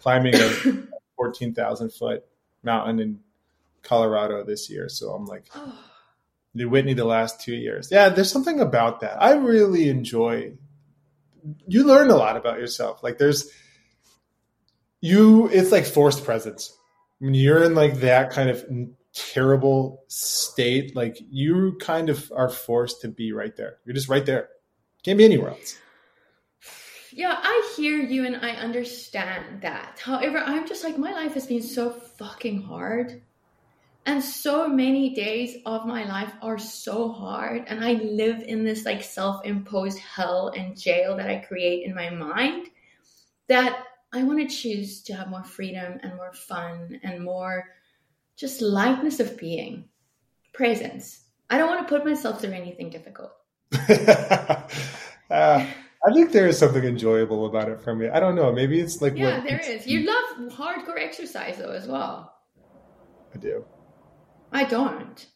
climbing 0.00 0.34
a 0.34 0.48
14,000 1.16 1.92
foot 1.92 2.24
mountain 2.64 3.00
in 3.00 3.20
Colorado 3.88 4.44
this 4.44 4.68
year. 4.68 4.88
So 4.88 5.12
I'm 5.12 5.24
like, 5.24 5.46
oh 5.54 5.84
the 6.54 6.66
Whitney 6.66 6.94
the 6.94 7.04
last 7.04 7.40
two 7.40 7.54
years. 7.54 7.90
Yeah, 7.90 8.08
there's 8.08 8.30
something 8.30 8.60
about 8.60 9.00
that. 9.00 9.22
I 9.22 9.34
really 9.34 9.88
enjoy. 9.88 10.52
You 11.66 11.84
learn 11.84 12.10
a 12.10 12.16
lot 12.16 12.36
about 12.36 12.58
yourself. 12.58 13.02
Like 13.02 13.18
there's 13.18 13.50
you. 15.00 15.48
It's 15.48 15.72
like 15.72 15.86
forced 15.86 16.24
presence 16.24 16.76
when 17.20 17.34
you're 17.34 17.62
in 17.62 17.74
like 17.74 18.00
that 18.00 18.30
kind 18.30 18.50
of 18.50 18.64
terrible 19.14 20.04
state. 20.08 20.96
Like 20.96 21.16
you 21.30 21.78
kind 21.80 22.10
of 22.10 22.30
are 22.34 22.50
forced 22.50 23.02
to 23.02 23.08
be 23.08 23.32
right 23.32 23.54
there. 23.56 23.78
You're 23.84 23.94
just 23.94 24.08
right 24.08 24.26
there. 24.26 24.48
Can't 25.04 25.18
be 25.18 25.24
anywhere 25.24 25.50
else. 25.50 25.78
Yeah, 27.12 27.36
I 27.40 27.72
hear 27.76 27.98
you 27.98 28.26
and 28.26 28.36
I 28.36 28.50
understand 28.50 29.62
that. 29.62 29.98
However, 29.98 30.38
I'm 30.38 30.68
just 30.68 30.84
like 30.84 30.98
my 30.98 31.12
life 31.12 31.34
has 31.34 31.46
been 31.46 31.62
so 31.62 31.90
fucking 31.90 32.62
hard 32.62 33.22
and 34.08 34.24
so 34.24 34.66
many 34.66 35.10
days 35.10 35.58
of 35.66 35.84
my 35.84 36.02
life 36.04 36.32
are 36.40 36.56
so 36.56 37.12
hard. 37.12 37.64
And 37.66 37.84
I 37.84 37.92
live 37.92 38.40
in 38.40 38.64
this 38.64 38.86
like 38.86 39.02
self 39.02 39.44
imposed 39.44 39.98
hell 39.98 40.50
and 40.56 40.80
jail 40.80 41.14
that 41.18 41.28
I 41.28 41.44
create 41.46 41.86
in 41.86 41.94
my 41.94 42.08
mind 42.08 42.68
that 43.48 43.84
I 44.10 44.22
want 44.22 44.38
to 44.40 44.56
choose 44.56 45.02
to 45.02 45.12
have 45.12 45.28
more 45.28 45.44
freedom 45.44 46.00
and 46.02 46.16
more 46.16 46.32
fun 46.32 46.98
and 47.02 47.22
more 47.22 47.66
just 48.34 48.62
lightness 48.62 49.20
of 49.20 49.36
being, 49.36 49.90
presence. 50.54 51.24
I 51.50 51.58
don't 51.58 51.68
want 51.68 51.86
to 51.86 51.94
put 51.94 52.06
myself 52.06 52.40
through 52.40 52.52
anything 52.52 52.88
difficult. 52.88 53.32
uh, 53.72 54.66
I 55.30 56.12
think 56.14 56.32
there 56.32 56.46
is 56.46 56.56
something 56.56 56.82
enjoyable 56.82 57.44
about 57.44 57.68
it 57.68 57.82
for 57.82 57.94
me. 57.94 58.08
I 58.08 58.20
don't 58.20 58.36
know. 58.36 58.52
Maybe 58.52 58.80
it's 58.80 59.02
like 59.02 59.18
yeah, 59.18 59.40
there 59.40 59.60
is. 59.60 59.86
You 59.86 60.06
love 60.06 60.50
hardcore 60.50 60.98
exercise 60.98 61.58
though 61.58 61.72
as 61.72 61.86
well. 61.86 62.32
I 63.34 63.36
do. 63.36 63.66
I 64.52 64.64
don't. 64.64 65.26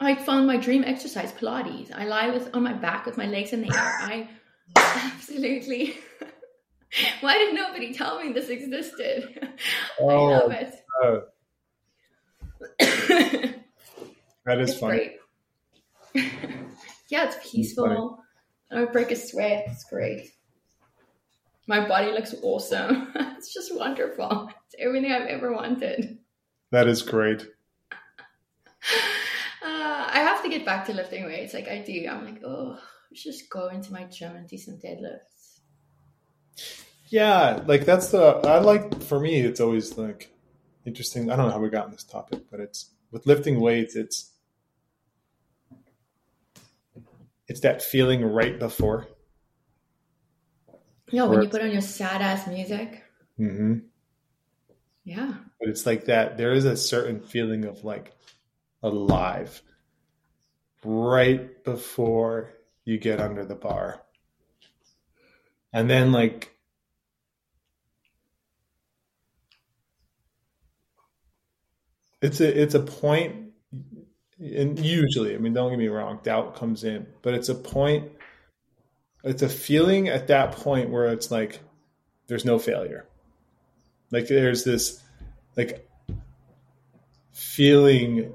I 0.00 0.14
found 0.14 0.46
my 0.46 0.56
dream 0.56 0.84
exercise, 0.84 1.32
Pilates. 1.32 1.90
I 1.94 2.04
lie 2.04 2.28
with 2.30 2.54
on 2.54 2.62
my 2.62 2.72
back 2.72 3.06
with 3.06 3.16
my 3.16 3.26
legs 3.26 3.52
in 3.52 3.62
the 3.62 3.68
air. 3.68 3.74
I 4.00 4.28
absolutely. 4.76 5.96
Why 7.20 7.38
did 7.38 7.54
nobody 7.54 7.92
tell 7.92 8.22
me 8.22 8.32
this 8.32 8.48
existed? 8.48 9.50
Oh, 10.00 10.08
I 10.08 10.38
love 10.38 10.50
it. 10.50 10.74
Uh, 11.04 11.20
that 14.44 14.60
is 14.60 14.76
funny. 14.78 15.12
yeah, 16.14 17.28
it's 17.28 17.36
peaceful. 17.48 18.18
I 18.70 18.74
don't 18.74 18.92
break 18.92 19.12
a 19.12 19.16
sweat. 19.16 19.66
It's 19.68 19.84
great. 19.84 20.32
My 21.68 21.86
body 21.86 22.10
looks 22.10 22.34
awesome. 22.42 23.12
it's 23.14 23.54
just 23.54 23.74
wonderful. 23.74 24.48
It's 24.66 24.74
everything 24.80 25.12
I've 25.12 25.28
ever 25.28 25.52
wanted. 25.52 26.18
That 26.74 26.88
is 26.88 27.02
great. 27.02 27.46
Uh, 29.66 30.06
I 30.12 30.18
have 30.18 30.42
to 30.42 30.50
get 30.50 30.66
back 30.66 30.84
to 30.86 30.92
lifting 30.92 31.24
weights. 31.24 31.54
Like 31.54 31.68
I 31.68 31.78
do. 31.78 32.06
I'm 32.06 32.26
like, 32.26 32.42
oh, 32.44 32.78
just 33.14 33.48
go 33.48 33.68
into 33.68 33.94
my 33.94 34.04
gym 34.04 34.36
and 34.36 34.46
do 34.46 34.58
some 34.58 34.74
deadlifts. 34.74 35.60
Yeah, 37.06 37.62
like 37.66 37.86
that's 37.86 38.08
the 38.08 38.22
I 38.44 38.58
like 38.58 39.02
for 39.02 39.18
me. 39.18 39.40
It's 39.40 39.60
always 39.60 39.96
like 39.96 40.30
interesting. 40.84 41.30
I 41.30 41.36
don't 41.36 41.46
know 41.46 41.52
how 41.52 41.60
we 41.60 41.70
got 41.70 41.86
on 41.86 41.92
this 41.92 42.04
topic, 42.04 42.42
but 42.50 42.60
it's 42.60 42.90
with 43.10 43.24
lifting 43.24 43.58
weights. 43.58 43.96
It's 43.96 44.32
it's 47.48 47.60
that 47.60 47.80
feeling 47.80 48.22
right 48.22 48.58
before. 48.58 49.06
Yeah, 51.10 51.24
when 51.24 51.40
you 51.40 51.48
put 51.48 51.62
on 51.62 51.70
your 51.70 51.80
sad 51.80 52.20
ass 52.20 52.46
music. 52.46 53.02
Mm-hmm. 53.40 53.78
Yeah. 55.04 55.34
But 55.60 55.68
it's 55.68 55.86
like 55.86 56.06
that. 56.06 56.36
There 56.38 56.52
is 56.52 56.64
a 56.64 56.76
certain 56.76 57.20
feeling 57.20 57.64
of 57.64 57.84
like 57.84 58.12
alive 58.82 59.62
right 60.84 61.62
before 61.64 62.52
you 62.84 62.98
get 62.98 63.20
under 63.20 63.44
the 63.44 63.54
bar. 63.54 64.02
And 65.72 65.90
then 65.90 66.12
like 66.12 66.54
it's 72.22 72.40
a 72.40 72.60
it's 72.62 72.74
a 72.74 72.80
point 72.80 73.50
and 74.40 74.78
usually, 74.78 75.34
I 75.34 75.38
mean 75.38 75.54
don't 75.54 75.70
get 75.70 75.78
me 75.78 75.88
wrong, 75.88 76.20
doubt 76.22 76.56
comes 76.56 76.84
in, 76.84 77.06
but 77.22 77.34
it's 77.34 77.48
a 77.48 77.54
point 77.54 78.10
it's 79.24 79.42
a 79.42 79.48
feeling 79.48 80.08
at 80.08 80.26
that 80.28 80.52
point 80.52 80.90
where 80.90 81.06
it's 81.06 81.30
like 81.30 81.60
there's 82.26 82.44
no 82.44 82.58
failure. 82.58 83.06
Like 84.14 84.28
there's 84.28 84.62
this 84.62 85.02
like 85.56 85.88
feeling 87.32 88.32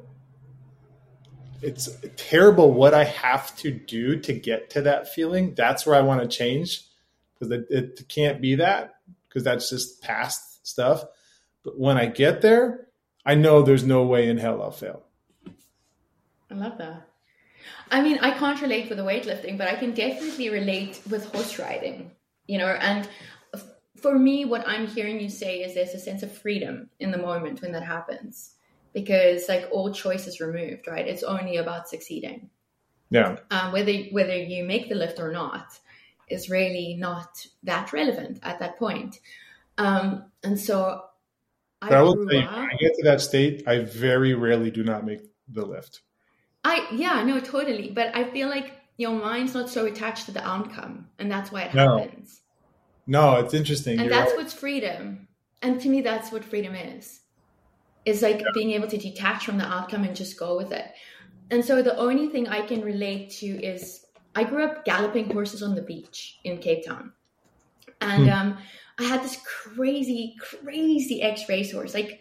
it's 1.61 1.89
terrible 2.17 2.73
what 2.73 2.93
I 2.93 3.05
have 3.05 3.55
to 3.57 3.71
do 3.71 4.19
to 4.19 4.34
get 4.34 4.69
to 4.71 4.82
that 4.84 5.07
feeling. 5.09 5.53
That's 5.55 5.86
where 5.86 5.95
I 5.95 6.01
want 6.01 6.21
to 6.21 6.27
change 6.27 6.84
because 7.34 7.51
it, 7.51 7.67
it 7.69 8.09
can't 8.09 8.41
be 8.41 8.55
that 8.55 8.95
because 9.27 9.43
that's 9.43 9.69
just 9.69 10.01
past 10.01 10.67
stuff. 10.67 11.05
But 11.63 11.80
when 11.80 11.97
I 11.97 12.07
get 12.07 12.41
there, 12.41 12.88
I 13.25 13.36
know 13.36 13.61
there's 13.61 13.84
no 13.84 14.03
way 14.03 14.30
in 14.30 14.38
hell 14.38 14.61
I'll 14.61 14.71
fail. 14.71 15.03
I 16.51 16.55
love 16.55 16.77
that. 16.77 17.07
I 17.91 18.01
mean, 18.01 18.19
I 18.21 18.32
can't 18.32 18.61
relate 18.61 18.89
with 18.89 18.97
the 18.97 19.03
weightlifting, 19.03 19.57
but 19.57 19.67
I 19.67 19.75
can 19.75 19.93
definitely 19.93 20.49
relate 20.49 21.01
with 21.09 21.25
horse 21.34 21.57
riding, 21.57 22.11
you 22.47 22.57
know, 22.57 22.67
and 22.67 23.07
for 24.02 24.18
me, 24.18 24.45
what 24.45 24.68
I'm 24.68 24.88
hearing 24.88 25.20
you 25.20 25.30
say 25.30 25.60
is 25.60 25.74
there's 25.74 25.93
a 25.93 26.00
sense 26.00 26.24
of 26.24 26.36
freedom 26.36 26.89
in 27.00 27.12
the 27.12 27.18
moment 27.18 27.62
when 27.62 27.72
that 27.74 27.84
happens 27.84 28.56
because 28.93 29.47
like 29.47 29.68
all 29.72 29.93
choice 29.93 30.28
is 30.28 30.39
removed, 30.39 30.88
right? 30.88 31.08
It's 31.08 31.24
only 31.24 31.58
about 31.58 31.89
succeeding. 31.89 32.50
Yeah. 33.10 33.38
Um, 33.50 33.72
whether 33.72 33.93
whether 34.12 34.36
you 34.36 34.64
make 34.64 34.89
the 34.89 34.95
lift 34.95 35.20
or 35.20 35.32
not 35.32 35.80
is 36.28 36.50
really 36.50 36.95
not 37.00 37.45
that 37.64 37.91
relevant 37.91 38.39
at 38.43 38.60
that 38.60 38.78
point. 38.78 39.20
Um, 39.78 40.26
and 40.43 40.60
so 40.60 41.06
I, 41.82 41.95
I 41.95 42.02
will 42.02 42.18
you, 42.20 42.26
when 42.26 42.47
I 42.47 42.76
get 42.80 42.93
to 42.95 43.04
that 43.06 43.22
state, 43.22 43.64
I 43.68 43.80
very 43.80 44.34
rarely 44.34 44.70
do 44.70 44.84
not 44.84 45.06
make 45.06 45.22
the 45.47 45.66
lift. 45.66 46.02
I 46.64 46.88
yeah, 46.91 47.24
no, 47.24 47.39
totally. 47.39 47.89
But 47.89 48.16
I 48.16 48.30
feel 48.30 48.50
like 48.50 48.74
your 48.97 49.14
mind's 49.14 49.54
not 49.54 49.70
so 49.70 49.86
attached 49.86 50.26
to 50.26 50.32
the 50.32 50.45
outcome, 50.45 51.08
and 51.18 51.32
that's 51.32 51.52
why 51.52 51.64
it 51.64 51.74
no. 51.74 51.97
happens. 51.97 52.41
No, 53.10 53.38
it's 53.38 53.55
interesting. 53.55 53.93
And 53.93 54.07
You're 54.07 54.16
that's 54.16 54.30
right. 54.34 54.38
what's 54.38 54.53
freedom. 54.53 55.28
And 55.64 55.82
to 55.82 55.89
me, 55.89 56.01
that's 56.01 56.32
what 56.32 56.45
freedom 56.45 56.76
is. 56.76 57.22
Is 58.05 58.22
like 58.22 58.39
yeah. 58.39 58.47
being 58.53 58.72
able 58.72 58.88
to 58.88 58.97
detach 58.97 59.45
from 59.45 59.57
the 59.57 59.66
outcome 59.66 60.03
and 60.03 60.16
just 60.16 60.38
go 60.38 60.55
with 60.55 60.72
it. 60.72 60.86
And 61.49 61.66
so 61.66 61.82
the 61.82 61.97
only 61.97 62.30
thing 62.30 62.47
I 62.47 62.62
can 62.62 62.82
relate 62.82 63.32
to 63.41 63.47
is 63.47 64.05
I 64.36 64.43
grew 64.43 64.64
up 64.64 64.86
galloping 64.86 65.28
horses 65.32 65.64
on 65.64 65.74
the 65.74 65.82
beach 65.82 66.39
in 66.43 66.60
Cape 66.60 66.86
Town. 66.86 67.12
And 67.99 68.26
hmm. 68.26 68.30
um, 68.30 68.57
I 68.99 69.03
had 69.05 69.24
this 69.24 69.41
crazy, 69.43 70.36
crazy 70.39 71.24
ex 71.24 71.49
racehorse, 71.49 71.95
like 71.95 72.20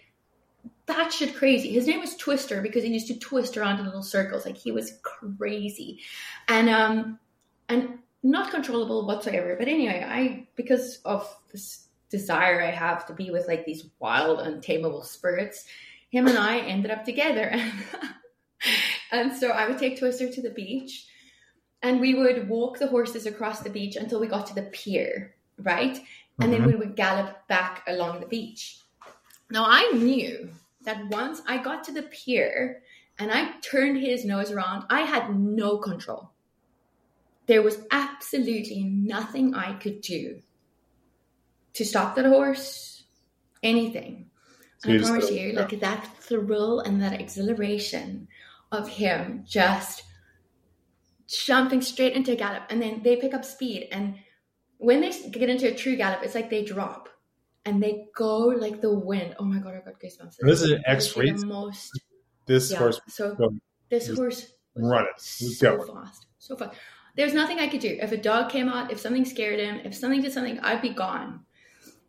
that 0.87 1.13
shit 1.13 1.37
crazy. 1.37 1.71
His 1.71 1.87
name 1.87 2.01
was 2.01 2.17
Twister 2.17 2.63
because 2.63 2.83
he 2.83 2.89
used 2.89 3.09
to 3.09 3.19
twist 3.19 3.59
around 3.59 3.79
in 3.79 3.85
little 3.85 4.03
circles. 4.03 4.47
Like 4.47 4.57
he 4.57 4.73
was 4.73 4.99
crazy. 5.03 6.01
And 6.49 6.71
um 6.71 7.19
and 7.69 7.99
not 8.23 8.51
controllable 8.51 9.07
whatsoever. 9.07 9.57
But 9.59 9.69
anyway, 9.69 10.05
I 10.07 10.49
because 10.57 10.99
of 11.05 11.29
this 11.53 11.87
desire 12.11 12.63
I 12.63 12.71
have 12.71 13.07
to 13.07 13.13
be 13.13 13.31
with 13.31 13.47
like 13.49 13.65
these 13.65 13.89
wild, 13.99 14.41
untamable 14.41 15.03
spirits, 15.03 15.67
him 16.11 16.27
and 16.27 16.39
I 16.39 16.59
ended 16.59 16.91
up 16.91 17.05
together. 17.05 17.55
and 19.13 19.33
so 19.33 19.51
I 19.51 19.69
would 19.69 19.79
take 19.79 19.99
Twister 19.99 20.31
to 20.31 20.43
the 20.43 20.51
beach 20.51 21.07
and 21.83 22.01
we 22.01 22.15
would 22.15 22.49
walk 22.49 22.79
the 22.79 22.89
horses 22.89 23.27
across 23.27 23.61
the 23.61 23.71
beach 23.71 23.97
until 23.97 24.21
we 24.21 24.27
got 24.27 24.47
to 24.47 24.55
the 24.55 24.63
pier, 24.63 25.35
right? 25.59 25.99
And 26.41 26.51
mm-hmm. 26.51 26.53
then 26.53 26.67
we 26.67 26.75
would 26.75 26.97
gallop 26.97 27.47
back 27.47 27.85
along 27.87 28.21
the 28.21 28.27
beach. 28.27 28.81
Now 29.51 29.65
I 29.67 29.93
knew 29.93 30.51
that 30.83 31.09
once 31.09 31.43
I 31.47 31.59
got 31.59 31.85
to 31.85 31.93
the 31.93 32.03
pier 32.03 32.83
and 33.19 33.31
I 33.31 33.53
turned 33.61 33.99
his 33.99 34.25
nose 34.25 34.51
around, 34.51 34.85
I 34.91 35.03
had 35.03 35.37
no 35.37 35.79
control. 35.79 36.31
There 37.49 37.63
was 37.63 37.81
absolutely 37.91 38.85
nothing 38.85 39.55
I 39.55 39.73
could 39.73 40.01
do 40.03 40.41
to 41.73 41.85
stop 41.85 42.15
that 42.15 42.27
horse, 42.27 43.05
anything. 43.63 44.31
So 44.79 44.93
I 44.93 44.99
promise 44.99 45.31
you, 45.31 45.53
like 45.55 45.81
that 45.81 46.07
thrill 46.21 46.81
and 46.81 47.03
that 47.03 47.21
exhilaration 47.21 48.29
of 48.71 48.89
him 48.89 49.45
just 49.47 50.05
jumping 51.27 51.81
straight 51.81 52.13
into 52.13 52.33
a 52.33 52.37
gallop, 52.37 52.65
and 52.71 52.81
then 52.81 53.03
they 53.03 53.17
pick 53.17 53.35
up 53.35 53.45
speed. 53.45 53.89
And 53.91 54.17
when 54.77 55.01
they 55.01 55.11
get 55.31 55.51
into 55.51 55.73
a 55.73 55.75
true 55.75 55.97
gallop, 55.97 56.23
it's 56.23 56.35
like 56.35 56.51
they 56.51 56.65
drop 56.65 57.09
and 57.65 57.83
they 57.83 58.07
go 58.15 58.39
like 58.47 58.81
the 58.81 58.93
wind. 58.93 59.35
Oh 59.39 59.45
my 59.45 59.59
god, 59.59 59.75
I 59.75 59.81
got 59.81 60.01
goosebumps. 60.01 60.37
This 60.41 60.63
is 60.63 60.71
an 60.71 60.83
X 60.87 61.17
race. 61.17 61.43
Most 61.43 61.99
this 62.47 62.71
yeah, 62.71 62.79
horse. 62.79 63.01
So 63.09 63.37
this 63.91 64.15
horse 64.15 64.53
run 64.75 65.05
it. 65.05 65.21
so 65.21 65.83
fast, 65.83 66.27
so 66.39 66.57
fast. 66.57 66.77
There's 67.19 67.35
nothing 67.35 67.59
I 67.59 67.67
could 67.67 67.81
do. 67.81 67.99
If 68.01 68.13
a 68.13 68.17
dog 68.17 68.49
came 68.49 68.69
out, 68.69 68.93
if 68.93 69.01
something 69.01 69.25
scared 69.25 69.59
him, 69.59 69.81
if 69.83 69.93
something 69.93 70.23
did 70.23 70.33
something, 70.33 70.61
I'd 70.61 70.81
be 70.81 70.91
gone. 70.91 71.41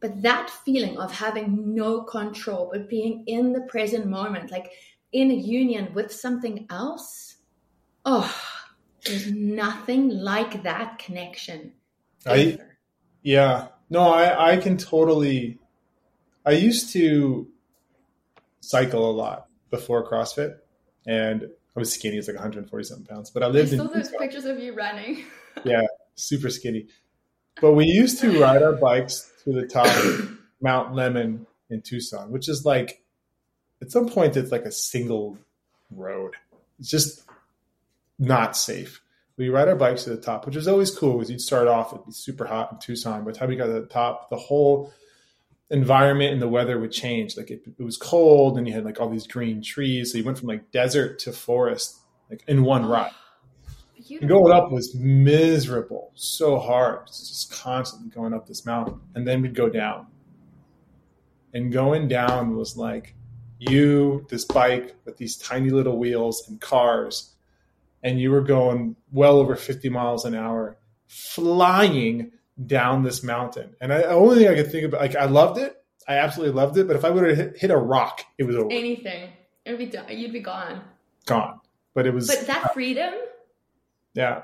But 0.01 0.21
that 0.21 0.51
feeling 0.63 0.99
of 0.99 1.11
having 1.11 1.73
no 1.73 2.03
control, 2.03 2.69
but 2.71 2.87
being 2.87 3.23
in 3.25 3.51
the 3.51 3.61
present 3.61 4.05
moment, 4.05 4.51
like 4.51 4.71
in 5.11 5.31
a 5.31 5.33
union 5.33 5.95
with 5.95 6.13
something 6.13 6.67
else, 6.69 7.37
oh, 8.05 8.31
there's 9.03 9.31
nothing 9.31 10.09
like 10.09 10.61
that 10.61 10.99
connection. 10.99 11.73
I, 12.27 12.59
yeah, 13.23 13.69
no, 13.89 14.11
I, 14.11 14.51
I 14.51 14.57
can 14.57 14.77
totally. 14.77 15.57
I 16.45 16.51
used 16.51 16.93
to 16.93 17.47
cycle 18.59 19.09
a 19.09 19.13
lot 19.13 19.47
before 19.71 20.07
CrossFit, 20.07 20.57
and 21.07 21.47
I 21.79 21.83
was 21.83 21.93
skinny. 21.93 22.17
It's 22.17 22.27
like 22.27 22.35
147 22.35 23.05
pounds, 23.05 23.31
but 23.31 23.41
I 23.41 23.47
lived 23.47 23.73
I 23.73 23.77
saw 23.77 23.83
in. 23.83 23.93
those 23.93 24.11
pictures 24.19 24.43
of 24.43 24.59
you 24.59 24.73
running. 24.73 25.23
yeah, 25.63 25.83
super 26.15 26.49
skinny. 26.49 26.87
But 27.61 27.71
we 27.71 27.85
used 27.85 28.19
to 28.19 28.37
ride 28.37 28.61
our 28.61 28.73
bikes 28.73 29.31
to 29.45 29.53
the 29.53 29.65
top 29.65 29.87
of 29.87 30.37
Mount 30.61 30.93
Lemmon 30.93 31.45
in 31.69 31.81
Tucson, 31.81 32.31
which 32.31 32.49
is 32.49 32.65
like, 32.65 33.01
at 33.81 33.91
some 33.91 34.09
point, 34.09 34.35
it's 34.35 34.51
like 34.51 34.65
a 34.65 34.73
single 34.73 35.37
road. 35.89 36.35
It's 36.79 36.89
just 36.89 37.23
not 38.17 38.57
safe. 38.57 39.01
We 39.37 39.47
ride 39.47 39.69
our 39.69 39.75
bikes 39.75 40.03
to 40.03 40.09
the 40.09 40.17
top, 40.17 40.45
which 40.45 40.57
is 40.57 40.67
always 40.67 40.91
cool 40.91 41.13
because 41.13 41.31
you'd 41.31 41.39
start 41.39 41.69
off, 41.69 41.93
it'd 41.93 42.05
be 42.05 42.11
super 42.11 42.45
hot 42.45 42.73
in 42.73 42.79
Tucson. 42.79 43.23
By 43.23 43.31
the 43.31 43.37
time 43.37 43.51
you 43.51 43.57
got 43.57 43.67
to 43.67 43.71
the 43.71 43.85
top, 43.85 44.29
the 44.29 44.35
whole 44.35 44.91
environment 45.69 46.33
and 46.33 46.41
the 46.41 46.47
weather 46.47 46.79
would 46.79 46.91
change. 46.91 47.37
Like 47.37 47.51
it, 47.51 47.61
it, 47.77 47.83
was 47.83 47.97
cold 47.97 48.57
and 48.57 48.67
you 48.67 48.73
had 48.73 48.85
like 48.85 48.99
all 48.99 49.09
these 49.09 49.27
green 49.27 49.61
trees. 49.61 50.11
So 50.11 50.17
you 50.17 50.23
went 50.23 50.37
from 50.37 50.47
like 50.47 50.71
desert 50.71 51.19
to 51.19 51.31
forest 51.31 51.99
like 52.29 52.43
in 52.47 52.63
one 52.63 52.85
ride. 52.85 53.11
Going 54.25 54.53
up 54.53 54.71
was 54.71 54.95
miserable, 54.95 56.11
so 56.15 56.57
hard. 56.57 57.07
Just 57.07 57.51
constantly 57.51 58.09
going 58.09 58.33
up 58.33 58.47
this 58.47 58.65
mountain. 58.65 58.99
And 59.13 59.27
then 59.27 59.41
we'd 59.41 59.53
go 59.53 59.69
down. 59.69 60.07
And 61.53 61.71
going 61.71 62.07
down 62.07 62.55
was 62.55 62.75
like 62.75 63.15
you, 63.59 64.25
this 64.29 64.45
bike 64.45 64.95
with 65.05 65.17
these 65.17 65.37
tiny 65.37 65.69
little 65.69 65.99
wheels 65.99 66.47
and 66.47 66.59
cars, 66.59 67.35
and 68.01 68.19
you 68.19 68.31
were 68.31 68.41
going 68.41 68.95
well 69.11 69.37
over 69.37 69.55
50 69.55 69.89
miles 69.89 70.25
an 70.25 70.33
hour, 70.33 70.77
flying 71.07 72.31
down 72.65 73.03
this 73.03 73.23
mountain. 73.23 73.75
And 73.81 73.93
I, 73.93 73.99
the 73.99 74.09
only 74.09 74.39
thing 74.39 74.47
I 74.47 74.55
could 74.55 74.71
think 74.71 74.85
about, 74.85 75.01
like, 75.01 75.15
I 75.15 75.25
loved 75.25 75.59
it. 75.59 75.75
I 76.07 76.17
absolutely 76.17 76.55
loved 76.55 76.77
it. 76.77 76.87
But 76.87 76.95
if 76.95 77.05
I 77.05 77.09
would 77.09 77.27
have 77.27 77.37
hit, 77.37 77.57
hit, 77.57 77.71
a 77.71 77.77
rock, 77.77 78.25
it 78.37 78.43
was 78.43 78.55
over. 78.55 78.71
Anything, 78.71 79.29
it 79.65 79.71
would 79.71 79.79
be 79.79 79.85
done. 79.85 80.05
You'd 80.09 80.33
be 80.33 80.39
gone. 80.39 80.81
Gone. 81.25 81.59
But 81.93 82.07
it 82.07 82.13
was. 82.13 82.27
But 82.27 82.47
that 82.47 82.73
freedom. 82.73 83.13
Yeah, 84.13 84.41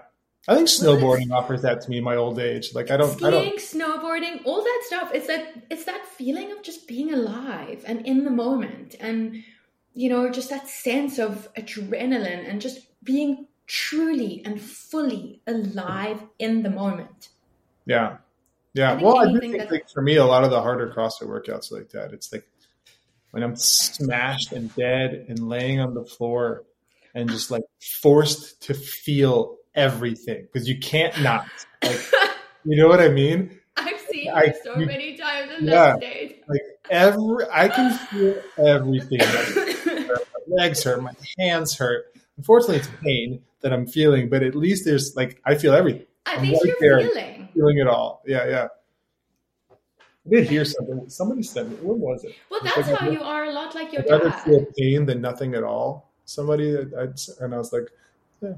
I 0.48 0.56
think 0.56 0.68
snowboarding 0.68 1.32
offers 1.32 1.64
that 1.64 1.82
to 1.82 1.90
me 1.90 1.98
in 1.98 2.04
my 2.04 2.16
old 2.16 2.40
age. 2.40 2.76
Like 2.76 2.92
I 2.92 2.98
don't 2.98 3.14
skiing, 3.14 3.28
I 3.28 3.32
don't, 3.32 3.60
snowboarding, 3.60 4.46
all 4.46 4.64
that 4.64 4.82
stuff. 4.86 5.12
It's 5.14 5.28
that 5.28 5.64
it's 5.72 5.86
that 5.86 6.06
feeling 6.06 6.52
of 6.52 6.62
just 6.62 6.88
being 6.88 7.12
alive 7.12 7.84
and 7.88 8.06
in 8.06 8.26
the 8.26 8.30
moment, 8.30 8.96
and 9.00 9.44
you 9.94 10.10
know, 10.10 10.30
just 10.30 10.52
that 10.52 10.68
sense 10.68 11.18
of 11.18 11.52
adrenaline 11.56 12.48
and 12.48 12.62
just 12.62 12.80
being 13.04 13.48
truly 13.66 14.44
and 14.46 14.62
fully 14.62 15.42
alive 15.48 16.22
in 16.38 16.62
the 16.62 16.70
moment. 16.70 17.30
Yeah. 17.86 18.18
Yeah. 18.74 18.94
I 18.94 19.02
well, 19.02 19.18
I 19.18 19.32
do 19.32 19.40
think 19.40 19.72
like, 19.72 19.90
for 19.90 20.02
me, 20.02 20.16
a 20.18 20.26
lot 20.26 20.44
of 20.44 20.52
the 20.52 20.62
harder 20.62 20.92
CrossFit 20.92 21.28
workouts 21.28 21.72
like 21.72 21.90
that, 21.90 22.14
it's 22.14 22.32
like 22.32 22.48
when 23.32 23.44
I'm 23.44 23.56
smashed 23.56 24.54
and 24.54 24.74
dead 24.76 25.26
and 25.28 25.40
laying 25.50 25.80
on 25.80 25.94
the 25.94 26.06
floor 26.06 26.64
and 27.14 27.30
just 27.30 27.52
like 27.52 27.64
forced 28.02 28.62
to 28.64 28.74
feel 28.74 29.58
everything 29.74 30.48
because 30.52 30.68
you 30.68 30.80
can't 30.80 31.20
not. 31.22 31.48
Like, 31.84 32.00
you 32.66 32.82
know 32.82 32.88
what 32.88 33.02
I 33.02 33.10
mean? 33.10 33.60
I've 33.78 34.00
seen 34.10 34.30
I, 34.30 34.42
it 34.44 34.58
so 34.64 34.78
you, 34.78 34.86
many 34.86 35.18
times 35.18 35.52
in 35.58 35.66
yeah, 35.66 35.74
that 35.74 35.98
state. 35.98 36.44
Like 36.48 36.62
every, 36.90 37.46
I 37.52 37.68
can 37.68 37.98
feel 38.08 38.42
everything. 38.58 39.20
my 40.08 40.18
legs 40.48 40.84
hurt, 40.84 41.02
my 41.02 41.14
hands 41.38 41.78
hurt. 41.78 42.06
Unfortunately, 42.38 42.78
it's 42.78 42.90
pain 43.04 43.42
that 43.62 43.74
I'm 43.74 43.88
feeling, 43.88 44.30
but 44.30 44.44
at 44.44 44.56
least 44.56 44.86
there's 44.86 45.16
like 45.16 45.42
I 45.46 45.56
feel 45.56 45.74
everything. 45.74 46.06
At 46.26 46.42
least 46.42 46.64
right 46.64 46.74
you're 46.80 47.00
there. 47.00 47.10
feeling 47.10 47.35
feeling 47.56 47.78
it 47.80 47.88
all. 47.88 48.22
Yeah, 48.26 48.48
yeah. 48.48 48.68
I 49.72 50.30
did 50.30 50.50
hear 50.50 50.66
something. 50.66 51.08
Somebody 51.10 51.44
said, 51.44 51.68
"What 51.82 51.98
was 51.98 52.24
it?" 52.24 52.36
Well, 52.50 52.60
that's 52.64 52.90
like, 52.90 53.00
how 53.00 53.10
you 53.10 53.22
are 53.22 53.46
a 53.46 53.52
lot 53.52 53.76
like 53.76 53.94
your 53.94 54.02
I'd 54.02 54.08
dad. 54.08 54.24
rather 54.24 54.32
feel 54.32 54.66
pain 54.78 55.06
than 55.06 55.22
nothing 55.22 55.54
at 55.56 55.64
all. 55.64 56.12
Somebody, 56.26 56.78
I'd, 56.78 57.20
and 57.40 57.54
I 57.54 57.58
was 57.58 57.72
like, 57.72 57.90
"Yeah, 58.42 58.54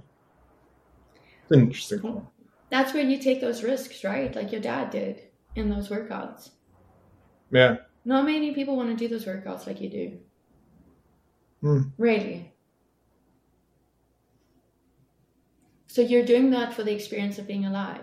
it's 1.44 1.52
interesting." 1.52 2.26
that's 2.70 2.94
where 2.94 3.04
you 3.04 3.18
take 3.18 3.42
those 3.42 3.64
risks, 3.64 4.04
right? 4.04 4.36
Like 4.36 4.52
your 4.52 4.62
dad 4.62 4.90
did 4.90 5.24
in 5.56 5.70
those 5.70 5.90
workouts. 5.90 6.50
Yeah. 7.52 7.78
Not 8.06 8.26
many 8.26 8.54
people 8.54 8.76
want 8.76 8.90
to 8.90 8.96
do 8.96 9.08
those 9.08 9.26
workouts 9.26 9.68
like 9.68 9.82
you 9.82 9.90
do. 9.90 10.18
Hmm. 11.62 11.82
Really. 11.98 12.54
So 15.88 16.02
you're 16.02 16.26
doing 16.26 16.52
that 16.52 16.74
for 16.74 16.84
the 16.84 16.94
experience 16.94 17.40
of 17.40 17.48
being 17.48 17.66
alive. 17.66 18.02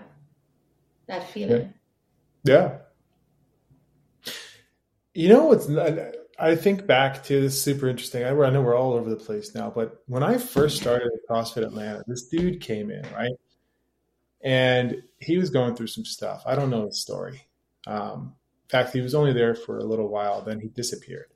That 1.07 1.29
feeling. 1.29 1.75
Yeah. 2.45 2.79
You 5.15 5.29
know 5.29 5.45
what's 5.47 5.69
I 6.39 6.57
think 6.57 6.87
back 6.87 7.23
to 7.25 7.41
this 7.41 7.63
super 7.63 7.89
interesting. 7.89 8.25
I, 8.25 8.31
I 8.31 8.51
know 8.51 8.63
we're 8.63 8.77
all 8.77 8.95
over 8.95 9.09
the 9.09 9.17
place 9.17 9.55
now, 9.55 9.71
but 9.71 10.03
when 10.07 10.23
I 10.23 10.39
first 10.39 10.81
started 10.81 11.07
at 11.07 11.31
CrossFit 11.31 11.65
Atlanta, 11.65 12.03
this 12.07 12.27
dude 12.27 12.61
came 12.61 12.91
in, 12.91 13.05
right? 13.15 13.33
And 14.43 15.03
he 15.19 15.39
was 15.39 15.51
going 15.51 15.77
through 15.77 15.87
some 15.87 16.05
stuff. 16.05 16.43
I 16.45 16.55
don't 16.55 16.71
know 16.71 16.87
his 16.87 17.01
story. 17.01 17.41
Um, 17.87 18.35
in 18.65 18.69
fact, 18.69 18.93
he 18.93 19.01
was 19.01 19.15
only 19.15 19.33
there 19.33 19.55
for 19.55 19.79
a 19.79 19.85
little 19.85 20.09
while, 20.09 20.43
then 20.43 20.61
he 20.61 20.69
disappeared. 20.69 21.27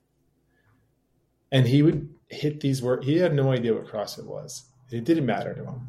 And 1.51 1.65
he 1.65 1.81
would 1.81 2.13
hit 2.27 2.59
these 2.59 2.81
work. 2.81 3.03
He 3.03 3.17
had 3.17 3.33
no 3.33 3.51
idea 3.51 3.73
what 3.73 3.87
CrossFit 3.87 4.25
was. 4.25 4.65
It 4.91 5.05
didn't 5.05 5.25
matter 5.25 5.53
to 5.53 5.63
him. 5.63 5.87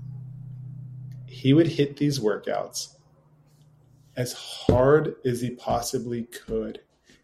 He 1.26 1.52
would 1.52 1.66
hit 1.66 1.96
these 1.96 2.20
workouts 2.20 2.94
as 4.16 4.32
hard 4.32 5.14
as 5.24 5.40
he 5.40 5.50
possibly 5.50 6.24
could 6.24 6.80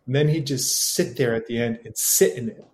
and 0.06 0.14
then 0.14 0.28
he'd 0.28 0.46
just 0.46 0.94
sit 0.94 1.16
there 1.16 1.34
at 1.34 1.46
the 1.46 1.58
end 1.58 1.80
and 1.84 1.96
sit 1.96 2.38
in 2.38 2.48
it. 2.48 2.64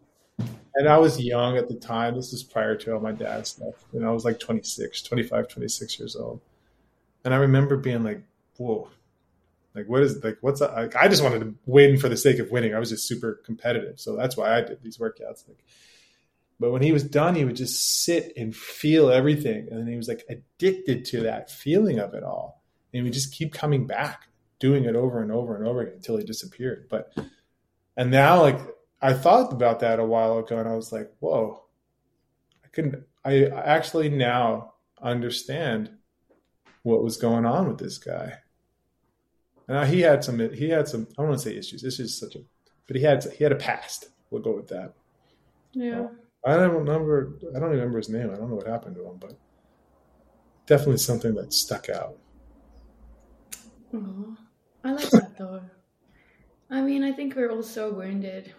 And 0.75 0.89
I 0.89 0.99
was 0.99 1.21
young 1.21 1.57
at 1.57 1.69
the 1.69 1.75
time. 1.75 2.15
This 2.15 2.33
was 2.33 2.43
prior 2.43 2.77
to 2.77 2.95
all 2.95 3.01
my 3.01 3.13
dad's 3.13 3.51
stuff. 3.51 3.75
And 3.93 4.05
I 4.05 4.11
was 4.11 4.25
like 4.25 4.39
26, 4.39 5.03
25, 5.03 5.49
26 5.49 5.99
years 5.99 6.17
old. 6.17 6.41
And 7.25 7.33
I 7.33 7.39
remember 7.39 7.77
being 7.77 8.05
like, 8.05 8.23
whoa, 8.57 8.89
like, 9.75 9.89
what 9.89 10.03
is, 10.03 10.23
like, 10.23 10.39
what's? 10.41 10.61
Like, 10.61 10.97
I 10.97 11.09
just 11.09 11.23
wanted 11.23 11.41
to 11.41 11.55
win 11.65 11.99
for 11.99 12.09
the 12.09 12.17
sake 12.17 12.39
of 12.39 12.51
winning. 12.51 12.75
I 12.75 12.79
was 12.79 12.91
just 12.91 13.09
super 13.09 13.41
competitive. 13.45 14.01
So 14.01 14.17
that's 14.17 14.37
why 14.37 14.57
I 14.57 14.61
did 14.61 14.83
these 14.83 14.99
workouts. 14.99 15.49
Like, 15.49 15.65
but 16.61 16.73
when 16.73 16.83
he 16.83 16.93
was 16.93 17.05
done, 17.05 17.35
he 17.35 17.45
would 17.45 17.57
just 17.57 18.05
sit 18.05 18.33
and 18.37 18.55
feel 18.55 19.11
everything. 19.11 19.69
And 19.71 19.81
then 19.81 19.87
he 19.87 19.97
was 19.97 20.09
like 20.09 20.25
addicted 20.29 21.07
to 21.07 21.23
that 21.23 21.51
feeling 21.51 21.99
of 21.99 22.13
it 22.13 22.23
all. 22.23 22.62
And 22.93 23.05
we 23.05 23.11
just 23.11 23.33
keep 23.33 23.53
coming 23.53 23.87
back 23.87 24.29
doing 24.63 24.85
it 24.85 24.95
over 24.95 25.21
and 25.21 25.33
over 25.33 25.57
and 25.57 25.67
over 25.67 25.81
again 25.81 25.95
until 25.95 26.17
he 26.17 26.25
disappeared. 26.25 26.87
But 26.89 27.13
and 27.97 28.11
now 28.13 28.41
like 28.41 28.61
I 29.01 29.13
thought 29.13 29.53
about 29.53 29.81
that 29.81 29.99
a 29.99 30.05
while 30.05 30.39
ago 30.39 30.57
and 30.59 30.69
I 30.69 30.77
was 30.77 30.93
like, 30.93 31.11
whoa, 31.19 31.65
I 32.65 32.69
couldn't 32.69 33.05
I 33.25 33.47
actually 33.47 34.09
now 34.09 34.75
understand 35.03 35.91
what 36.85 37.03
was 37.03 37.17
going 37.17 37.45
on 37.45 37.69
with 37.69 37.79
this 37.79 37.99
guy. 37.99 38.35
And 39.67 39.89
he 39.89 40.01
had 40.01 40.23
some 40.23 40.39
he 40.39 40.69
had 40.69 40.87
some 40.87 41.09
I 41.11 41.23
don't 41.23 41.31
want 41.31 41.41
to 41.41 41.49
say 41.49 41.57
issues. 41.57 41.83
This 41.83 41.99
is 41.99 42.19
such 42.19 42.37
a 42.37 42.41
but 42.87 42.95
he 42.95 43.03
had 43.03 43.25
he 43.37 43.43
had 43.43 43.53
a 43.53 43.57
past. 43.57 44.11
We'll 44.31 44.43
go 44.43 44.55
with 44.55 44.69
that. 44.69 44.95
Yeah. 45.73 46.07
I 46.47 46.57
don't 46.57 46.75
remember 46.75 47.37
I 47.55 47.59
don't 47.59 47.71
remember 47.71 47.99
his 47.99 48.09
name. 48.09 48.31
I 48.31 48.37
don't 48.37 48.49
know 48.49 48.57
what 48.57 48.69
happened 48.69 48.95
to 48.95 49.07
him, 49.07 49.17
but 49.19 49.37
definitely 50.67 50.99
something 50.99 51.35
that 51.35 51.53
stuck 51.53 51.89
out. 51.89 52.19
Aww. 53.93 54.37
I 54.85 54.93
like 54.93 55.11
that 55.11 55.39
though. 55.39 55.61
I 56.71 56.81
mean, 56.81 57.05
I 57.05 57.13
think 57.13 57.37
we're 57.37 57.51
all 57.51 57.63
so 57.63 57.93
wounded. 57.93 58.53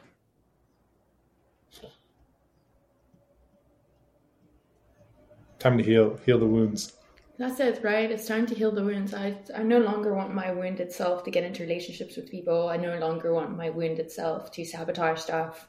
Time 5.59 5.77
to 5.77 5.83
heal, 5.83 6.19
heal 6.25 6.37
the 6.37 6.45
wounds. 6.45 6.93
That's 7.37 7.59
it, 7.59 7.83
right? 7.83 8.11
It's 8.11 8.27
time 8.27 8.45
to 8.47 8.53
heal 8.53 8.71
the 8.71 8.83
wounds. 8.83 9.13
I, 9.13 9.35
I 9.55 9.63
no 9.63 9.79
longer 9.79 10.13
want 10.13 10.35
my 10.35 10.51
wounded 10.51 10.91
self 10.91 11.23
to 11.23 11.31
get 11.31 11.43
into 11.43 11.63
relationships 11.63 12.15
with 12.15 12.29
people. 12.29 12.69
I 12.69 12.77
no 12.77 12.99
longer 12.99 13.33
want 13.33 13.57
my 13.57 13.69
wounded 13.69 14.11
self 14.11 14.51
to 14.51 14.65
sabotage 14.65 15.19
stuff. 15.19 15.67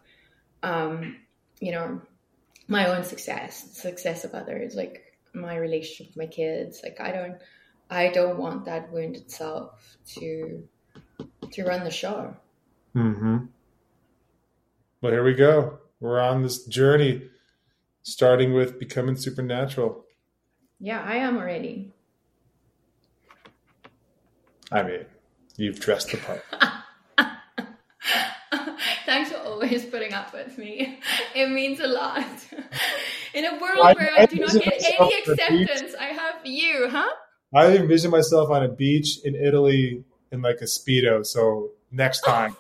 Um, 0.63 1.17
you 1.61 1.73
know, 1.73 2.03
my 2.69 2.89
own 2.89 3.05
success, 3.05 3.77
success 3.77 4.25
of 4.25 4.35
others, 4.35 4.75
like 4.75 5.05
my 5.33 5.57
relationship 5.57 6.09
with 6.09 6.17
my 6.17 6.27
kids. 6.27 6.81
Like 6.83 7.01
I 7.01 7.13
don't, 7.13 7.37
I 7.91 8.09
don't 8.09 8.39
want 8.39 8.65
that 8.65 8.91
wound 8.93 9.17
itself 9.17 9.97
to 10.15 10.67
to 11.53 11.65
run 11.65 11.85
the 11.85 11.91
show. 11.91 12.37
Mm-hmm. 12.95 13.47
Well, 15.01 15.13
here 15.13 15.25
we 15.25 15.35
go. 15.35 15.79
We're 16.01 16.21
on 16.21 16.43
this 16.43 16.65
journey, 16.65 17.29
starting 18.03 18.53
with 18.55 18.79
becoming 18.79 19.17
supernatural. 19.17 20.05
Yeah, 20.81 21.03
I 21.03 21.17
am 21.17 21.37
already. 21.37 21.93
I 24.73 24.83
mean, 24.83 25.05
you've 25.57 25.79
dressed 25.79 26.11
the 26.11 26.19
part. 26.19 26.43
Thanks 29.07 29.31
for 29.31 29.39
always 29.39 29.85
putting 29.85 30.13
up 30.13 30.33
with 30.33 30.59
me. 30.59 31.01
It 31.35 31.51
means 31.51 31.81
a 31.81 31.87
lot. 31.87 32.27
In 33.35 33.45
a 33.45 33.59
world 33.61 33.81
I, 33.83 33.93
where 33.93 34.11
I, 34.17 34.23
I 34.23 34.27
do 34.27 34.37
not 34.37 34.53
get 34.53 34.83
any 34.83 35.19
acceptance, 35.19 35.95
I 35.99 36.07
have 36.07 36.37
you, 36.45 36.89
huh? 36.89 37.11
I 37.55 37.77
envision 37.77 38.11
myself 38.11 38.51
on 38.51 38.65
a 38.65 38.69
beach 38.69 39.21
in 39.25 39.37
Italy 39.37 40.03
in 40.33 40.43
like 40.43 40.61
a 40.61 40.65
speedo. 40.65 41.25
So 41.25 41.71
next 41.93 42.21
time, 42.23 42.57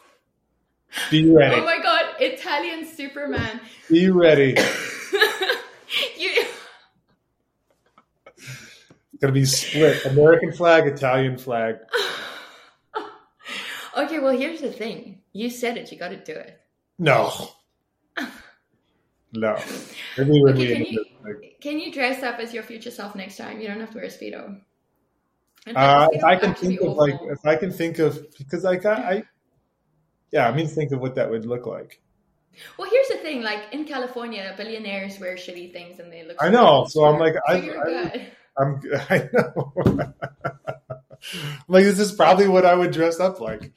be 1.10 1.28
oh 1.30 1.34
ready. 1.34 1.56
Oh 1.56 1.64
my 1.64 1.78
god, 1.82 2.14
Italian 2.20 2.86
Superman! 2.86 3.60
Be 3.90 4.08
ready. 4.10 4.50
you. 6.16 6.44
It's 8.36 9.20
gonna 9.20 9.32
be 9.32 9.44
split: 9.44 10.04
American 10.06 10.52
flag, 10.52 10.86
Italian 10.86 11.38
flag. 11.38 11.78
okay, 13.96 14.20
well 14.20 14.36
here's 14.36 14.60
the 14.60 14.72
thing. 14.72 15.22
You 15.32 15.50
said 15.50 15.76
it. 15.76 15.90
You 15.90 15.98
got 15.98 16.10
to 16.10 16.22
do 16.22 16.32
it. 16.32 16.60
No. 17.00 17.32
no. 19.32 19.60
Maybe 20.16 20.44
okay, 20.44 20.74
can, 20.74 20.84
you, 20.84 21.04
can 21.60 21.80
you 21.80 21.92
dress 21.92 22.22
up 22.22 22.38
as 22.38 22.54
your 22.54 22.62
future 22.62 22.92
self 22.92 23.16
next 23.16 23.36
time? 23.36 23.60
You 23.60 23.66
don't 23.66 23.80
have 23.80 23.90
to 23.90 23.96
wear 23.96 24.04
a 24.04 24.08
speedo. 24.08 24.60
Uh, 25.66 26.08
if 26.12 26.22
I 26.22 26.36
can 26.36 26.54
think 26.54 26.80
of 26.80 26.88
awful. 26.88 26.96
like, 26.96 27.20
if 27.30 27.46
I 27.46 27.56
can 27.56 27.72
think 27.72 27.98
of, 27.98 28.26
because 28.36 28.64
like 28.64 28.84
I, 28.84 28.92
I, 28.92 29.22
yeah, 30.30 30.48
I 30.48 30.54
mean, 30.54 30.66
think 30.66 30.92
of 30.92 31.00
what 31.00 31.14
that 31.14 31.30
would 31.30 31.46
look 31.46 31.66
like. 31.66 32.00
Well, 32.78 32.90
here's 32.90 33.08
the 33.08 33.16
thing: 33.16 33.42
like 33.42 33.62
in 33.72 33.84
California, 33.84 34.54
billionaires 34.56 35.18
wear 35.18 35.36
shitty 35.36 35.72
things 35.72 35.98
and 36.00 36.12
they 36.12 36.24
look. 36.24 36.36
I 36.40 36.50
know, 36.50 36.86
so 36.88 37.04
I'm 37.04 37.18
like, 37.18 37.34
I, 37.48 37.54
I, 37.54 38.30
I'm, 38.58 38.80
I 39.10 39.28
know. 39.32 39.72
like 41.68 41.84
this 41.84 41.98
is 41.98 42.12
probably 42.12 42.48
what 42.48 42.66
I 42.66 42.74
would 42.74 42.90
dress 42.90 43.20
up 43.20 43.40
like. 43.40 43.72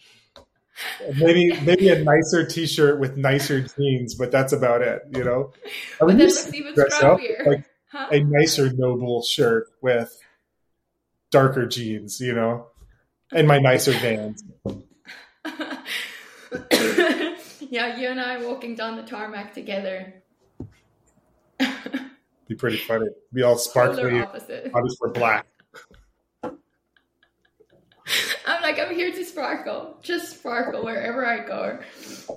Maybe 1.16 1.60
maybe 1.62 1.90
a 1.90 2.04
nicer 2.04 2.46
T-shirt 2.46 3.00
with 3.00 3.18
nicer 3.18 3.62
jeans, 3.62 4.14
but 4.14 4.32
that's 4.32 4.54
about 4.54 4.82
it. 4.82 5.02
You 5.16 5.24
know, 5.24 5.54
I 6.00 6.06
would 6.06 6.18
but 6.18 6.28
that 6.30 6.52
even 6.54 6.76
dress 6.76 7.02
up 7.02 7.20
like 7.46 7.66
huh? 7.92 8.10
a 8.12 8.20
nicer 8.20 8.72
noble 8.72 9.24
shirt 9.24 9.68
with 9.82 10.16
darker 11.32 11.66
jeans, 11.66 12.20
you 12.20 12.34
know, 12.34 12.68
and 13.32 13.48
my 13.48 13.60
nicer 13.60 13.92
vans. 13.94 14.44
yeah, 17.70 17.98
you 17.98 18.08
and 18.10 18.20
I 18.20 18.44
walking 18.44 18.76
down 18.76 18.96
the 18.98 19.04
tarmac 19.04 19.54
together. 19.54 20.14
Be 22.48 22.56
pretty 22.56 22.78
funny. 22.78 23.08
Be 23.34 23.44
all 23.44 23.58
sparkly. 23.58 24.22
I 24.22 24.82
just 24.84 25.02
wear 25.02 25.12
black. 25.12 25.46
I'm 28.48 28.62
like, 28.62 28.80
I'm 28.80 28.96
here 28.96 29.12
to 29.12 29.26
sparkle. 29.26 29.98
Just 30.02 30.38
sparkle 30.38 30.86
wherever 30.86 31.26
I 31.26 31.46
go. 31.46 31.80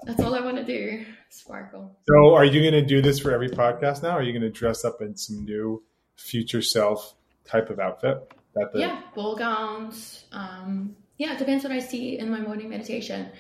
That's 0.05 0.20
all 0.20 0.34
I 0.34 0.41
want 0.41 0.57
to 0.57 0.64
do. 0.64 1.07
Sparkle. 1.28 1.97
So, 2.09 2.34
are 2.34 2.45
you 2.45 2.61
going 2.61 2.72
to 2.72 2.84
do 2.84 3.01
this 3.01 3.20
for 3.20 3.30
every 3.30 3.49
podcast 3.49 4.03
now? 4.03 4.11
Are 4.11 4.22
you 4.22 4.32
going 4.32 4.43
to 4.43 4.51
dress 4.51 4.84
up 4.84 5.01
in 5.01 5.16
some 5.16 5.45
new 5.45 5.84
future 6.16 6.62
self 6.62 7.14
type 7.45 7.70
of 7.70 7.78
outfit? 7.78 8.32
That 8.55 8.72
the... 8.72 8.80
Yeah, 8.80 9.01
ball 9.14 9.36
gowns. 9.36 10.24
Um, 10.32 10.96
yeah, 11.18 11.34
it 11.34 11.38
depends 11.38 11.64
what 11.64 11.72
I 11.72 11.78
see 11.78 12.18
in 12.18 12.30
my 12.30 12.40
morning 12.40 12.68
meditation. 12.68 13.30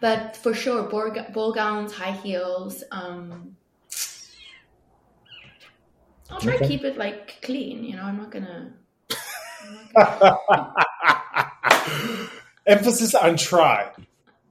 But 0.00 0.36
for 0.36 0.54
sure, 0.54 0.84
ball, 0.84 1.10
ball 1.32 1.52
gowns, 1.52 1.92
high 1.92 2.12
heels. 2.12 2.84
Um, 2.90 3.56
I'll 6.30 6.40
try 6.40 6.54
okay. 6.54 6.64
to 6.64 6.68
keep 6.68 6.84
it 6.84 6.96
like 6.96 7.42
clean. 7.42 7.84
You 7.84 7.96
know, 7.96 8.02
I'm 8.02 8.16
not 8.16 8.30
gonna. 8.30 8.72
Emphasis 12.66 13.14
on 13.14 13.36
try. 13.36 13.90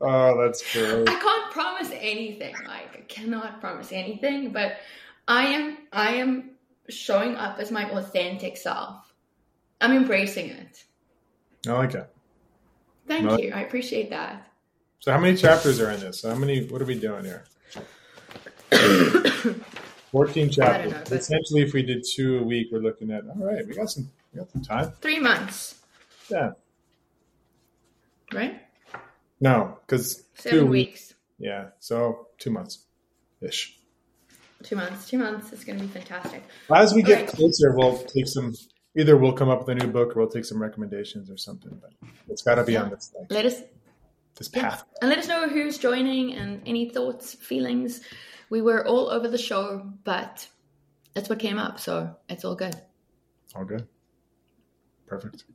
Oh, 0.02 0.42
that's 0.42 0.74
great. 0.74 1.10
I 1.10 1.20
can't 1.20 1.52
promise 1.52 1.90
anything. 1.94 2.56
Like 2.68 2.96
I 2.96 3.04
cannot 3.08 3.62
promise 3.62 3.92
anything, 3.92 4.52
but 4.52 4.78
I 5.28 5.46
am. 5.48 5.78
I 5.92 6.16
am 6.16 6.52
showing 6.90 7.36
up 7.36 7.60
as 7.60 7.72
my 7.72 7.90
authentic 7.92 8.58
self. 8.58 9.09
I'm 9.82 9.94
embracing 9.96 10.50
it. 10.50 10.84
I 11.68 11.74
like 11.74 11.94
it. 11.94 12.10
Thank 13.08 13.42
you. 13.42 13.52
I 13.54 13.62
appreciate 13.62 14.10
that. 14.12 14.48
So, 15.00 15.12
how 15.12 15.20
many 15.20 15.36
chapters 15.38 15.80
are 15.80 15.92
in 15.92 16.00
this? 16.00 16.24
How 16.24 16.36
many? 16.36 16.66
What 16.66 16.82
are 16.82 16.86
we 16.86 17.00
doing 17.00 17.26
here? 17.26 17.46
Fourteen 20.12 20.50
chapters. 20.50 20.92
Know, 20.92 21.18
Essentially, 21.18 21.62
if 21.62 21.74
we 21.74 21.84
did 21.84 22.06
two 22.06 22.40
a 22.40 22.44
week, 22.44 22.68
we're 22.72 22.80
looking 22.80 23.12
at 23.12 23.24
all 23.28 23.46
right. 23.46 23.66
We 23.66 23.74
got 23.74 23.90
some. 23.90 24.10
We 24.34 24.40
got 24.40 24.52
some 24.52 24.62
time. 24.62 24.92
Three 25.02 25.20
months. 25.20 25.82
Yeah. 26.30 26.52
Right? 28.34 28.62
No, 29.42 29.80
because 29.86 30.24
Seven 30.36 30.70
weeks. 30.70 31.14
Yeah, 31.38 31.70
so 31.80 32.28
two 32.38 32.52
months 32.52 32.86
ish. 33.42 33.80
Two 34.64 34.76
months. 34.76 35.08
Two 35.08 35.18
months 35.18 35.54
It's 35.54 35.64
going 35.64 35.80
to 35.80 35.86
be 35.86 35.90
fantastic. 35.90 36.44
As 36.74 36.94
we 36.94 37.02
get 37.02 37.20
Alright. 37.20 37.36
closer, 37.36 37.76
we'll 37.76 37.98
take 37.98 38.28
some. 38.28 38.54
Either 39.00 39.16
we'll 39.16 39.32
come 39.32 39.48
up 39.48 39.60
with 39.60 39.70
a 39.70 39.76
new 39.76 39.90
book, 39.90 40.14
or 40.16 40.20
we'll 40.20 40.30
take 40.30 40.44
some 40.44 40.62
recommendations 40.62 41.32
or 41.32 41.38
something. 41.38 41.72
But 41.82 41.92
it's 42.28 42.42
got 42.42 42.56
to 42.56 42.64
be 42.66 42.76
on 42.76 42.90
this 42.90 43.14
like, 43.18 43.32
Let 43.32 43.46
us 43.46 43.62
this 44.36 44.50
Yeah. 44.54 44.62
path. 44.62 44.84
And 45.02 45.10
let 45.10 45.20
us 45.20 45.28
know 45.28 45.48
who's 45.48 45.78
joining 45.78 46.34
and 46.34 46.62
any 46.66 46.90
thoughts, 46.90 47.34
feelings. 47.34 48.02
We 48.50 48.62
were 48.62 48.86
all 48.86 49.10
over 49.10 49.30
the 49.30 49.38
show, 49.38 49.94
but 50.04 50.48
that's 51.14 51.30
what 51.30 51.40
came 51.40 51.58
up, 51.58 51.80
so 51.80 52.14
it's 52.28 52.44
all 52.44 52.56
good. 52.56 52.76
All 53.56 53.64
good. 53.64 53.88
Perfect. 55.08 55.46